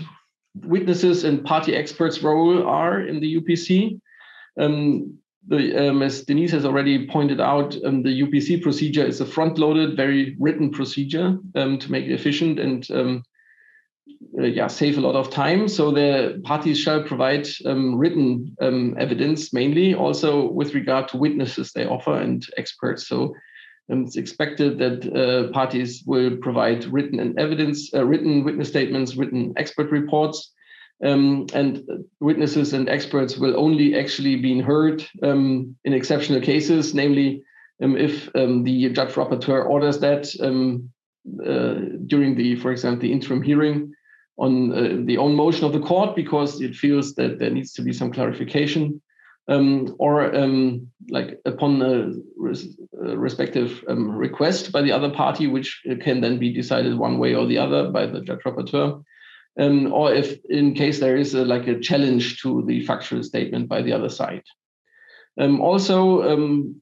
witnesses 0.54 1.24
and 1.24 1.44
party 1.44 1.74
experts' 1.74 2.22
role 2.22 2.66
are 2.66 3.00
in 3.00 3.20
the 3.20 3.40
UPC. 3.40 4.00
Um, 4.60 5.18
the, 5.48 5.88
um, 5.88 6.02
as 6.02 6.22
Denise 6.22 6.52
has 6.52 6.64
already 6.64 7.06
pointed 7.08 7.40
out, 7.40 7.76
um, 7.84 8.02
the 8.02 8.22
UPC 8.22 8.62
procedure 8.62 9.04
is 9.04 9.20
a 9.20 9.26
front-loaded, 9.26 9.96
very 9.96 10.36
written 10.38 10.70
procedure 10.70 11.38
um, 11.56 11.78
to 11.78 11.90
make 11.90 12.04
it 12.04 12.12
efficient 12.12 12.60
and 12.60 12.88
um, 12.92 13.24
uh, 14.38 14.44
yeah, 14.44 14.68
save 14.68 14.98
a 14.98 15.00
lot 15.00 15.16
of 15.16 15.30
time. 15.30 15.66
So 15.68 15.90
the 15.90 16.40
parties 16.44 16.78
shall 16.78 17.02
provide 17.02 17.48
um, 17.64 17.96
written 17.96 18.54
evidence 18.98 19.52
mainly, 19.52 19.94
also 19.94 20.48
with 20.50 20.74
regard 20.74 21.08
to 21.08 21.16
witnesses 21.16 21.72
they 21.72 21.86
offer 21.86 22.14
and 22.14 22.44
experts. 22.56 23.08
So 23.08 23.34
um, 23.90 24.04
it's 24.04 24.16
expected 24.16 24.78
that 24.78 25.12
uh, 25.12 25.52
parties 25.52 26.02
will 26.06 26.36
provide 26.36 26.84
written 26.86 27.18
and 27.20 27.38
evidence, 27.38 27.92
uh, 27.94 28.04
written 28.04 28.44
witness 28.44 28.68
statements, 28.68 29.16
written 29.16 29.52
expert 29.56 29.90
reports, 29.90 30.52
um, 31.04 31.46
and 31.52 31.82
witnesses 32.20 32.72
and 32.72 32.88
experts 32.88 33.36
will 33.36 33.58
only 33.58 33.98
actually 33.98 34.36
be 34.36 34.60
heard 34.60 35.04
um, 35.22 35.76
in 35.84 35.92
exceptional 35.92 36.40
cases, 36.40 36.94
namely 36.94 37.42
um, 37.82 37.96
if 37.96 38.28
um, 38.36 38.62
the 38.62 38.88
judge 38.90 39.14
rapporteur 39.14 39.68
orders 39.68 39.98
that 39.98 40.32
um, 40.40 40.88
uh, 41.44 41.74
during 42.06 42.36
the, 42.36 42.56
for 42.56 42.70
example, 42.70 43.02
the 43.02 43.12
interim 43.12 43.42
hearing 43.42 43.92
on 44.38 44.72
uh, 44.72 45.04
the 45.04 45.18
own 45.18 45.34
motion 45.34 45.64
of 45.64 45.72
the 45.72 45.80
court 45.80 46.14
because 46.14 46.60
it 46.60 46.74
feels 46.74 47.14
that 47.14 47.38
there 47.38 47.50
needs 47.50 47.72
to 47.72 47.82
be 47.82 47.92
some 47.92 48.12
clarification. 48.12 49.01
Um, 49.48 49.96
or 49.98 50.34
um, 50.34 50.88
like 51.10 51.40
upon 51.44 51.82
a 51.82 52.12
res 52.36 52.76
respective 52.92 53.84
um, 53.88 54.08
request 54.08 54.70
by 54.70 54.82
the 54.82 54.92
other 54.92 55.10
party, 55.10 55.48
which 55.48 55.82
can 56.00 56.20
then 56.20 56.38
be 56.38 56.52
decided 56.52 56.96
one 56.96 57.18
way 57.18 57.34
or 57.34 57.46
the 57.46 57.58
other 57.58 57.90
by 57.90 58.06
the 58.06 58.20
judge 58.20 58.40
rapporteur 58.44 59.02
um, 59.58 59.92
or 59.92 60.12
if 60.12 60.44
in 60.46 60.74
case 60.74 61.00
there 61.00 61.16
is 61.16 61.34
a, 61.34 61.44
like 61.44 61.66
a 61.66 61.78
challenge 61.78 62.40
to 62.42 62.64
the 62.66 62.84
factual 62.86 63.22
statement 63.22 63.68
by 63.68 63.82
the 63.82 63.92
other 63.92 64.08
side. 64.08 64.42
Um, 65.38 65.60
also, 65.60 66.22
um, 66.22 66.80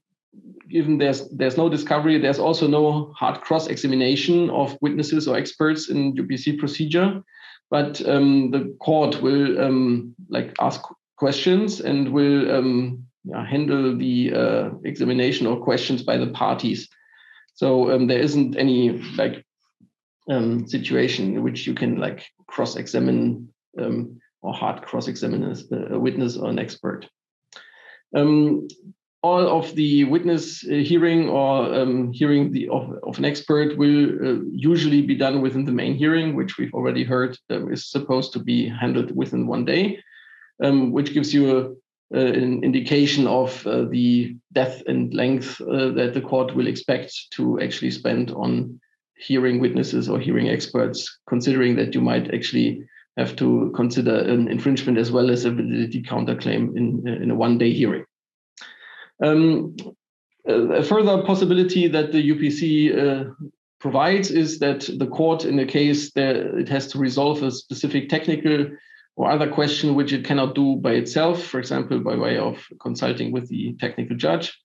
given 0.69 0.97
there's 0.97 1.29
there's 1.29 1.57
no 1.57 1.69
discovery, 1.69 2.17
there's 2.17 2.39
also 2.39 2.67
no 2.67 3.13
hard 3.17 3.41
cross-examination 3.41 4.49
of 4.49 4.77
witnesses 4.81 5.27
or 5.27 5.37
experts 5.37 5.89
in 5.89 6.15
UPC 6.15 6.57
procedure, 6.57 7.21
but 7.69 8.05
um, 8.07 8.51
the 8.51 8.75
court 8.79 9.21
will 9.21 9.61
um, 9.61 10.15
like 10.29 10.53
ask 10.59 10.81
questions 11.21 11.81
and 11.81 12.09
will 12.09 12.39
um, 12.49 13.05
yeah, 13.23 13.45
handle 13.45 13.95
the 13.95 14.33
uh, 14.33 14.69
examination 14.83 15.45
or 15.45 15.63
questions 15.69 16.01
by 16.01 16.17
the 16.17 16.31
parties. 16.43 16.89
So 17.53 17.91
um, 17.91 18.07
there 18.07 18.23
isn't 18.27 18.57
any 18.57 18.79
like 19.21 19.45
um, 20.31 20.67
situation 20.67 21.35
in 21.35 21.43
which 21.43 21.67
you 21.67 21.75
can 21.75 21.99
like 21.99 22.25
cross-examine 22.47 23.53
um, 23.77 24.19
or 24.41 24.51
hard 24.51 24.81
cross-examine 24.81 25.43
a, 25.93 25.99
witness 25.99 26.37
or 26.37 26.49
an 26.49 26.57
expert. 26.57 27.07
Um, 28.17 28.67
all 29.21 29.45
of 29.59 29.75
the 29.75 30.05
witness 30.05 30.65
uh, 30.65 30.81
hearing 30.89 31.29
or 31.29 31.71
um, 31.79 32.11
hearing 32.11 32.51
the, 32.51 32.67
of, 32.69 32.83
of, 33.03 33.19
an 33.19 33.25
expert 33.25 33.77
will 33.77 34.05
uh, 34.27 34.41
usually 34.51 35.03
be 35.03 35.13
done 35.13 35.43
within 35.43 35.65
the 35.65 35.77
main 35.81 35.93
hearing, 35.93 36.35
which 36.35 36.57
we've 36.57 36.73
already 36.73 37.03
heard 37.03 37.37
is 37.49 37.91
supposed 37.91 38.33
to 38.33 38.39
be 38.39 38.67
handled 38.67 39.15
within 39.15 39.45
one 39.45 39.65
day, 39.65 39.99
um, 40.61 40.91
which 40.91 41.13
gives 41.13 41.33
you 41.33 41.57
a, 41.57 41.69
uh, 42.13 42.19
an 42.19 42.63
indication 42.63 43.27
of 43.27 43.65
uh, 43.65 43.85
the 43.89 44.35
depth 44.53 44.83
and 44.87 45.13
length 45.13 45.61
uh, 45.61 45.89
that 45.91 46.13
the 46.13 46.21
court 46.21 46.55
will 46.55 46.67
expect 46.67 47.13
to 47.31 47.59
actually 47.61 47.91
spend 47.91 48.31
on 48.31 48.79
hearing 49.15 49.59
witnesses 49.59 50.09
or 50.09 50.19
hearing 50.19 50.49
experts, 50.49 51.19
considering 51.27 51.75
that 51.75 51.93
you 51.95 52.01
might 52.01 52.33
actually 52.33 52.83
have 53.17 53.35
to 53.35 53.71
consider 53.75 54.15
an 54.15 54.47
infringement 54.47 54.97
as 54.97 55.11
well 55.11 55.29
as 55.29 55.45
a 55.45 55.51
validity 55.51 56.01
counterclaim 56.01 56.75
in, 56.75 57.07
in 57.07 57.31
a 57.31 57.35
one 57.35 57.57
day 57.57 57.71
hearing. 57.71 58.03
Um, 59.23 59.75
a 60.47 60.83
further 60.83 61.21
possibility 61.23 61.87
that 61.87 62.11
the 62.11 62.31
UPC 62.31 62.97
uh, 62.97 63.31
provides 63.79 64.31
is 64.31 64.59
that 64.59 64.89
the 64.97 65.07
court, 65.07 65.45
in 65.45 65.59
a 65.59 65.65
case 65.65 66.11
that 66.13 66.35
it 66.35 66.69
has 66.69 66.87
to 66.87 66.97
resolve 66.97 67.43
a 67.43 67.51
specific 67.51 68.09
technical 68.09 68.67
or 69.15 69.29
other 69.29 69.49
question 69.49 69.95
which 69.95 70.13
it 70.13 70.25
cannot 70.25 70.55
do 70.55 70.75
by 70.77 70.91
itself, 70.91 71.43
for 71.43 71.59
example, 71.59 71.99
by 71.99 72.15
way 72.15 72.37
of 72.37 72.65
consulting 72.79 73.31
with 73.31 73.47
the 73.49 73.73
technical 73.79 74.15
judge, 74.15 74.57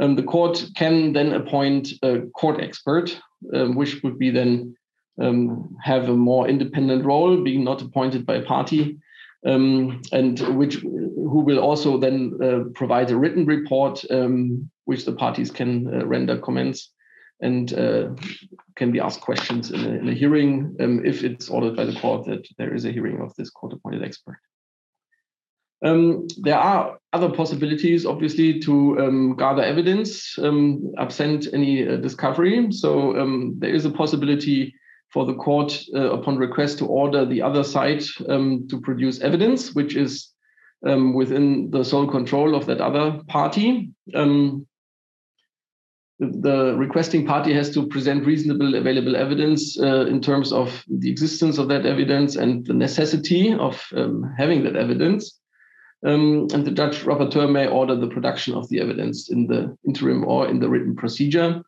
um, 0.00 0.14
the 0.14 0.22
court 0.22 0.64
can 0.76 1.12
then 1.12 1.32
appoint 1.32 1.88
a 2.02 2.20
court 2.34 2.60
expert 2.60 3.20
um, 3.54 3.74
which 3.74 4.02
would 4.02 4.18
be 4.18 4.30
then 4.30 4.76
um, 5.20 5.76
have 5.82 6.08
a 6.08 6.16
more 6.16 6.48
independent 6.48 7.04
role, 7.04 7.42
being 7.42 7.64
not 7.64 7.82
appointed 7.82 8.24
by 8.24 8.36
a 8.36 8.44
party, 8.44 8.98
um, 9.46 10.00
and 10.12 10.38
which 10.56 10.76
who 10.76 11.40
will 11.40 11.58
also 11.58 11.98
then 11.98 12.38
uh, 12.42 12.60
provide 12.74 13.10
a 13.10 13.16
written 13.16 13.44
report, 13.46 14.04
um, 14.10 14.70
which 14.84 15.04
the 15.04 15.12
parties 15.12 15.50
can 15.50 15.92
uh, 15.92 16.06
render 16.06 16.38
comments 16.38 16.92
and 17.40 17.72
uh, 17.72 18.08
can 18.76 18.90
be 18.90 19.00
asked 19.00 19.20
questions 19.20 19.70
in 19.70 19.84
a, 19.84 19.88
in 19.88 20.08
a 20.08 20.14
hearing 20.14 20.76
um, 20.80 21.04
if 21.04 21.24
it's 21.24 21.48
ordered 21.48 21.76
by 21.76 21.84
the 21.84 21.98
court 22.00 22.26
that 22.26 22.46
there 22.58 22.74
is 22.74 22.84
a 22.84 22.92
hearing 22.92 23.20
of 23.20 23.34
this 23.36 23.50
court-appointed 23.50 24.02
expert. 24.02 24.38
Um, 25.84 26.26
there 26.38 26.58
are 26.58 26.98
other 27.12 27.30
possibilities, 27.30 28.04
obviously, 28.04 28.58
to 28.60 28.98
um, 28.98 29.36
gather 29.36 29.62
evidence 29.62 30.36
um, 30.38 30.92
absent 30.98 31.46
any 31.52 31.88
uh, 31.88 31.96
discovery. 31.96 32.72
So 32.72 33.16
um, 33.16 33.54
there 33.58 33.72
is 33.72 33.84
a 33.84 33.90
possibility 33.90 34.74
for 35.12 35.24
the 35.24 35.34
court, 35.34 35.80
uh, 35.94 36.10
upon 36.10 36.36
request, 36.36 36.78
to 36.78 36.86
order 36.86 37.24
the 37.24 37.42
other 37.42 37.62
side 37.62 38.02
um, 38.28 38.66
to 38.68 38.80
produce 38.80 39.20
evidence, 39.20 39.74
which 39.74 39.96
is 39.96 40.32
within 40.82 41.70
the 41.70 41.84
sole 41.84 42.06
control 42.06 42.54
of 42.54 42.66
that 42.66 42.80
other 42.80 43.20
party. 43.26 43.90
The, 46.20 46.74
requesting 46.76 47.24
party 47.26 47.52
has 47.54 47.70
to 47.74 47.86
present 47.86 48.26
reasonable 48.26 48.74
available 48.74 49.14
evidence 49.14 49.78
uh, 49.80 50.06
in 50.06 50.20
terms 50.20 50.52
of 50.52 50.84
the 50.88 51.10
existence 51.10 51.58
of 51.58 51.68
that 51.68 51.86
evidence 51.86 52.34
and 52.34 52.66
the 52.66 52.74
necessity 52.74 53.52
of 53.52 53.80
having 54.36 54.64
that 54.64 54.74
evidence. 54.74 55.38
Um, 56.06 56.46
and 56.52 56.64
the 56.64 56.70
judge 56.70 57.00
rapporteur 57.02 57.50
may 57.50 57.66
order 57.66 57.96
the 57.96 58.08
production 58.08 58.54
of 58.54 58.68
the 58.68 58.80
evidence 58.80 59.30
in 59.30 59.46
the 59.46 59.76
interim 59.86 60.24
or 60.24 60.48
in 60.48 60.60
the 60.60 60.68
written 60.68 60.94
procedure, 60.94 61.62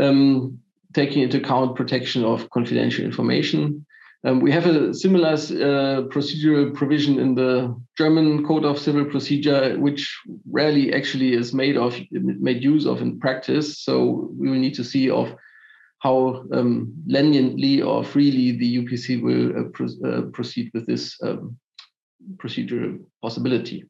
um, 0.00 0.58
taking 0.94 1.22
into 1.22 1.38
account 1.38 1.76
protection 1.76 2.24
of 2.24 2.50
confidential 2.50 3.04
information. 3.04 3.86
Um, 4.24 4.40
we 4.40 4.50
have 4.50 4.66
a 4.66 4.92
similar 4.92 5.34
uh, 5.34 6.02
procedural 6.08 6.74
provision 6.74 7.20
in 7.20 7.34
the 7.36 7.80
German 7.96 8.44
Code 8.44 8.64
of 8.64 8.78
Civil 8.78 9.04
Procedure, 9.04 9.78
which 9.78 10.20
rarely 10.50 10.92
actually 10.92 11.34
is 11.34 11.54
made 11.54 11.76
of 11.76 11.96
made 12.10 12.64
use 12.64 12.84
of 12.84 13.00
in 13.00 13.20
practice. 13.20 13.78
So 13.78 14.28
we 14.36 14.50
will 14.50 14.58
need 14.58 14.74
to 14.74 14.84
see 14.84 15.08
of 15.08 15.32
how 16.00 16.44
um, 16.52 16.92
leniently 17.06 17.80
or 17.80 18.04
freely 18.04 18.52
the 18.52 18.78
UPC 18.78 19.22
will 19.22 19.56
uh, 19.56 19.68
pro 19.72 19.86
uh, 19.86 20.22
proceed 20.32 20.70
with 20.74 20.86
this 20.86 21.16
um, 21.22 21.56
procedural 22.36 22.98
possibility. 23.22 23.84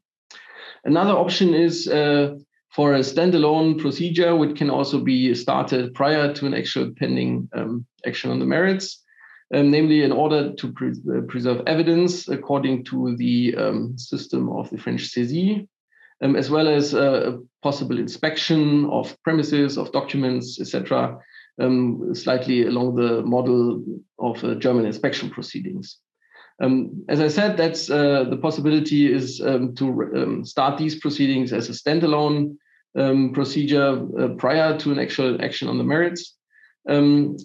Another 0.85 1.11
option 1.11 1.53
is 1.53 1.87
uh, 1.87 2.35
for 2.71 2.93
a 2.93 2.99
standalone 2.99 3.79
procedure, 3.79 4.35
which 4.35 4.55
can 4.55 4.69
also 4.69 4.99
be 4.99 5.33
started 5.33 5.93
prior 5.93 6.33
to 6.33 6.45
an 6.45 6.53
actual 6.53 6.91
pending 6.95 7.49
um, 7.53 7.85
action 8.05 8.31
on 8.31 8.39
the 8.39 8.45
merits, 8.45 8.98
um, 9.53 9.71
namely 9.71 10.03
in 10.03 10.11
order 10.11 10.53
to 10.53 10.71
pre 10.71 10.89
uh, 10.91 11.21
preserve 11.27 11.61
evidence 11.65 12.27
according 12.27 12.83
to 12.85 13.15
the 13.17 13.55
um, 13.55 13.97
system 13.97 14.49
of 14.49 14.69
the 14.69 14.77
French 14.77 15.07
saisie, 15.07 15.67
um, 16.21 16.35
as 16.35 16.49
well 16.49 16.67
as 16.67 16.93
uh, 16.93 17.31
a 17.31 17.39
possible 17.63 17.97
inspection 17.97 18.85
of 18.85 19.15
premises, 19.23 19.77
of 19.77 19.91
documents, 19.91 20.59
etc., 20.59 21.17
um, 21.59 22.13
slightly 22.13 22.67
along 22.67 22.95
the 22.95 23.21
model 23.23 23.83
of 24.19 24.43
uh, 24.43 24.55
German 24.55 24.85
inspection 24.85 25.29
proceedings. 25.29 25.97
Um, 26.61 27.05
as 27.07 27.21
I 27.21 27.29
said, 27.29 27.57
that's 27.57 27.89
uh, 27.89 28.25
the 28.29 28.37
possibility 28.37 29.11
is 29.11 29.41
um, 29.41 29.75
to 29.75 30.41
start 30.43 30.77
these 30.77 30.99
proceedings 30.99 31.53
as 31.53 31.69
a 31.69 31.71
standalone 31.71 32.55
procedure 33.33 34.05
uh, 34.19 34.29
prior 34.37 34.77
to 34.77 34.91
an 34.91 34.99
actual 34.99 35.41
action 35.41 35.67
on 35.69 35.77
the 35.77 35.83
merits. 35.83 36.35
Um, 36.89 37.37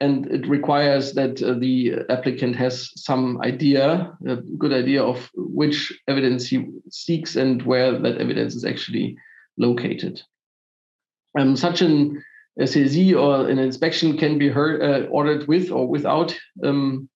and 0.00 0.26
it 0.26 0.46
requires 0.46 1.12
that 1.14 1.42
uh, 1.42 1.54
the 1.54 1.94
applicant 2.08 2.54
has 2.56 2.90
some 2.94 3.40
idea, 3.42 4.12
a 4.26 4.36
good 4.36 4.72
idea 4.72 5.02
of 5.02 5.28
which 5.34 5.92
evidence 6.06 6.46
he 6.46 6.66
seeks 6.90 7.34
and 7.36 7.62
where 7.62 7.98
that 7.98 8.18
evidence 8.18 8.54
is 8.54 8.64
actually 8.64 9.16
located. 9.56 10.22
Um, 11.38 11.56
such 11.56 11.82
an 11.82 12.22
saisie 12.60 13.14
or 13.14 13.48
an 13.48 13.58
inspection 13.58 14.16
can 14.16 14.38
be 14.38 14.48
heard, 14.48 14.82
uh, 14.82 15.06
ordered 15.08 15.46
with 15.48 15.70
or 15.70 15.88
without 15.88 16.36
um, 16.64 17.08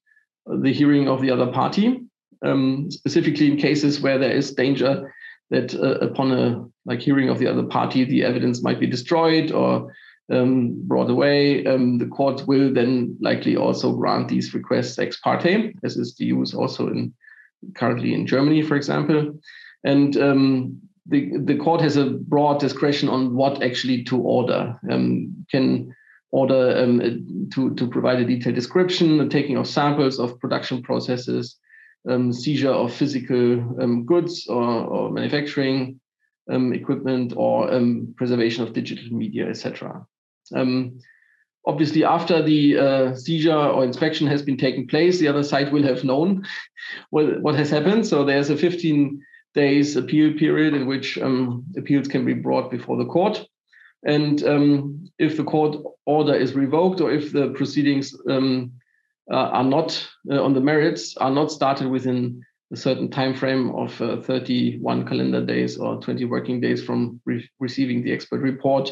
the 0.47 0.72
hearing 0.72 1.09
of 1.09 1.20
the 1.20 1.30
other 1.30 1.51
party, 1.53 2.01
um, 2.45 2.91
specifically 2.91 3.51
in 3.51 3.57
cases 3.57 4.01
where 4.01 4.18
there 4.18 4.33
is 4.33 4.55
danger 4.55 5.12
that 5.51 5.74
uh, 5.74 5.99
upon 5.99 6.33
a 6.33 6.64
like 6.85 7.01
hearing 7.01 7.28
of 7.28 7.39
the 7.39 7.47
other 7.47 7.64
party, 7.64 8.05
the 8.05 8.24
evidence 8.24 8.62
might 8.62 8.80
be 8.80 8.87
destroyed 8.87 9.53
or 9.53 9.93
um, 10.30 10.86
brought 10.86 11.10
away. 11.10 11.64
Um, 11.66 11.98
the 11.98 12.06
court 12.06 12.46
will 12.46 12.72
then 12.72 13.16
likely 13.20 13.56
also 13.56 13.92
grant 13.92 14.28
these 14.28 14.54
requests 14.54 14.98
ex 14.98 15.18
parte, 15.20 15.74
as 15.84 15.96
is 15.96 16.14
the 16.16 16.24
use 16.24 16.54
also 16.54 16.88
in 16.88 17.12
currently 17.74 18.14
in 18.14 18.26
Germany, 18.26 18.62
for 18.62 18.76
example. 18.76 19.38
And 19.84 20.16
um, 20.16 20.80
the, 21.06 21.32
the 21.38 21.56
court 21.56 21.80
has 21.80 21.96
a 21.96 22.10
broad 22.10 22.60
discretion 22.60 23.08
on 23.08 23.34
what 23.34 23.62
actually 23.62 24.04
to 24.04 24.20
order. 24.20 24.78
Um, 24.90 25.44
can 25.50 25.94
order 26.30 26.76
um, 26.78 27.48
to, 27.52 27.74
to 27.74 27.86
provide 27.88 28.20
a 28.20 28.24
detailed 28.24 28.54
description, 28.54 29.18
the 29.18 29.28
taking 29.28 29.56
of 29.56 29.66
samples 29.66 30.18
of 30.18 30.38
production 30.40 30.82
processes, 30.82 31.56
um, 32.08 32.32
seizure 32.32 32.70
of 32.70 32.92
physical 32.92 33.56
goods 34.06 34.46
or, 34.48 34.62
or 34.62 35.10
manufacturing 35.10 36.00
um, 36.50 36.72
equipment, 36.72 37.34
or 37.36 37.72
um, 37.72 38.14
preservation 38.16 38.64
of 38.64 38.72
digital 38.72 39.12
media, 39.12 39.48
etc. 39.48 40.04
Um, 40.55 40.99
obviously, 41.66 42.05
after 42.05 42.43
the 42.43 42.78
uh, 42.78 43.14
seizure 43.14 43.57
or 43.57 43.84
inspection 43.84 44.26
has 44.26 44.43
been 44.43 44.57
taken 44.57 44.86
place, 44.86 45.18
the 45.18 45.28
other 45.28 45.43
side 45.43 45.72
will 45.72 45.82
have 45.84 46.05
known 46.05 46.45
what, 47.11 47.40
what 47.43 47.55
has 47.55 47.70
happened. 47.70 48.07
So 48.07 48.24
there's 48.24 48.51
a 48.51 48.57
15 48.57 49.20
days 49.55 49.97
appeal 49.97 50.32
period 50.38 50.74
in 50.74 50.86
which 50.86 51.18
appeals 51.76 52.09
can 52.09 52.24
be 52.24 52.34
brought 52.34 52.70
before 52.70 52.97
the 52.97 53.05
court. 53.05 53.47
And 54.05 54.43
um, 54.45 55.11
if 55.18 55.36
the 55.36 55.45
court 55.45 55.76
order 56.07 56.34
is 56.34 56.55
revoked 56.55 57.01
or 57.01 57.12
if 57.12 57.32
the 57.32 57.51
proceedings 57.51 58.16
um, 58.28 58.72
uh, 59.30 59.36
are 59.36 59.64
not 59.64 60.09
uh, 60.30 60.43
on 60.43 60.55
the 60.55 60.61
merits, 60.61 61.16
are 61.18 61.30
not 61.30 61.53
started 61.53 61.88
within 61.88 62.43
a 62.72 62.76
certain 62.76 63.11
time 63.11 63.34
frame 63.34 63.70
of 63.74 64.01
uh, 64.01 64.20
31 64.22 65.07
calendar 65.07 65.45
days 65.45 65.76
or 65.76 66.01
20 66.01 66.24
working 66.24 66.61
days 66.61 66.82
from 66.82 67.20
re 67.24 67.49
receiving 67.61 68.03
the 68.03 68.12
expert 68.12 68.40
report, 68.40 68.90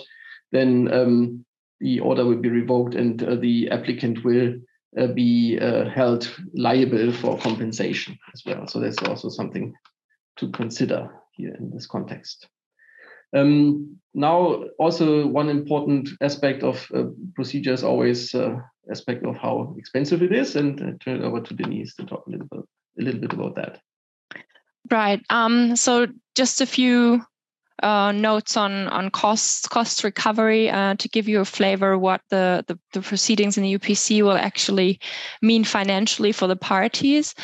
then 0.53 0.93
um, 0.93 1.45
the 1.81 2.01
order 2.01 2.25
will 2.25 2.37
be 2.37 2.51
revoked 2.51 2.95
and 2.95 3.23
uh, 3.23 3.37
the 3.37 3.71
applicant 3.71 4.25
will 4.25 4.55
uh, 4.99 5.07
be 5.07 5.59
uh, 5.61 5.89
held 5.89 6.31
liable 6.55 7.13
for 7.13 7.39
compensation 7.39 8.19
as 8.35 8.43
well. 8.45 8.67
So 8.67 8.81
that's 8.81 8.99
also 9.03 9.29
something 9.29 9.73
to 10.37 10.51
consider 10.51 11.09
here 11.33 11.55
in 11.59 11.71
this 11.71 11.87
context. 11.87 12.49
Um, 13.35 13.97
now, 14.13 14.65
also 14.79 15.27
one 15.27 15.49
important 15.49 16.09
aspect 16.21 16.65
of 16.65 16.85
uh, 16.93 17.05
procedure 17.37 17.73
is 17.73 17.85
always 17.85 18.35
uh, 18.35 18.57
aspect 18.91 19.25
of 19.25 19.37
how 19.37 19.75
expensive 19.79 20.23
it 20.23 20.33
is, 20.33 20.57
and 20.57 20.81
I 20.81 21.05
turn 21.05 21.23
it 21.23 21.25
over 21.25 21.41
to 21.41 21.55
Denise 21.55 21.95
to 21.97 22.05
talk 22.05 22.27
a 22.27 22.31
little 22.31 22.49
bit, 22.49 22.61
a 22.99 23.03
little 23.03 23.21
bit 23.21 23.33
about 23.33 23.55
that. 23.55 23.81
Right. 24.91 25.23
Um, 25.31 25.77
so 25.77 26.09
just 26.35 26.61
a 26.61 26.67
few 26.67 27.23
uh, 27.83 28.13
notes 28.13 28.57
on 28.57 28.89
on 28.89 29.11
costs, 29.11 29.67
cost 29.69 30.05
recovery 30.05 30.71
uh, 30.71 30.95
to 30.97 31.09
give 31.09 31.29
you 31.29 31.41
a 31.41 31.45
flavor 31.45 31.99
what 31.99 32.21
the, 32.31 32.65
the, 32.67 32.79
the 32.93 33.03
proceedings 33.03 33.57
in 33.57 33.63
the 33.63 33.79
UPC 33.79 34.23
will 34.23 34.33
actually 34.33 35.01
mean 35.43 35.65
financially 35.65 36.33
for 36.33 36.47
the 36.47 36.57
parties, 36.57 37.35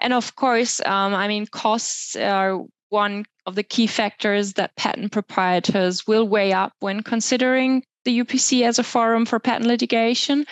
and 0.00 0.12
of 0.12 0.34
course, 0.36 0.80
um, 0.86 1.14
I 1.14 1.28
mean 1.28 1.46
costs 1.46 2.16
are 2.16 2.60
one 2.88 3.24
of 3.46 3.54
the 3.54 3.62
key 3.62 3.86
factors 3.86 4.54
that 4.54 4.76
patent 4.76 5.12
proprietors 5.12 6.06
will 6.06 6.26
weigh 6.28 6.52
up 6.52 6.72
when 6.80 7.02
considering 7.02 7.82
the 8.04 8.20
UPC 8.20 8.62
as 8.62 8.78
a 8.78 8.84
forum 8.84 9.26
for 9.26 9.38
patent 9.38 9.66
litigation. 9.66 10.46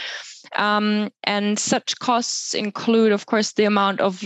Um, 0.56 1.10
and 1.24 1.58
such 1.58 1.98
costs 1.98 2.54
include, 2.54 3.12
of 3.12 3.26
course, 3.26 3.52
the 3.52 3.64
amount 3.64 4.00
of 4.00 4.24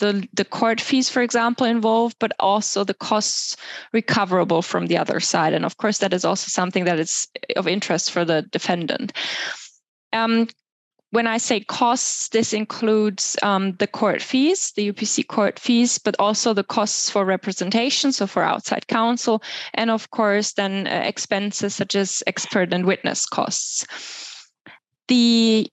the, 0.00 0.26
the 0.32 0.44
court 0.44 0.80
fees, 0.80 1.08
for 1.08 1.22
example, 1.22 1.66
involved, 1.66 2.16
but 2.18 2.32
also 2.40 2.82
the 2.82 2.94
costs 2.94 3.56
recoverable 3.92 4.62
from 4.62 4.86
the 4.86 4.98
other 4.98 5.20
side. 5.20 5.52
And 5.52 5.64
of 5.64 5.76
course, 5.76 5.98
that 5.98 6.12
is 6.12 6.24
also 6.24 6.48
something 6.48 6.84
that 6.84 6.98
is 6.98 7.28
of 7.56 7.68
interest 7.68 8.10
for 8.10 8.24
the 8.24 8.42
defendant. 8.42 9.12
Um, 10.12 10.48
when 11.10 11.26
I 11.26 11.38
say 11.38 11.60
costs, 11.60 12.28
this 12.28 12.52
includes 12.52 13.36
um, 13.42 13.72
the 13.78 13.86
court 13.86 14.22
fees, 14.22 14.72
the 14.76 14.92
UPC 14.92 15.26
court 15.26 15.58
fees, 15.58 15.98
but 15.98 16.14
also 16.18 16.54
the 16.54 16.64
costs 16.64 17.10
for 17.10 17.24
representation, 17.24 18.12
so 18.12 18.26
for 18.26 18.42
outside 18.42 18.86
counsel, 18.86 19.42
and 19.74 19.90
of 19.90 20.10
course, 20.10 20.52
then 20.52 20.86
uh, 20.86 21.02
expenses 21.04 21.74
such 21.74 21.96
as 21.96 22.22
expert 22.28 22.72
and 22.72 22.86
witness 22.86 23.26
costs. 23.26 23.84
The 25.08 25.68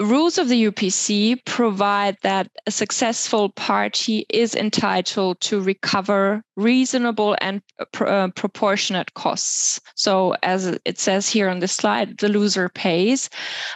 rules 0.00 0.38
of 0.38 0.48
the 0.48 0.66
UPC 0.66 1.44
provide 1.44 2.16
that 2.22 2.50
a 2.66 2.70
successful 2.70 3.50
party 3.50 4.26
is 4.28 4.54
entitled 4.54 5.40
to 5.42 5.60
recover 5.60 6.42
reasonable 6.56 7.36
and 7.40 7.62
uh, 8.00 8.28
proportionate 8.34 9.14
costs. 9.14 9.80
So, 9.94 10.34
as 10.42 10.78
it 10.84 10.98
says 10.98 11.28
here 11.28 11.48
on 11.48 11.60
the 11.60 11.68
slide, 11.68 12.18
the 12.18 12.28
loser 12.28 12.68
pays. 12.68 13.30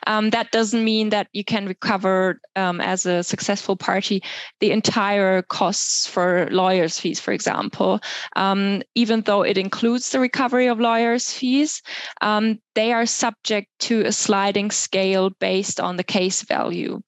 Um, 0.06 0.30
that 0.30 0.50
doesn't 0.50 0.84
mean 0.84 1.10
that 1.10 1.28
you 1.32 1.44
can 1.44 1.66
recover 1.66 2.40
um, 2.54 2.80
as 2.80 3.06
a 3.06 3.22
successful 3.22 3.76
party 3.76 4.22
the 4.60 4.70
entire 4.70 5.42
costs 5.42 6.06
for 6.06 6.48
lawyers' 6.50 6.98
fees, 6.98 7.20
for 7.20 7.32
example, 7.32 8.00
um, 8.36 8.82
even 8.94 9.22
though 9.22 9.42
it 9.42 9.58
includes 9.58 10.10
the 10.10 10.20
recovery 10.20 10.66
of 10.66 10.80
lawyers' 10.80 11.32
fees. 11.32 11.82
Um, 12.20 12.58
they 12.76 12.92
are 12.92 13.06
subject 13.06 13.68
to 13.78 14.02
a 14.02 14.12
sliding 14.12 14.70
scale 14.70 15.30
based 15.40 15.80
on 15.80 15.96
the 15.96 16.04
case 16.04 16.42
value. 16.42 17.00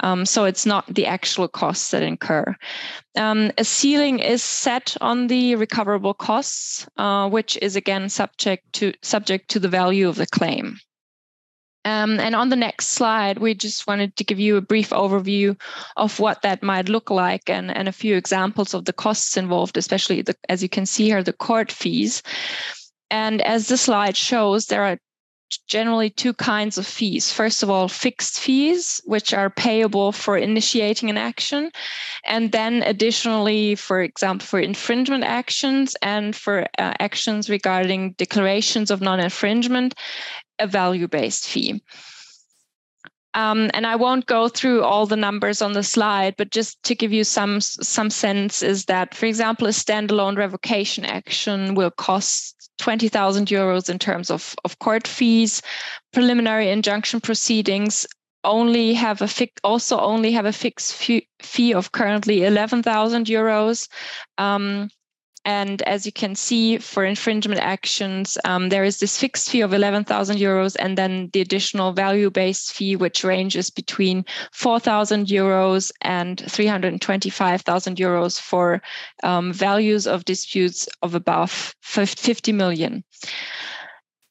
Um, 0.00 0.26
so 0.26 0.44
it's 0.44 0.66
not 0.66 0.84
the 0.94 1.06
actual 1.06 1.48
costs 1.48 1.90
that 1.90 2.02
incur. 2.02 2.54
Um, 3.16 3.50
a 3.56 3.64
ceiling 3.64 4.18
is 4.18 4.42
set 4.42 4.96
on 5.00 5.26
the 5.26 5.56
recoverable 5.56 6.14
costs, 6.14 6.86
uh, 6.96 7.28
which 7.28 7.58
is 7.62 7.74
again 7.76 8.08
subject 8.08 8.72
to 8.74 8.92
subject 9.02 9.50
to 9.50 9.58
the 9.58 9.68
value 9.68 10.08
of 10.08 10.16
the 10.16 10.26
claim. 10.26 10.78
Um, 11.86 12.18
and 12.18 12.34
on 12.34 12.48
the 12.48 12.56
next 12.56 12.88
slide, 12.88 13.38
we 13.38 13.54
just 13.54 13.86
wanted 13.86 14.16
to 14.16 14.24
give 14.24 14.40
you 14.40 14.56
a 14.56 14.60
brief 14.60 14.90
overview 14.90 15.56
of 15.96 16.18
what 16.18 16.42
that 16.42 16.60
might 16.60 16.88
look 16.88 17.10
like 17.10 17.48
and, 17.48 17.70
and 17.70 17.86
a 17.86 17.92
few 17.92 18.16
examples 18.16 18.74
of 18.74 18.86
the 18.86 18.92
costs 18.92 19.36
involved, 19.36 19.76
especially 19.76 20.20
the, 20.20 20.34
as 20.48 20.64
you 20.64 20.68
can 20.68 20.84
see 20.84 21.04
here, 21.04 21.22
the 21.22 21.32
court 21.32 21.70
fees. 21.70 22.24
And 23.08 23.40
as 23.40 23.68
the 23.68 23.76
slide 23.76 24.16
shows, 24.16 24.66
there 24.66 24.82
are 24.82 24.98
generally 25.68 26.10
two 26.10 26.32
kinds 26.34 26.78
of 26.78 26.86
fees. 26.86 27.32
First 27.32 27.62
of 27.62 27.70
all, 27.70 27.88
fixed 27.88 28.38
fees, 28.38 29.00
which 29.04 29.32
are 29.32 29.50
payable 29.50 30.12
for 30.12 30.36
initiating 30.36 31.10
an 31.10 31.16
action. 31.16 31.70
And 32.24 32.52
then 32.52 32.82
additionally, 32.82 33.74
for 33.74 34.00
example, 34.00 34.46
for 34.46 34.58
infringement 34.58 35.24
actions 35.24 35.96
and 36.02 36.34
for 36.34 36.62
uh, 36.78 36.94
actions 37.00 37.48
regarding 37.48 38.12
declarations 38.12 38.90
of 38.90 39.00
non 39.00 39.20
infringement, 39.20 39.94
a 40.58 40.66
value 40.66 41.08
based 41.08 41.46
fee. 41.46 41.82
Um, 43.36 43.70
and 43.74 43.86
I 43.86 43.96
won't 43.96 44.24
go 44.24 44.48
through 44.48 44.82
all 44.82 45.04
the 45.04 45.14
numbers 45.14 45.60
on 45.60 45.74
the 45.74 45.82
slide, 45.82 46.36
but 46.38 46.50
just 46.50 46.82
to 46.84 46.94
give 46.94 47.12
you 47.12 47.22
some 47.22 47.60
some 47.60 48.08
sense 48.08 48.62
is 48.62 48.86
that, 48.86 49.14
for 49.14 49.26
example, 49.26 49.66
a 49.66 49.72
standalone 49.72 50.38
revocation 50.38 51.04
action 51.04 51.74
will 51.74 51.90
cost 51.90 52.55
20,000 52.78 53.48
euros 53.48 53.88
in 53.88 53.98
terms 53.98 54.30
of, 54.30 54.54
of 54.64 54.78
court 54.78 55.06
fees. 55.06 55.62
Preliminary 56.12 56.70
injunction 56.70 57.20
proceedings 57.20 58.06
only 58.44 58.94
have 58.94 59.20
a 59.22 59.28
fi- 59.28 59.52
also 59.64 59.98
only 59.98 60.32
have 60.32 60.46
a 60.46 60.52
fixed 60.52 60.94
fee, 60.94 61.28
fee 61.40 61.74
of 61.74 61.92
currently 61.92 62.44
11,000 62.44 63.26
euros. 63.26 63.88
Um, 64.38 64.88
and 65.46 65.80
as 65.82 66.04
you 66.04 66.10
can 66.10 66.34
see, 66.34 66.76
for 66.78 67.04
infringement 67.04 67.60
actions, 67.60 68.36
um, 68.44 68.68
there 68.68 68.82
is 68.82 68.98
this 68.98 69.16
fixed 69.16 69.48
fee 69.48 69.60
of 69.60 69.72
11,000 69.72 70.38
euros 70.38 70.74
and 70.80 70.98
then 70.98 71.30
the 71.32 71.40
additional 71.40 71.92
value 71.92 72.30
based 72.30 72.72
fee, 72.72 72.96
which 72.96 73.22
ranges 73.22 73.70
between 73.70 74.24
4,000 74.52 75.28
euros 75.28 75.92
and 76.02 76.42
325,000 76.50 77.96
euros 77.96 78.40
for 78.40 78.82
um, 79.22 79.52
values 79.52 80.08
of 80.08 80.24
disputes 80.24 80.88
of 81.02 81.14
above 81.14 81.76
50 81.80 82.50
million. 82.50 83.04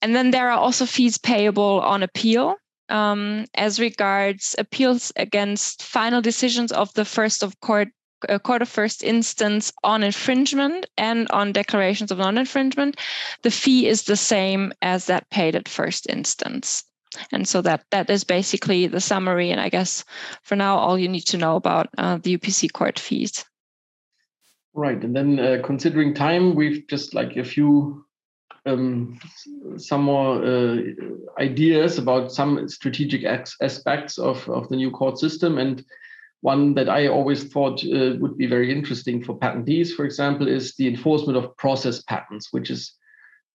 And 0.01 0.13
then 0.13 0.31
there 0.31 0.51
are 0.51 0.59
also 0.59 0.85
fees 0.85 1.17
payable 1.17 1.79
on 1.79 2.03
appeal. 2.03 2.57
Um, 2.89 3.45
as 3.55 3.79
regards 3.79 4.53
appeals 4.59 5.11
against 5.15 5.81
final 5.81 6.21
decisions 6.21 6.71
of 6.71 6.93
the 6.93 7.05
first 7.05 7.41
of 7.41 7.59
court 7.61 7.87
a 8.29 8.39
court 8.39 8.61
of 8.61 8.69
first 8.69 9.03
instance 9.03 9.71
on 9.83 10.03
infringement 10.03 10.85
and 10.97 11.29
on 11.31 11.51
declarations 11.51 12.11
of 12.11 12.17
non-infringement, 12.17 12.97
the 13.41 13.51
fee 13.51 13.87
is 13.87 14.03
the 14.03 14.15
same 14.15 14.73
as 14.81 15.05
that 15.05 15.29
paid 15.29 15.55
at 15.55 15.67
first 15.67 16.07
instance. 16.09 16.83
And 17.31 17.47
so 17.47 17.61
that 17.61 17.85
that 17.91 18.09
is 18.09 18.23
basically 18.23 18.87
the 18.87 18.99
summary. 18.99 19.51
And 19.51 19.61
I 19.61 19.69
guess 19.69 20.03
for 20.43 20.55
now, 20.55 20.77
all 20.77 20.99
you 20.99 21.07
need 21.07 21.25
to 21.27 21.37
know 21.37 21.55
about 21.55 21.87
uh, 21.97 22.17
the 22.21 22.37
UPC 22.37 22.71
court 22.73 22.99
fees. 22.99 23.45
Right, 24.73 25.01
and 25.01 25.15
then 25.15 25.39
uh, 25.39 25.61
considering 25.63 26.13
time, 26.13 26.53
we've 26.53 26.85
just 26.89 27.13
like 27.13 27.37
a 27.37 27.45
few 27.45 28.05
um, 28.65 29.19
some 29.77 30.01
more 30.01 30.43
uh, 30.43 30.81
ideas 31.39 31.97
about 31.97 32.31
some 32.31 32.67
strategic 32.67 33.23
aspects 33.23 34.17
of, 34.17 34.49
of 34.49 34.67
the 34.69 34.75
new 34.75 34.91
court 34.91 35.19
system 35.19 35.57
and 35.57 35.85
one 36.41 36.73
that 36.75 36.89
I 36.89 37.07
always 37.07 37.45
thought 37.45 37.83
uh, 37.83 38.15
would 38.19 38.37
be 38.37 38.47
very 38.47 38.71
interesting 38.71 39.23
for 39.23 39.37
patentees, 39.37 39.91
for 39.93 40.05
example, 40.05 40.47
is 40.47 40.75
the 40.75 40.87
enforcement 40.87 41.37
of 41.37 41.55
process 41.57 42.01
patents, 42.03 42.49
which 42.51 42.69
is 42.69 42.93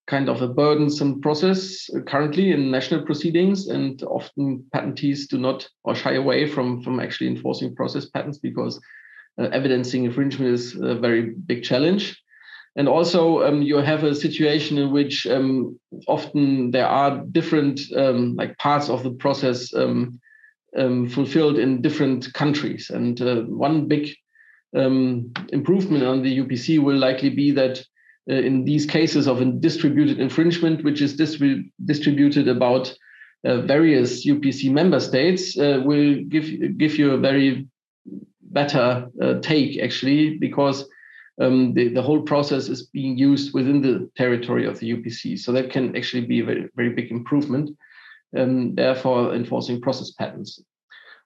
kind 0.07 0.29
of 0.29 0.43
a 0.43 0.49
burdensome 0.49 1.21
process 1.21 1.89
currently 2.09 2.51
in 2.51 2.71
national 2.71 3.03
proceedings. 3.03 3.69
And 3.69 4.03
often 4.03 4.65
patentees 4.75 5.29
do 5.29 5.39
not 5.39 5.69
or 5.85 5.95
shy 5.95 6.15
away 6.15 6.47
from, 6.47 6.83
from 6.83 6.99
actually 6.99 7.29
enforcing 7.29 7.77
process 7.77 8.07
patents 8.07 8.39
because 8.39 8.81
uh, 9.39 9.45
evidencing 9.53 10.05
infringement 10.05 10.53
is 10.53 10.75
a 10.75 10.97
very 10.97 11.31
big 11.47 11.63
challenge. 11.63 12.21
And 12.77 12.89
also, 12.89 13.43
um, 13.43 13.63
you 13.63 13.77
have 13.77 14.05
a 14.05 14.15
situation 14.15 14.79
in 14.79 14.93
which 14.93 15.27
um, 15.27 15.79
often 16.07 16.71
there 16.71 16.87
are 16.87 17.19
different 17.33 17.81
um, 17.97 18.37
like 18.37 18.57
parts 18.59 18.89
of 18.89 19.03
the 19.03 19.11
process 19.11 19.73
um, 20.77 21.09
fulfilled 21.09 21.59
in 21.59 21.83
different 21.83 22.33
countries. 22.35 22.91
And 22.91 23.21
uh, 23.21 23.43
one 23.43 23.87
big 23.87 24.11
um, 24.77 25.33
improvement 25.53 26.05
on 26.05 26.23
the 26.23 26.39
UPC 26.39 26.79
will 26.79 26.97
likely 26.97 27.31
be 27.31 27.51
that 27.53 27.85
uh, 28.31 28.35
in 28.35 28.65
these 28.65 28.87
cases 28.87 29.27
of 29.27 29.41
a 29.41 29.45
distributed 29.45 30.21
infringement, 30.21 30.85
which 30.85 31.01
is 31.01 31.17
distrib 31.17 31.71
distributed 31.85 32.49
about 32.49 32.95
uh, 33.45 33.63
various 33.63 34.27
UPC 34.27 34.71
member 34.71 35.01
states, 35.01 35.59
uh, 35.59 35.81
will 35.85 36.23
give 36.29 36.79
give 36.79 36.99
you 36.99 37.13
a 37.13 37.19
very 37.19 37.67
better 38.43 39.09
uh, 39.23 39.35
take 39.41 39.81
actually 39.81 40.37
because 40.39 40.89
um, 41.41 41.73
the, 41.73 41.89
the 41.89 42.03
whole 42.03 42.21
process 42.21 42.69
is 42.69 42.87
being 42.89 43.17
used 43.17 43.55
within 43.55 43.81
the 43.81 44.11
territory 44.17 44.67
of 44.67 44.79
the 44.79 44.93
UPC. 44.93 45.39
So 45.39 45.53
that 45.53 45.71
can 45.71 45.97
actually 45.97 46.27
be 46.27 46.41
a 46.41 46.45
very, 46.45 46.69
very 46.77 46.91
big 46.91 47.11
improvement, 47.11 47.71
um, 48.37 48.75
therefore 48.75 49.35
enforcing 49.35 49.81
process 49.81 50.11
patents. 50.13 50.63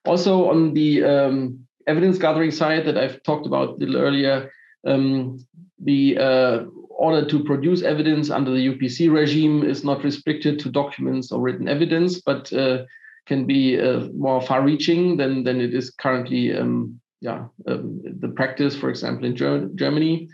Also 0.05 0.49
on 0.49 0.73
the 0.73 1.03
um, 1.03 1.59
evidence 1.87 2.17
gathering 2.17 2.51
side 2.51 2.85
that 2.85 2.97
I've 2.97 3.21
talked 3.23 3.47
about 3.47 3.69
a 3.69 3.73
little 3.73 3.97
earlier, 3.97 4.51
um, 4.85 5.45
the 5.79 6.17
uh, 6.17 6.63
order 6.89 7.27
to 7.27 7.43
produce 7.43 7.81
evidence 7.81 8.29
under 8.29 8.51
the 8.51 8.67
UPC 8.69 9.11
regime 9.11 9.63
is 9.63 9.83
not 9.83 10.03
restricted 10.03 10.59
to 10.59 10.69
documents 10.69 11.31
or 11.31 11.41
written 11.41 11.67
evidence, 11.67 12.21
but 12.21 12.51
uh, 12.53 12.83
can 13.25 13.45
be 13.45 13.79
uh, 13.79 14.07
more 14.13 14.41
far-reaching 14.41 15.17
than, 15.17 15.43
than 15.43 15.59
it 15.59 15.73
is 15.73 15.89
currently 15.89 16.55
um, 16.55 16.99
yeah, 17.21 17.45
um, 17.67 18.01
the 18.19 18.27
practice, 18.27 18.75
for 18.75 18.89
example, 18.89 19.25
in 19.25 19.35
Ger 19.35 19.67
Germany. 19.73 20.29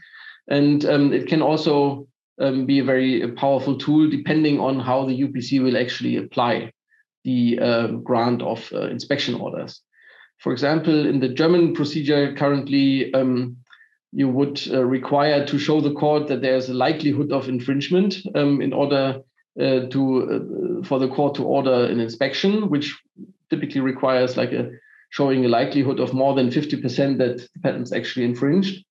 And 0.49 0.84
it 0.84 1.28
can 1.28 1.41
also 1.41 2.07
um, 2.41 2.65
be 2.65 2.79
a 2.79 2.83
very 2.83 3.31
powerful 3.33 3.77
tool 3.77 4.09
depending 4.09 4.59
on 4.59 4.79
how 4.79 5.05
the 5.05 5.21
UPC 5.21 5.63
will 5.63 5.77
actually 5.77 6.17
apply 6.17 6.71
the 7.23 7.59
uh, 7.59 7.87
grant 7.87 8.41
of 8.41 8.67
uh, 8.73 8.87
inspection 8.87 9.35
orders. 9.35 9.81
For 10.39 10.51
example, 10.51 11.05
in 11.05 11.19
the 11.19 11.29
German 11.29 11.73
procedure 11.73 12.33
currently, 12.33 13.13
um, 13.13 13.57
you 14.11 14.27
would 14.27 14.61
uh, 14.71 14.83
require 14.83 15.45
to 15.45 15.59
show 15.59 15.81
the 15.81 15.93
court 15.93 16.27
that 16.27 16.41
there's 16.41 16.67
a 16.67 16.73
likelihood 16.73 17.31
of 17.31 17.47
infringement 17.47 18.15
um, 18.35 18.61
in 18.61 18.73
order 18.73 19.21
uh, 19.59 19.81
to 19.89 20.81
uh, 20.81 20.85
for 20.85 20.97
the 20.97 21.07
court 21.07 21.35
to 21.35 21.43
order 21.43 21.85
an 21.85 21.99
inspection, 21.99 22.69
which 22.69 22.99
typically 23.49 23.81
requires 23.81 24.35
like 24.35 24.51
a 24.51 24.71
showing 25.11 25.45
a 25.45 25.49
likelihood 25.49 25.99
of 25.99 26.13
more 26.13 26.33
than 26.33 26.49
50% 26.49 27.17
that 27.17 27.37
the 27.37 27.59
patent's 27.61 27.91
actually 27.91 28.25
infringed. 28.25 28.83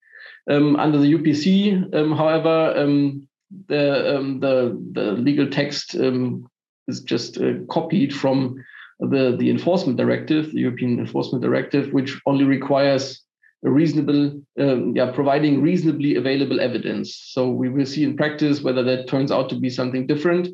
Um, 0.49 0.75
under 0.75 0.99
the 0.99 1.13
UPC, 1.13 1.93
um, 1.95 2.15
however, 2.15 2.73
um, 2.77 3.27
the, 3.67 4.17
um, 4.17 4.39
the, 4.39 4.77
the 4.91 5.11
legal 5.13 5.49
text 5.49 5.95
um, 5.95 6.47
is 6.87 7.01
just 7.01 7.37
uh, 7.37 7.53
copied 7.69 8.13
from 8.13 8.63
the, 8.99 9.35
the 9.37 9.49
enforcement 9.49 9.97
directive, 9.97 10.51
the 10.51 10.59
European 10.59 10.99
Enforcement 10.99 11.43
Directive, 11.43 11.91
which 11.91 12.19
only 12.25 12.45
requires 12.45 13.21
a 13.65 13.69
reasonable, 13.69 14.41
um, 14.59 14.95
yeah, 14.95 15.11
providing 15.11 15.61
reasonably 15.61 16.15
available 16.15 16.59
evidence. 16.59 17.15
So 17.15 17.49
we 17.49 17.69
will 17.69 17.85
see 17.85 18.03
in 18.03 18.15
practice 18.17 18.61
whether 18.61 18.83
that 18.83 19.07
turns 19.07 19.31
out 19.31 19.49
to 19.49 19.55
be 19.55 19.69
something 19.69 20.07
different. 20.07 20.47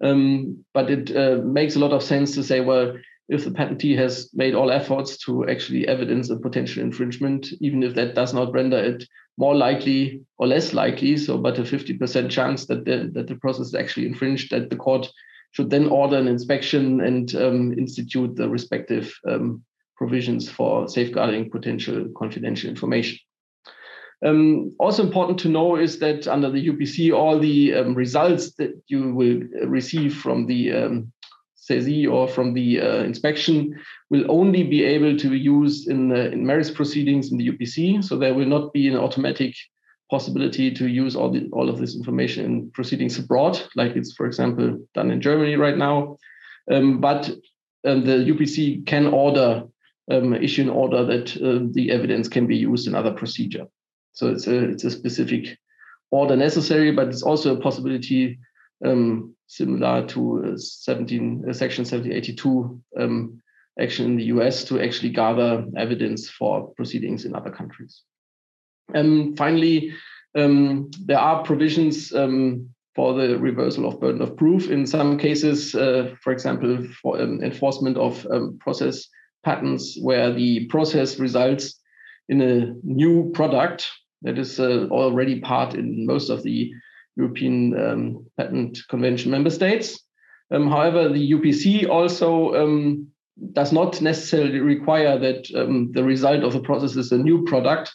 but 0.00 0.90
it 0.90 1.16
uh, 1.16 1.42
makes 1.44 1.76
a 1.76 1.78
lot 1.78 1.92
of 1.92 2.02
sense 2.02 2.34
to 2.34 2.42
say, 2.42 2.60
well, 2.60 2.96
if 3.28 3.44
the 3.44 3.50
patentee 3.50 3.96
has 3.96 4.30
made 4.34 4.54
all 4.54 4.70
efforts 4.70 5.16
to 5.24 5.48
actually 5.48 5.88
evidence 5.88 6.30
a 6.30 6.36
potential 6.36 6.82
infringement, 6.82 7.48
even 7.60 7.82
if 7.82 7.94
that 7.94 8.14
does 8.14 8.34
not 8.34 8.52
render 8.52 8.78
it 8.78 9.04
more 9.38 9.54
likely 9.54 10.20
or 10.38 10.46
less 10.46 10.74
likely, 10.74 11.16
so 11.16 11.38
but 11.38 11.58
a 11.58 11.62
50% 11.62 12.30
chance 12.30 12.66
that 12.66 12.84
the, 12.84 13.10
that 13.14 13.26
the 13.26 13.36
process 13.36 13.68
is 13.68 13.74
actually 13.74 14.06
infringed, 14.06 14.50
that 14.52 14.70
the 14.70 14.76
court 14.76 15.10
should 15.52 15.70
then 15.70 15.88
order 15.88 16.16
an 16.16 16.28
inspection 16.28 17.00
and 17.00 17.34
um, 17.36 17.72
institute 17.78 18.36
the 18.36 18.48
respective 18.48 19.14
um, 19.28 19.64
provisions 19.96 20.48
for 20.50 20.88
safeguarding 20.88 21.50
potential 21.50 22.08
confidential 22.16 22.68
information. 22.68 23.18
Um, 24.24 24.74
also 24.78 25.02
important 25.02 25.38
to 25.40 25.48
know 25.48 25.76
is 25.76 25.98
that 25.98 26.26
under 26.26 26.50
the 26.50 26.68
UPC, 26.68 27.14
all 27.14 27.38
the 27.38 27.74
um, 27.74 27.94
results 27.94 28.54
that 28.54 28.80
you 28.86 29.14
will 29.14 29.40
receive 29.66 30.16
from 30.16 30.46
the 30.46 30.72
saisie 31.68 32.06
or 32.06 32.28
from 32.28 32.52
the 32.52 32.80
uh, 32.80 33.02
inspection 33.04 33.74
will 34.10 34.30
only 34.30 34.62
be 34.62 34.84
able 34.84 35.16
to 35.16 35.30
be 35.30 35.38
used 35.38 35.88
in, 35.88 36.12
uh, 36.12 36.30
in 36.34 36.46
merits 36.46 36.70
proceedings 36.70 37.32
in 37.32 37.38
the 37.38 37.50
UPC. 37.50 38.04
So 38.04 38.18
there 38.18 38.34
will 38.34 38.46
not 38.46 38.72
be 38.72 38.88
an 38.88 38.96
automatic 38.96 39.54
possibility 40.10 40.70
to 40.70 40.86
use 40.86 41.16
all, 41.16 41.30
the, 41.30 41.48
all 41.52 41.70
of 41.70 41.78
this 41.78 41.96
information 41.96 42.44
in 42.44 42.70
proceedings 42.70 43.18
abroad, 43.18 43.60
like 43.74 43.96
it's, 43.96 44.12
for 44.12 44.26
example, 44.26 44.78
done 44.94 45.10
in 45.10 45.20
Germany 45.20 45.56
right 45.56 45.78
now. 45.78 46.18
Um, 46.70 47.00
but 47.00 47.30
um, 47.86 48.04
the 48.04 48.18
UPC 48.32 48.86
can 48.86 49.06
order, 49.06 49.64
um, 50.10 50.34
issue 50.34 50.62
an 50.62 50.68
order 50.68 51.04
that 51.04 51.36
uh, 51.36 51.66
the 51.72 51.90
evidence 51.90 52.28
can 52.28 52.46
be 52.46 52.56
used 52.56 52.86
in 52.86 52.94
other 52.94 53.12
procedure. 53.12 53.66
So 54.12 54.28
it's 54.28 54.46
a, 54.46 54.68
it's 54.68 54.84
a 54.84 54.90
specific 54.90 55.58
order 56.10 56.36
necessary, 56.36 56.92
but 56.92 57.08
it's 57.08 57.22
also 57.22 57.56
a 57.56 57.60
possibility 57.60 58.38
um, 58.84 59.33
similar 59.46 60.06
to 60.08 60.54
uh, 60.54 60.56
17, 60.56 61.44
uh, 61.48 61.52
Section 61.52 61.82
1782 61.82 62.80
um, 62.98 63.40
action 63.80 64.06
in 64.06 64.16
the 64.16 64.24
US 64.24 64.64
to 64.64 64.80
actually 64.80 65.10
gather 65.10 65.66
evidence 65.76 66.28
for 66.30 66.68
proceedings 66.74 67.24
in 67.24 67.34
other 67.34 67.50
countries. 67.50 68.02
Um, 68.94 69.34
finally, 69.36 69.92
um, 70.36 70.90
there 71.04 71.18
are 71.18 71.42
provisions 71.42 72.12
um, 72.12 72.68
for 72.94 73.14
the 73.14 73.38
reversal 73.38 73.86
of 73.86 74.00
burden 74.00 74.22
of 74.22 74.36
proof. 74.36 74.70
In 74.70 74.86
some 74.86 75.18
cases, 75.18 75.74
uh, 75.74 76.14
for 76.22 76.32
example, 76.32 76.86
for 77.02 77.20
um, 77.20 77.42
enforcement 77.42 77.96
of 77.96 78.26
um, 78.30 78.58
process 78.60 79.08
patents 79.44 79.98
where 80.00 80.32
the 80.32 80.66
process 80.66 81.18
results 81.18 81.80
in 82.28 82.40
a 82.40 82.74
new 82.82 83.30
product 83.34 83.90
that 84.22 84.38
is 84.38 84.58
uh, 84.58 84.86
already 84.90 85.40
part 85.40 85.74
in 85.74 86.06
most 86.06 86.30
of 86.30 86.42
the 86.42 86.72
European 87.16 87.78
um, 87.78 88.26
Patent 88.36 88.78
Convention 88.88 89.30
member 89.30 89.50
states. 89.50 90.00
Um, 90.50 90.68
however, 90.68 91.08
the 91.08 91.32
UPC 91.32 91.88
also 91.88 92.54
um, 92.54 93.08
does 93.52 93.72
not 93.72 94.00
necessarily 94.00 94.60
require 94.60 95.18
that 95.18 95.48
um, 95.54 95.90
the 95.92 96.04
result 96.04 96.44
of 96.44 96.52
the 96.52 96.60
process 96.60 96.96
is 96.96 97.12
a 97.12 97.18
new 97.18 97.44
product, 97.44 97.94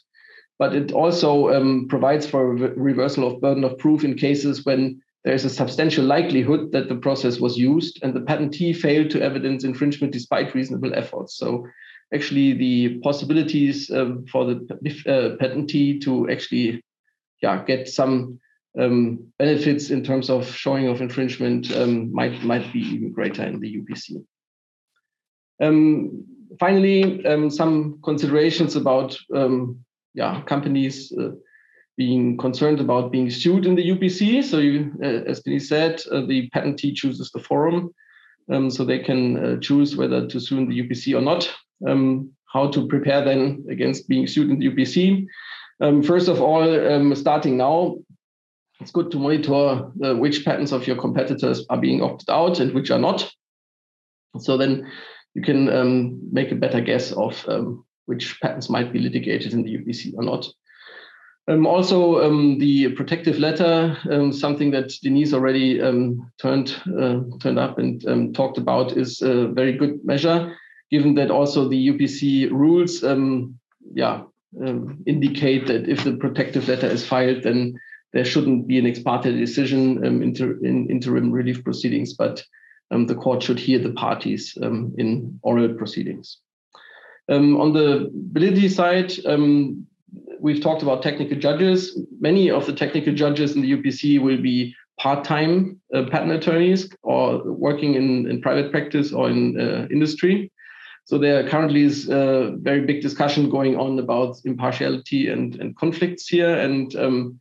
but 0.57 0.76
it 0.76 0.91
also 0.91 1.49
um, 1.53 1.88
provides 1.89 2.28
for 2.28 2.51
a 2.51 2.74
reversal 2.76 3.28
of 3.28 3.41
burden 3.41 3.63
of 3.63 3.78
proof 3.78 4.03
in 4.03 4.15
cases 4.15 4.65
when 4.65 5.01
there 5.24 5.34
is 5.34 5.45
a 5.45 5.49
substantial 5.49 6.05
likelihood 6.05 6.72
that 6.72 6.88
the 6.88 6.95
process 6.95 7.39
was 7.39 7.57
used 7.57 7.99
and 8.01 8.13
the 8.13 8.22
patentee 8.22 8.76
failed 8.76 9.09
to 9.11 9.22
evidence 9.22 9.63
infringement 9.63 10.13
despite 10.13 10.55
reasonable 10.55 10.93
efforts. 10.95 11.38
So 11.38 11.67
actually 12.13 12.53
the 12.53 12.99
possibilities 12.99 13.91
um, 13.91 14.26
for 14.32 14.45
the 14.45 14.55
uh, 15.05 15.38
patentee 15.43 16.01
to 16.01 16.30
actually 16.30 16.82
yeah, 17.41 17.63
get 17.65 17.88
some 17.88 18.39
um, 18.80 19.32
benefits 19.38 19.89
in 19.89 20.03
terms 20.03 20.30
of 20.30 20.47
showing 20.47 20.88
of 20.88 21.01
infringement 21.01 21.75
um, 21.75 22.11
might 22.13 22.41
might 22.43 22.71
be 22.71 22.80
even 22.80 23.11
greater 23.11 23.43
in 23.43 23.59
the 23.59 23.77
UPC. 23.77 24.23
Um, 25.61 26.25
finally, 26.59 27.25
um, 27.25 27.49
some 27.49 27.99
considerations 28.03 28.75
about 28.75 29.17
um, 29.36 29.84
yeah 30.13 30.41
companies 30.43 31.11
uh, 31.19 31.32
being 31.97 32.38
concerned 32.38 32.80
about 32.80 33.11
being 33.11 33.30
sued 33.30 33.65
in 33.65 33.75
the 33.75 33.89
UPC. 33.89 34.41
So, 34.43 34.59
you, 34.59 34.93
uh, 35.03 35.30
as 35.30 35.41
Denise 35.41 35.67
said, 35.67 36.01
uh, 36.09 36.21
the 36.25 36.49
patentee 36.55 36.95
chooses 36.95 37.30
the 37.32 37.41
forum, 37.41 37.93
um, 38.49 38.71
so 38.71 38.86
they 38.86 38.99
can 38.99 39.38
uh, 39.38 39.59
choose 39.59 39.97
whether 39.97 40.25
to 40.25 40.39
sue 40.39 40.59
in 40.59 40.69
the 40.69 40.82
UPC 40.82 41.17
or 41.17 41.21
not. 41.21 41.53
how 42.53 42.67
to 42.71 42.88
prepare 42.88 43.23
then 43.23 43.63
against 43.69 44.07
being 44.07 44.25
sued 44.27 44.49
in 44.49 44.59
the 44.59 44.69
UPC? 44.69 45.27
first 46.03 46.27
of 46.30 46.41
all, 46.41 47.15
starting 47.15 47.57
now, 47.57 47.97
it's 48.80 48.91
good 48.91 49.11
to 49.11 49.19
monitor 49.19 49.91
uh, 50.03 50.15
which 50.15 50.45
patents 50.45 50.71
of 50.71 50.88
your 50.88 50.95
competitors 50.95 51.65
are 51.69 51.77
being 51.77 52.01
opted 52.01 52.30
out 52.30 52.59
and 52.59 52.73
which 52.73 52.91
are 52.91 52.99
not. 52.99 53.30
So 54.38 54.57
then 54.57 54.89
you 55.34 55.41
can 55.41 55.69
um, 55.69 56.19
make 56.32 56.51
a 56.51 56.55
better 56.55 56.82
guess 56.82 57.11
of 57.11 57.43
um, 57.47 57.86
which 58.05 58.39
patents 58.41 58.69
might 58.69 58.93
be 58.93 58.99
litigated 58.99 59.53
in 59.53 59.63
the 59.63 59.77
UPC 59.77 60.13
or 60.15 60.23
not. 60.23 60.47
Um, 61.49 61.65
also, 61.65 62.23
um, 62.23 62.59
the 62.59 62.89
protective 62.89 63.39
letter, 63.39 63.97
um, 64.11 64.32
something 64.32 64.69
that 64.71 64.93
Denise 65.01 65.34
already 65.34 65.82
um, 65.82 66.32
turned 66.39 66.75
uh, 66.88 67.21
turned 67.39 67.57
up 67.57 67.80
and 67.80 68.36
talked 68.36 68.59
about, 68.59 68.95
is 68.95 69.21
a 69.23 69.47
very 69.47 69.73
good 69.73 70.05
measure, 70.05 70.55
given 70.91 71.15
that 71.15 71.32
also 71.32 71.67
the 71.67 71.89
UPC 71.89 72.51
rules, 72.51 73.01
yeah, 73.93 74.21
indicate 75.07 75.65
that 75.67 75.89
if 75.89 76.03
the 76.03 76.17
protective 76.17 76.67
letter 76.67 76.86
is 76.88 77.05
filed, 77.05 77.41
then 77.41 77.80
there 78.14 78.26
shouldn't 78.26 78.68
be 78.68 78.80
an 78.80 78.88
ex 78.88 78.99
parte 78.99 79.32
decision 79.32 80.05
um, 80.05 80.22
inter, 80.22 80.57
in 80.64 80.89
interim 80.89 81.32
relief 81.32 81.64
proceedings, 81.64 82.14
but 82.14 82.43
um, 82.91 83.05
the 83.05 83.16
court 83.16 83.43
should 83.43 83.60
hear 83.60 83.80
the 83.80 83.91
parties 83.91 84.57
um, 84.64 84.93
in 84.97 85.39
oral 85.43 85.74
proceedings. 85.74 86.38
Um, 87.30 87.57
on 87.62 87.74
the 87.74 88.10
validity 88.32 88.70
side, 88.70 89.14
um, 89.26 89.86
we've 90.39 90.62
talked 90.62 90.82
about 90.82 91.03
technical 91.03 91.38
judges. 91.38 91.99
Many 92.20 92.49
of 92.49 92.66
the 92.66 92.74
technical 92.74 93.14
judges 93.14 93.55
in 93.55 93.62
the 93.62 93.72
UPC 93.74 94.20
will 94.20 94.41
be 94.41 94.76
part-time 94.97 95.80
uh, 95.93 96.03
patent 96.12 96.32
attorneys 96.32 96.89
or 97.03 97.43
working 97.43 97.93
in, 97.93 98.30
in 98.30 98.41
private 98.41 98.72
practice 98.72 99.14
or 99.14 99.30
in 99.30 99.60
uh, 99.60 99.88
industry. 99.91 100.51
So 101.05 101.18
there 101.18 101.47
currently 101.47 101.84
is 101.84 102.10
a 102.10 102.55
very 102.60 102.82
big 102.82 103.01
discussion 103.01 103.49
going 103.49 103.76
on 103.78 103.97
about 103.97 104.38
impartiality 104.45 105.30
and, 105.30 105.55
and 105.55 105.76
conflicts 105.76 106.28
here. 106.28 106.53
And 106.53 106.95
um, 106.95 107.39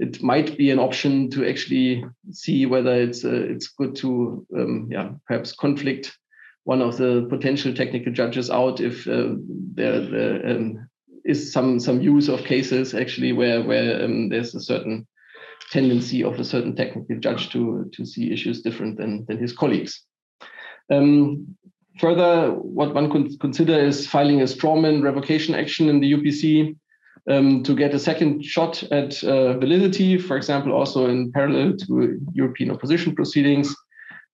it 0.00 0.22
might 0.22 0.56
be 0.56 0.70
an 0.70 0.78
option 0.78 1.30
to 1.30 1.48
actually 1.48 2.04
see 2.32 2.66
whether 2.66 2.94
it's 2.94 3.24
uh, 3.24 3.44
it's 3.52 3.68
good 3.68 3.94
to 3.96 4.44
um, 4.56 4.88
yeah 4.90 5.10
perhaps 5.26 5.52
conflict 5.52 6.16
one 6.64 6.82
of 6.82 6.96
the 6.96 7.26
potential 7.28 7.72
technical 7.74 8.12
judges 8.12 8.50
out 8.50 8.80
if 8.80 9.06
uh, 9.06 9.34
there, 9.74 10.00
there 10.00 10.46
um, 10.46 10.88
is 11.24 11.52
some 11.52 11.78
some 11.78 12.00
use 12.00 12.28
of 12.28 12.44
cases 12.44 12.94
actually 12.94 13.32
where 13.32 13.62
where 13.62 14.04
um, 14.04 14.30
there's 14.30 14.54
a 14.54 14.60
certain 14.60 15.06
tendency 15.70 16.24
of 16.24 16.40
a 16.40 16.44
certain 16.44 16.74
technical 16.74 17.16
judge 17.18 17.50
to 17.50 17.88
to 17.92 18.04
see 18.06 18.32
issues 18.32 18.62
different 18.62 18.96
than 18.96 19.24
than 19.26 19.38
his 19.38 19.52
colleagues. 19.52 20.02
Um, 20.90 21.56
Further, 21.98 22.52
what 22.52 22.94
one 22.94 23.10
could 23.10 23.38
consider 23.40 23.78
is 23.78 24.06
filing 24.06 24.40
a 24.40 24.44
strawman 24.44 25.02
revocation 25.02 25.54
action 25.54 25.90
in 25.90 26.00
the 26.00 26.12
UPC 26.14 26.76
um, 27.28 27.62
to 27.62 27.74
get 27.74 27.94
a 27.94 27.98
second 27.98 28.44
shot 28.44 28.82
at 28.92 29.22
uh, 29.24 29.58
validity, 29.58 30.18
for 30.18 30.36
example, 30.36 30.72
also 30.72 31.08
in 31.08 31.32
parallel 31.32 31.76
to 31.76 32.18
European 32.32 32.70
opposition 32.70 33.14
proceedings, 33.14 33.74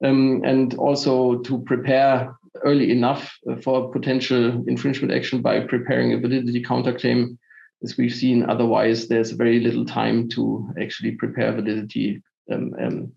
um, 0.04 0.42
and 0.44 0.74
also 0.74 1.38
to 1.38 1.58
prepare 1.62 2.36
early 2.64 2.90
enough 2.90 3.36
for 3.62 3.90
potential 3.90 4.64
infringement 4.66 5.12
action 5.12 5.42
by 5.42 5.60
preparing 5.60 6.12
a 6.12 6.18
validity 6.18 6.62
counterclaim. 6.62 7.36
As 7.82 7.96
we've 7.98 8.14
seen, 8.14 8.48
otherwise, 8.48 9.08
there's 9.08 9.32
very 9.32 9.60
little 9.60 9.84
time 9.84 10.28
to 10.30 10.72
actually 10.80 11.12
prepare 11.12 11.52
validity 11.52 12.22
um, 12.50 12.74
um 12.80 13.12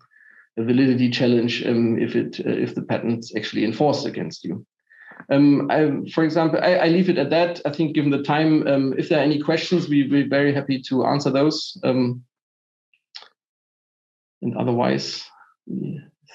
a 0.56 0.64
validity 0.64 1.08
challenge 1.08 1.64
um, 1.64 1.98
if 1.98 2.16
it 2.16 2.40
uh, 2.44 2.50
if 2.50 2.74
the 2.74 2.82
patent's 2.82 3.34
actually 3.36 3.64
enforced 3.64 4.06
against 4.06 4.44
you. 4.44 4.66
Um, 5.30 5.70
I, 5.70 6.10
for 6.12 6.24
example, 6.24 6.58
I, 6.60 6.74
I, 6.74 6.86
leave 6.88 7.08
it 7.08 7.18
at 7.18 7.30
that. 7.30 7.60
I 7.64 7.70
think, 7.70 7.94
given 7.94 8.10
the 8.10 8.22
time, 8.22 8.66
um, 8.66 8.94
if 8.98 9.08
there 9.08 9.20
are 9.20 9.22
any 9.22 9.40
questions, 9.40 9.88
we, 9.88 10.08
we're 10.08 10.28
very 10.28 10.52
happy 10.52 10.82
to 10.88 11.06
answer 11.06 11.30
those. 11.30 11.78
Um, 11.84 12.24
and 14.42 14.56
otherwise, 14.56 15.24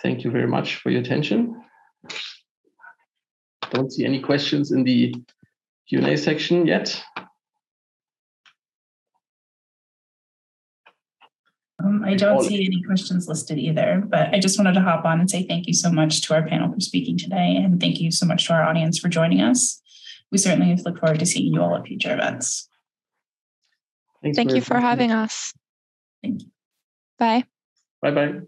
thank 0.01 0.23
you 0.23 0.31
very 0.31 0.47
much 0.47 0.77
for 0.77 0.91
your 0.91 1.01
attention. 1.01 1.61
Don't 3.71 3.91
see 3.91 4.05
any 4.05 4.21
questions 4.21 4.71
in 4.71 4.83
the 4.83 5.13
Q&A 5.89 6.15
section 6.15 6.65
yet. 6.65 7.03
Um, 11.85 12.03
I 12.03 12.15
don't 12.15 12.41
see 12.41 12.65
any 12.65 12.81
questions 12.81 13.27
listed 13.27 13.59
either, 13.59 14.03
but 14.07 14.33
I 14.33 14.39
just 14.39 14.57
wanted 14.57 14.73
to 14.73 14.81
hop 14.81 15.05
on 15.05 15.19
and 15.19 15.29
say 15.29 15.45
thank 15.45 15.67
you 15.67 15.73
so 15.73 15.91
much 15.91 16.21
to 16.21 16.33
our 16.33 16.47
panel 16.47 16.73
for 16.73 16.79
speaking 16.79 17.17
today. 17.17 17.55
And 17.57 17.79
thank 17.79 17.99
you 17.99 18.11
so 18.11 18.25
much 18.25 18.47
to 18.47 18.53
our 18.53 18.63
audience 18.63 18.97
for 18.97 19.07
joining 19.07 19.41
us. 19.41 19.81
We 20.31 20.37
certainly 20.39 20.75
look 20.83 20.99
forward 20.99 21.19
to 21.19 21.25
seeing 21.25 21.53
you 21.53 21.61
all 21.61 21.75
at 21.75 21.85
future 21.85 22.13
events. 22.13 22.67
Thanks 24.23 24.37
thank 24.37 24.55
you 24.55 24.61
for 24.61 24.79
having 24.79 25.11
us. 25.11 25.53
Thank 26.23 26.41
you. 26.41 26.47
Bye. 27.19 27.43
Bye 28.01 28.11
bye. 28.11 28.39